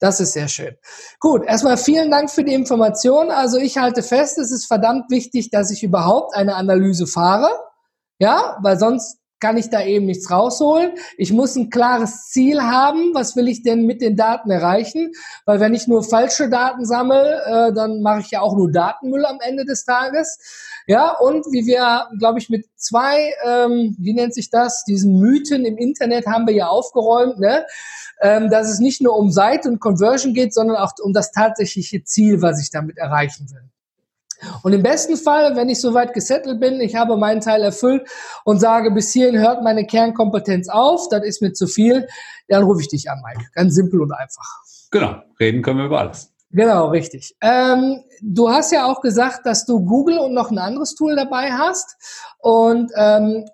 Das 0.00 0.18
ist 0.18 0.32
sehr 0.32 0.48
schön. 0.48 0.74
Gut, 1.18 1.44
erstmal 1.44 1.76
vielen 1.76 2.10
Dank 2.10 2.30
für 2.30 2.42
die 2.42 2.54
Information. 2.54 3.30
Also 3.30 3.58
ich 3.58 3.76
halte 3.76 4.02
fest, 4.02 4.38
es 4.38 4.50
ist 4.50 4.64
verdammt 4.64 5.10
wichtig, 5.10 5.50
dass 5.50 5.70
ich 5.70 5.82
überhaupt 5.82 6.34
eine 6.34 6.56
Analyse 6.56 7.06
fahre. 7.06 7.50
Ja, 8.18 8.58
weil 8.62 8.78
sonst 8.78 9.18
kann 9.40 9.56
ich 9.56 9.70
da 9.70 9.82
eben 9.82 10.06
nichts 10.06 10.30
rausholen. 10.30 10.92
Ich 11.16 11.32
muss 11.32 11.56
ein 11.56 11.70
klares 11.70 12.28
Ziel 12.28 12.62
haben. 12.62 13.14
Was 13.14 13.36
will 13.36 13.48
ich 13.48 13.62
denn 13.62 13.86
mit 13.86 14.02
den 14.02 14.16
Daten 14.16 14.50
erreichen? 14.50 15.12
Weil 15.46 15.60
wenn 15.60 15.74
ich 15.74 15.86
nur 15.86 16.04
falsche 16.04 16.48
Daten 16.48 16.84
sammle, 16.84 17.42
äh, 17.46 17.72
dann 17.72 18.02
mache 18.02 18.20
ich 18.20 18.30
ja 18.30 18.40
auch 18.42 18.56
nur 18.56 18.70
Datenmüll 18.70 19.24
am 19.24 19.38
Ende 19.40 19.64
des 19.64 19.84
Tages. 19.84 20.38
Ja, 20.90 21.16
und 21.20 21.46
wie 21.52 21.66
wir, 21.66 22.08
glaube 22.18 22.40
ich, 22.40 22.50
mit 22.50 22.66
zwei, 22.74 23.32
ähm, 23.46 23.94
wie 23.96 24.12
nennt 24.12 24.34
sich 24.34 24.50
das, 24.50 24.82
diesen 24.82 25.20
Mythen 25.20 25.64
im 25.64 25.78
Internet 25.78 26.26
haben 26.26 26.48
wir 26.48 26.54
ja 26.54 26.66
aufgeräumt, 26.66 27.38
ne? 27.38 27.64
ähm, 28.20 28.50
dass 28.50 28.68
es 28.68 28.80
nicht 28.80 29.00
nur 29.00 29.16
um 29.16 29.30
Seite 29.30 29.68
und 29.68 29.78
Conversion 29.78 30.34
geht, 30.34 30.52
sondern 30.52 30.78
auch 30.78 30.90
um 31.00 31.12
das 31.12 31.30
tatsächliche 31.30 32.02
Ziel, 32.02 32.42
was 32.42 32.60
ich 32.60 32.72
damit 32.72 32.98
erreichen 32.98 33.48
will. 33.52 33.70
Und 34.64 34.72
im 34.72 34.82
besten 34.82 35.16
Fall, 35.16 35.54
wenn 35.54 35.68
ich 35.68 35.80
soweit 35.80 36.12
gesettelt 36.12 36.58
bin, 36.58 36.80
ich 36.80 36.96
habe 36.96 37.16
meinen 37.16 37.40
Teil 37.40 37.62
erfüllt 37.62 38.08
und 38.42 38.58
sage, 38.58 38.90
bis 38.90 39.12
hierhin 39.12 39.38
hört 39.38 39.62
meine 39.62 39.86
Kernkompetenz 39.86 40.68
auf, 40.68 41.08
das 41.08 41.24
ist 41.24 41.40
mir 41.40 41.52
zu 41.52 41.68
viel, 41.68 42.08
dann 42.48 42.64
rufe 42.64 42.80
ich 42.80 42.88
dich 42.88 43.08
an, 43.08 43.22
Mike. 43.24 43.48
Ganz 43.54 43.76
simpel 43.76 44.00
und 44.00 44.10
einfach. 44.10 44.58
Genau, 44.90 45.22
reden 45.38 45.62
können 45.62 45.78
wir 45.78 45.84
über 45.86 46.00
alles. 46.00 46.29
Genau, 46.52 46.88
richtig. 46.88 47.36
Ähm, 47.40 48.02
du 48.22 48.50
hast 48.50 48.72
ja 48.72 48.86
auch 48.86 49.00
gesagt, 49.00 49.46
dass 49.46 49.66
du 49.66 49.84
Google 49.84 50.18
und 50.18 50.34
noch 50.34 50.50
ein 50.50 50.58
anderes 50.58 50.94
Tool 50.96 51.14
dabei 51.14 51.52
hast. 51.52 51.96
Und 52.38 52.90
ähm, 52.96 53.44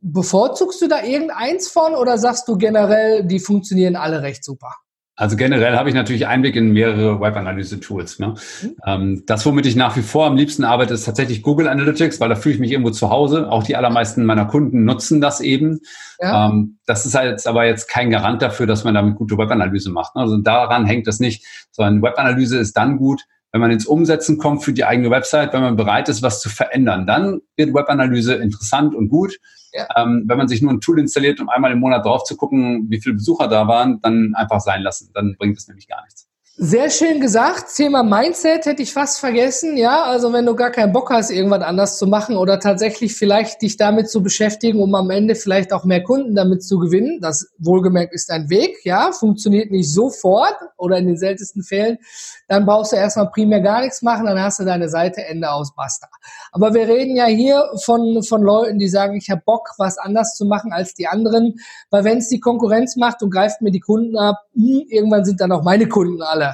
bevorzugst 0.00 0.82
du 0.82 0.88
da 0.88 1.02
irgendeins 1.04 1.68
von 1.68 1.94
oder 1.94 2.18
sagst 2.18 2.48
du 2.48 2.56
generell, 2.58 3.24
die 3.24 3.38
funktionieren 3.38 3.94
alle 3.94 4.22
recht 4.22 4.44
super? 4.44 4.74
Also 5.22 5.36
generell 5.36 5.76
habe 5.76 5.88
ich 5.88 5.94
natürlich 5.94 6.26
Einblick 6.26 6.56
in 6.56 6.72
mehrere 6.72 7.20
Web-Analyse-Tools. 7.20 8.18
Ne? 8.18 8.34
Mhm. 8.60 8.76
Ähm, 8.84 9.22
das, 9.24 9.46
womit 9.46 9.66
ich 9.66 9.76
nach 9.76 9.96
wie 9.96 10.02
vor 10.02 10.26
am 10.26 10.34
liebsten 10.34 10.64
arbeite, 10.64 10.94
ist 10.94 11.04
tatsächlich 11.04 11.42
Google 11.42 11.68
Analytics, 11.68 12.18
weil 12.18 12.28
da 12.28 12.34
fühle 12.34 12.56
ich 12.56 12.60
mich 12.60 12.72
irgendwo 12.72 12.90
zu 12.90 13.08
Hause. 13.08 13.48
Auch 13.48 13.62
die 13.62 13.76
allermeisten 13.76 14.24
meiner 14.24 14.46
Kunden 14.46 14.84
nutzen 14.84 15.20
das 15.20 15.40
eben. 15.40 15.78
Ja. 16.18 16.48
Ähm, 16.48 16.78
das 16.86 17.06
ist 17.06 17.14
halt 17.14 17.46
aber 17.46 17.66
jetzt 17.66 17.88
kein 17.88 18.10
Garant 18.10 18.42
dafür, 18.42 18.66
dass 18.66 18.82
man 18.82 18.94
damit 18.94 19.14
gute 19.14 19.38
Web-Analyse 19.38 19.92
macht. 19.92 20.16
Ne? 20.16 20.22
Also 20.22 20.38
daran 20.38 20.86
hängt 20.86 21.06
das 21.06 21.20
nicht, 21.20 21.46
sondern 21.70 22.02
Web-Analyse 22.02 22.58
ist 22.58 22.76
dann 22.76 22.96
gut, 22.96 23.22
wenn 23.52 23.60
man 23.60 23.70
ins 23.70 23.86
Umsetzen 23.86 24.38
kommt 24.38 24.64
für 24.64 24.72
die 24.72 24.84
eigene 24.84 25.10
Website, 25.10 25.52
wenn 25.52 25.62
man 25.62 25.76
bereit 25.76 26.08
ist, 26.08 26.22
was 26.22 26.40
zu 26.40 26.48
verändern. 26.48 27.06
Dann 27.06 27.42
wird 27.54 27.72
Web-Analyse 27.72 28.34
interessant 28.34 28.92
und 28.92 29.08
gut. 29.08 29.38
Ja. 29.72 29.86
Ähm, 29.96 30.24
wenn 30.26 30.38
man 30.38 30.48
sich 30.48 30.62
nur 30.62 30.72
ein 30.72 30.80
Tool 30.80 30.98
installiert, 30.98 31.40
um 31.40 31.48
einmal 31.48 31.72
im 31.72 31.80
Monat 31.80 32.04
drauf 32.04 32.24
zu 32.24 32.36
gucken, 32.36 32.86
wie 32.90 33.00
viele 33.00 33.14
Besucher 33.14 33.48
da 33.48 33.68
waren, 33.68 34.00
dann 34.02 34.34
einfach 34.34 34.60
sein 34.60 34.82
lassen. 34.82 35.10
Dann 35.14 35.36
bringt 35.38 35.58
es 35.58 35.68
nämlich 35.68 35.88
gar 35.88 36.02
nichts. 36.04 36.28
Sehr 36.64 36.90
schön 36.90 37.20
gesagt. 37.20 37.74
Thema 37.74 38.04
Mindset 38.04 38.66
hätte 38.66 38.84
ich 38.84 38.92
fast 38.92 39.18
vergessen. 39.18 39.76
Ja, 39.76 40.04
also 40.04 40.32
wenn 40.32 40.46
du 40.46 40.54
gar 40.54 40.70
keinen 40.70 40.92
Bock 40.92 41.10
hast, 41.10 41.32
irgendwas 41.32 41.62
anders 41.62 41.98
zu 41.98 42.06
machen 42.06 42.36
oder 42.36 42.60
tatsächlich 42.60 43.16
vielleicht 43.16 43.62
dich 43.62 43.76
damit 43.76 44.08
zu 44.08 44.22
beschäftigen, 44.22 44.80
um 44.80 44.94
am 44.94 45.10
Ende 45.10 45.34
vielleicht 45.34 45.72
auch 45.72 45.84
mehr 45.84 46.04
Kunden 46.04 46.36
damit 46.36 46.62
zu 46.62 46.78
gewinnen. 46.78 47.18
Das 47.20 47.48
wohlgemerkt 47.58 48.14
ist 48.14 48.30
ein 48.30 48.48
Weg. 48.48 48.76
Ja, 48.84 49.10
funktioniert 49.10 49.72
nicht 49.72 49.92
sofort 49.92 50.54
oder 50.76 50.98
in 50.98 51.08
den 51.08 51.16
seltensten 51.16 51.64
Fällen. 51.64 51.98
Dann 52.46 52.64
brauchst 52.64 52.92
du 52.92 52.96
erstmal 52.96 53.28
primär 53.32 53.60
gar 53.60 53.80
nichts 53.80 54.00
machen. 54.00 54.26
Dann 54.26 54.40
hast 54.40 54.60
du 54.60 54.64
deine 54.64 54.88
Seite 54.88 55.24
Ende 55.24 55.50
aus 55.50 55.74
Basta. 55.74 56.06
Aber 56.52 56.74
wir 56.74 56.86
reden 56.86 57.16
ja 57.16 57.26
hier 57.26 57.72
von, 57.84 58.22
von 58.22 58.40
Leuten, 58.40 58.78
die 58.78 58.88
sagen, 58.88 59.16
ich 59.16 59.30
habe 59.30 59.42
Bock, 59.44 59.70
was 59.78 59.98
anders 59.98 60.36
zu 60.36 60.44
machen 60.44 60.72
als 60.72 60.94
die 60.94 61.08
anderen. 61.08 61.56
Weil 61.90 62.04
wenn 62.04 62.18
es 62.18 62.28
die 62.28 62.38
Konkurrenz 62.38 62.94
macht 62.94 63.20
und 63.20 63.30
greift 63.30 63.62
mir 63.62 63.72
die 63.72 63.80
Kunden 63.80 64.16
ab, 64.16 64.36
hm, 64.54 64.84
irgendwann 64.88 65.24
sind 65.24 65.40
dann 65.40 65.50
auch 65.50 65.64
meine 65.64 65.88
Kunden 65.88 66.22
alle 66.22 66.51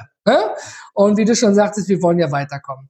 und 0.93 1.17
wie 1.17 1.25
du 1.25 1.35
schon 1.35 1.55
sagtest, 1.55 1.89
wir 1.89 2.01
wollen 2.01 2.19
ja 2.19 2.31
weiterkommen. 2.31 2.89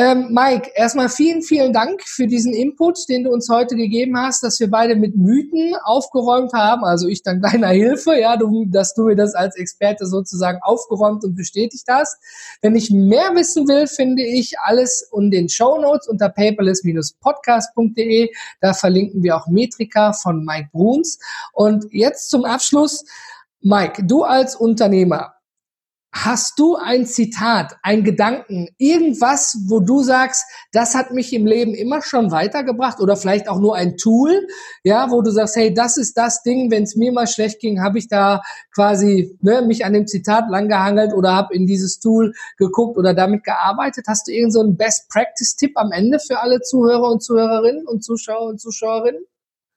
Ähm, 0.00 0.28
Mike, 0.30 0.70
erstmal 0.76 1.08
vielen, 1.08 1.42
vielen 1.42 1.72
Dank 1.72 2.04
für 2.04 2.28
diesen 2.28 2.52
Input, 2.52 3.08
den 3.08 3.24
du 3.24 3.32
uns 3.32 3.48
heute 3.48 3.74
gegeben 3.74 4.16
hast, 4.16 4.44
dass 4.44 4.60
wir 4.60 4.70
beide 4.70 4.94
mit 4.94 5.16
Mythen 5.16 5.74
aufgeräumt 5.82 6.52
haben. 6.52 6.84
Also 6.84 7.08
ich 7.08 7.24
dank 7.24 7.42
deiner 7.42 7.70
Hilfe, 7.70 8.16
ja, 8.16 8.36
du, 8.36 8.64
dass 8.66 8.94
du 8.94 9.06
mir 9.06 9.16
das 9.16 9.34
als 9.34 9.56
Experte 9.56 10.06
sozusagen 10.06 10.60
aufgeräumt 10.62 11.24
und 11.24 11.34
bestätigt 11.34 11.86
hast. 11.90 12.16
Wenn 12.62 12.76
ich 12.76 12.92
mehr 12.92 13.34
wissen 13.34 13.66
will, 13.66 13.88
finde 13.88 14.22
ich 14.22 14.56
alles 14.60 15.10
in 15.18 15.32
den 15.32 15.48
Show 15.48 15.80
Notes 15.80 16.06
unter 16.06 16.28
paperless-podcast.de. 16.28 18.30
Da 18.60 18.74
verlinken 18.74 19.24
wir 19.24 19.36
auch 19.36 19.48
Metrika 19.48 20.12
von 20.12 20.44
Mike 20.44 20.68
Bruns. 20.70 21.18
Und 21.52 21.86
jetzt 21.90 22.30
zum 22.30 22.44
Abschluss. 22.44 23.04
Mike, 23.62 24.04
du 24.04 24.22
als 24.22 24.54
Unternehmer, 24.54 25.34
Hast 26.10 26.58
du 26.58 26.76
ein 26.76 27.04
Zitat, 27.04 27.76
ein 27.82 28.02
Gedanken, 28.02 28.68
irgendwas, 28.78 29.58
wo 29.66 29.80
du 29.80 30.02
sagst, 30.02 30.46
das 30.72 30.94
hat 30.94 31.10
mich 31.10 31.34
im 31.34 31.44
Leben 31.44 31.74
immer 31.74 32.00
schon 32.00 32.30
weitergebracht 32.30 33.00
oder 33.00 33.14
vielleicht 33.14 33.46
auch 33.46 33.58
nur 33.58 33.76
ein 33.76 33.98
Tool, 33.98 34.46
ja, 34.84 35.10
wo 35.10 35.20
du 35.20 35.30
sagst, 35.30 35.56
hey, 35.56 35.74
das 35.74 35.98
ist 35.98 36.16
das 36.16 36.42
Ding, 36.42 36.70
wenn 36.70 36.84
es 36.84 36.96
mir 36.96 37.12
mal 37.12 37.26
schlecht 37.26 37.60
ging, 37.60 37.82
habe 37.82 37.98
ich 37.98 38.08
da 38.08 38.40
quasi 38.74 39.36
ne, 39.42 39.60
mich 39.60 39.84
an 39.84 39.92
dem 39.92 40.06
Zitat 40.06 40.48
langgehangelt 40.48 41.12
oder 41.12 41.34
habe 41.34 41.54
in 41.54 41.66
dieses 41.66 42.00
Tool 42.00 42.32
geguckt 42.56 42.96
oder 42.96 43.12
damit 43.12 43.44
gearbeitet. 43.44 44.06
Hast 44.08 44.28
du 44.28 44.32
irgendeinen 44.32 44.70
so 44.70 44.76
Best 44.76 45.10
Practice 45.10 45.56
Tipp 45.56 45.72
am 45.74 45.92
Ende 45.92 46.18
für 46.20 46.40
alle 46.40 46.62
Zuhörer 46.62 47.12
und 47.12 47.22
Zuhörerinnen 47.22 47.86
und 47.86 48.02
Zuschauer 48.02 48.48
und 48.48 48.60
Zuschauerinnen? 48.60 49.24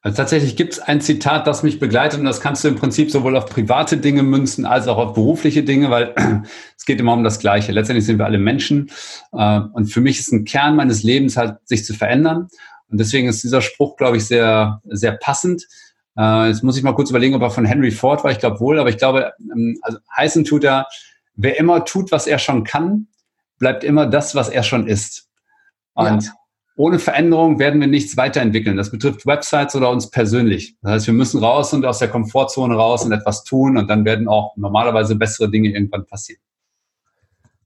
Also 0.04 0.18
tatsächlich 0.18 0.56
gibt 0.56 0.74
es 0.74 0.80
ein 0.80 1.00
Zitat, 1.00 1.46
das 1.46 1.62
mich 1.62 1.80
begleitet 1.80 2.20
und 2.20 2.26
das 2.26 2.42
kannst 2.42 2.64
du 2.64 2.68
im 2.68 2.76
Prinzip 2.76 3.12
sowohl 3.12 3.38
auf 3.38 3.46
private 3.46 3.98
Dinge 3.98 4.24
münzen 4.24 4.66
als 4.66 4.88
auch 4.88 4.98
auf 4.98 5.14
berufliche 5.14 5.64
Dinge, 5.64 5.92
weil 5.92 6.16
es 6.78 6.86
geht 6.86 7.00
immer 7.00 7.14
um 7.14 7.24
das 7.24 7.40
Gleiche. 7.40 7.72
Letztendlich 7.72 8.06
sind 8.06 8.18
wir 8.18 8.26
alle 8.26 8.40
Menschen 8.40 8.90
äh, 9.32 9.60
und 9.74 9.86
für 9.86 10.02
mich 10.02 10.20
ist 10.20 10.32
ein 10.32 10.44
Kern 10.44 10.76
meines 10.76 11.04
Lebens 11.04 11.38
halt, 11.38 11.58
sich 11.66 11.86
zu 11.86 11.94
verändern. 11.94 12.48
Und 12.90 13.00
deswegen 13.00 13.28
ist 13.28 13.44
dieser 13.44 13.62
Spruch, 13.62 13.96
glaube 13.96 14.18
ich, 14.18 14.26
sehr, 14.26 14.82
sehr 14.86 15.12
passend. 15.12 15.68
Äh, 16.18 16.48
jetzt 16.48 16.64
muss 16.64 16.78
ich 16.78 16.84
mal 16.84 16.96
kurz 16.96 17.12
überlegen, 17.12 17.36
ob 17.36 17.44
er 17.44 17.52
von 17.52 17.66
Henry 17.66 17.92
Ford 17.92 18.24
war. 18.24 18.32
Ich 18.32 18.40
glaube 18.40 18.60
wohl, 18.60 18.80
aber 18.80 18.90
ich 18.90 18.98
glaube, 18.98 19.34
ähm, 19.40 19.78
also 19.84 20.00
heißen 20.18 20.46
tut 20.46 20.64
er, 20.64 20.88
wer 21.36 21.60
immer 21.60 21.86
tut, 21.86 22.12
was 22.12 22.26
er 22.26 22.40
schon 22.40 22.64
kann, 22.64 23.08
bleibt 23.60 23.84
immer 23.84 24.08
das, 24.08 24.34
was 24.34 24.50
er 24.50 24.64
schon 24.64 24.88
ist. 24.88 25.30
Und 25.94 26.24
ja 26.24 26.32
ohne 26.76 27.00
Veränderung 27.00 27.60
werden 27.60 27.80
wir 27.80 27.88
nichts 27.88 28.18
weiterentwickeln. 28.18 28.78
Das 28.78 28.92
betrifft 28.92 29.26
Websites 29.26 29.76
oder 29.76 29.90
uns 29.90 30.10
persönlich. 30.10 30.76
Das 30.82 30.92
heißt, 30.92 31.08
wir 31.08 31.14
müssen 31.14 31.44
raus 31.44 31.74
und 31.74 31.86
aus 31.86 32.00
der 32.00 32.08
Komfortzone 32.08 32.76
raus 32.76 33.04
und 33.04 33.12
etwas 33.12 33.44
tun 33.44 33.78
und 33.78 33.90
dann 33.90 34.06
werden 34.06 34.28
auch 34.28 34.56
normalerweise 34.58 35.16
bessere 35.16 35.50
Dinge 35.50 35.70
irgendwann 35.70 36.06
passieren. 36.06 36.42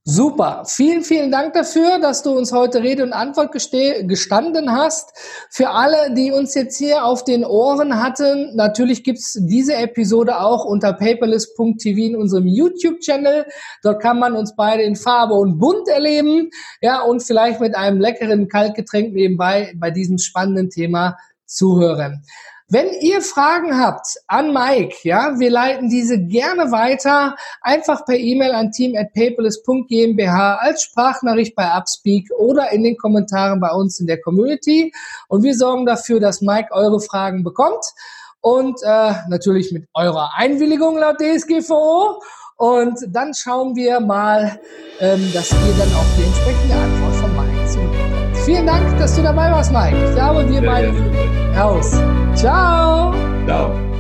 Super. 0.07 0.65
Vielen, 0.67 1.01
vielen 1.01 1.31
Dank 1.31 1.53
dafür, 1.53 1.97
dass 1.97 2.21
du 2.21 2.29
uns 2.37 2.51
heute 2.51 2.83
Rede 2.83 3.01
und 3.01 3.11
Antwort 3.11 3.51
gestanden 3.51 4.71
hast. 4.71 5.17
Für 5.49 5.71
alle, 5.71 6.13
die 6.13 6.31
uns 6.31 6.53
jetzt 6.53 6.77
hier 6.77 7.03
auf 7.03 7.23
den 7.23 7.43
Ohren 7.43 7.99
hatten, 7.99 8.55
natürlich 8.55 9.03
gibt's 9.03 9.35
diese 9.35 9.73
Episode 9.73 10.39
auch 10.39 10.63
unter 10.63 10.93
paperless.tv 10.93 11.99
in 11.99 12.15
unserem 12.15 12.45
YouTube-Channel. 12.45 13.47
Dort 13.81 13.99
kann 13.99 14.19
man 14.19 14.33
uns 14.33 14.55
beide 14.55 14.83
in 14.83 14.95
Farbe 14.95 15.33
und 15.33 15.57
bunt 15.57 15.87
erleben. 15.87 16.51
Ja, 16.81 17.01
und 17.01 17.23
vielleicht 17.23 17.59
mit 17.59 17.75
einem 17.75 17.99
leckeren 17.99 18.47
Kaltgetränk 18.47 19.11
nebenbei 19.11 19.73
bei 19.75 19.89
diesem 19.89 20.19
spannenden 20.19 20.69
Thema 20.69 21.17
zuhören. 21.47 22.23
Wenn 22.67 22.88
ihr 22.99 23.21
Fragen 23.21 23.80
habt 23.80 24.08
an 24.28 24.51
Mike, 24.51 24.95
ja, 25.04 25.38
wir 25.38 25.51
leiten 25.51 25.88
diese 25.88 26.19
gerne 26.19 26.71
weiter, 26.71 27.36
einfach 27.62 28.06
per 28.06 28.17
E-Mail 28.17 28.54
an 28.54 28.71
team@paperless.gmbH 28.71 30.56
als 30.56 30.82
Sprachnachricht 30.82 31.56
bei 31.56 31.78
Upspeak 31.78 32.28
oder 32.36 32.71
in 32.71 32.84
den 32.84 32.97
Kommentaren 32.97 33.60
bei 33.60 33.69
uns 33.69 33.99
in 33.99 34.08
der 34.08 34.19
Community. 34.19 34.91
Und 35.28 35.43
wir 35.43 35.54
sorgen 35.54 35.86
dafür, 35.86 36.19
dass 36.19 36.41
Mike 36.41 36.69
eure 36.71 36.99
Fragen 36.99 37.43
bekommt. 37.43 37.86
Und 38.41 38.82
äh, 38.82 39.13
natürlich 39.30 39.71
mit 39.71 39.88
eurer 39.93 40.32
Einwilligung 40.36 40.97
laut 40.97 41.19
DSGVO 41.19 42.19
und 42.58 42.97
dann 43.10 43.34
schauen 43.34 43.75
wir 43.75 43.99
mal, 43.99 44.60
ähm, 44.99 45.32
dass 45.34 45.51
ihr 45.51 45.75
dann 45.78 45.93
auch 45.93 46.06
die 46.17 46.23
entsprechende 46.23 46.75
Antwort. 46.75 47.14
Vielen 48.45 48.67
Dank, 48.67 48.97
dass 48.99 49.15
du 49.15 49.23
dabei 49.23 49.51
warst, 49.51 49.71
Mike. 49.71 49.97
Ich 50.08 50.15
glaube, 50.15 50.47
wir 50.47 50.62
beide 50.62 50.93
aus. 51.60 51.99
Ciao. 52.36 53.12
Ciao. 53.47 53.94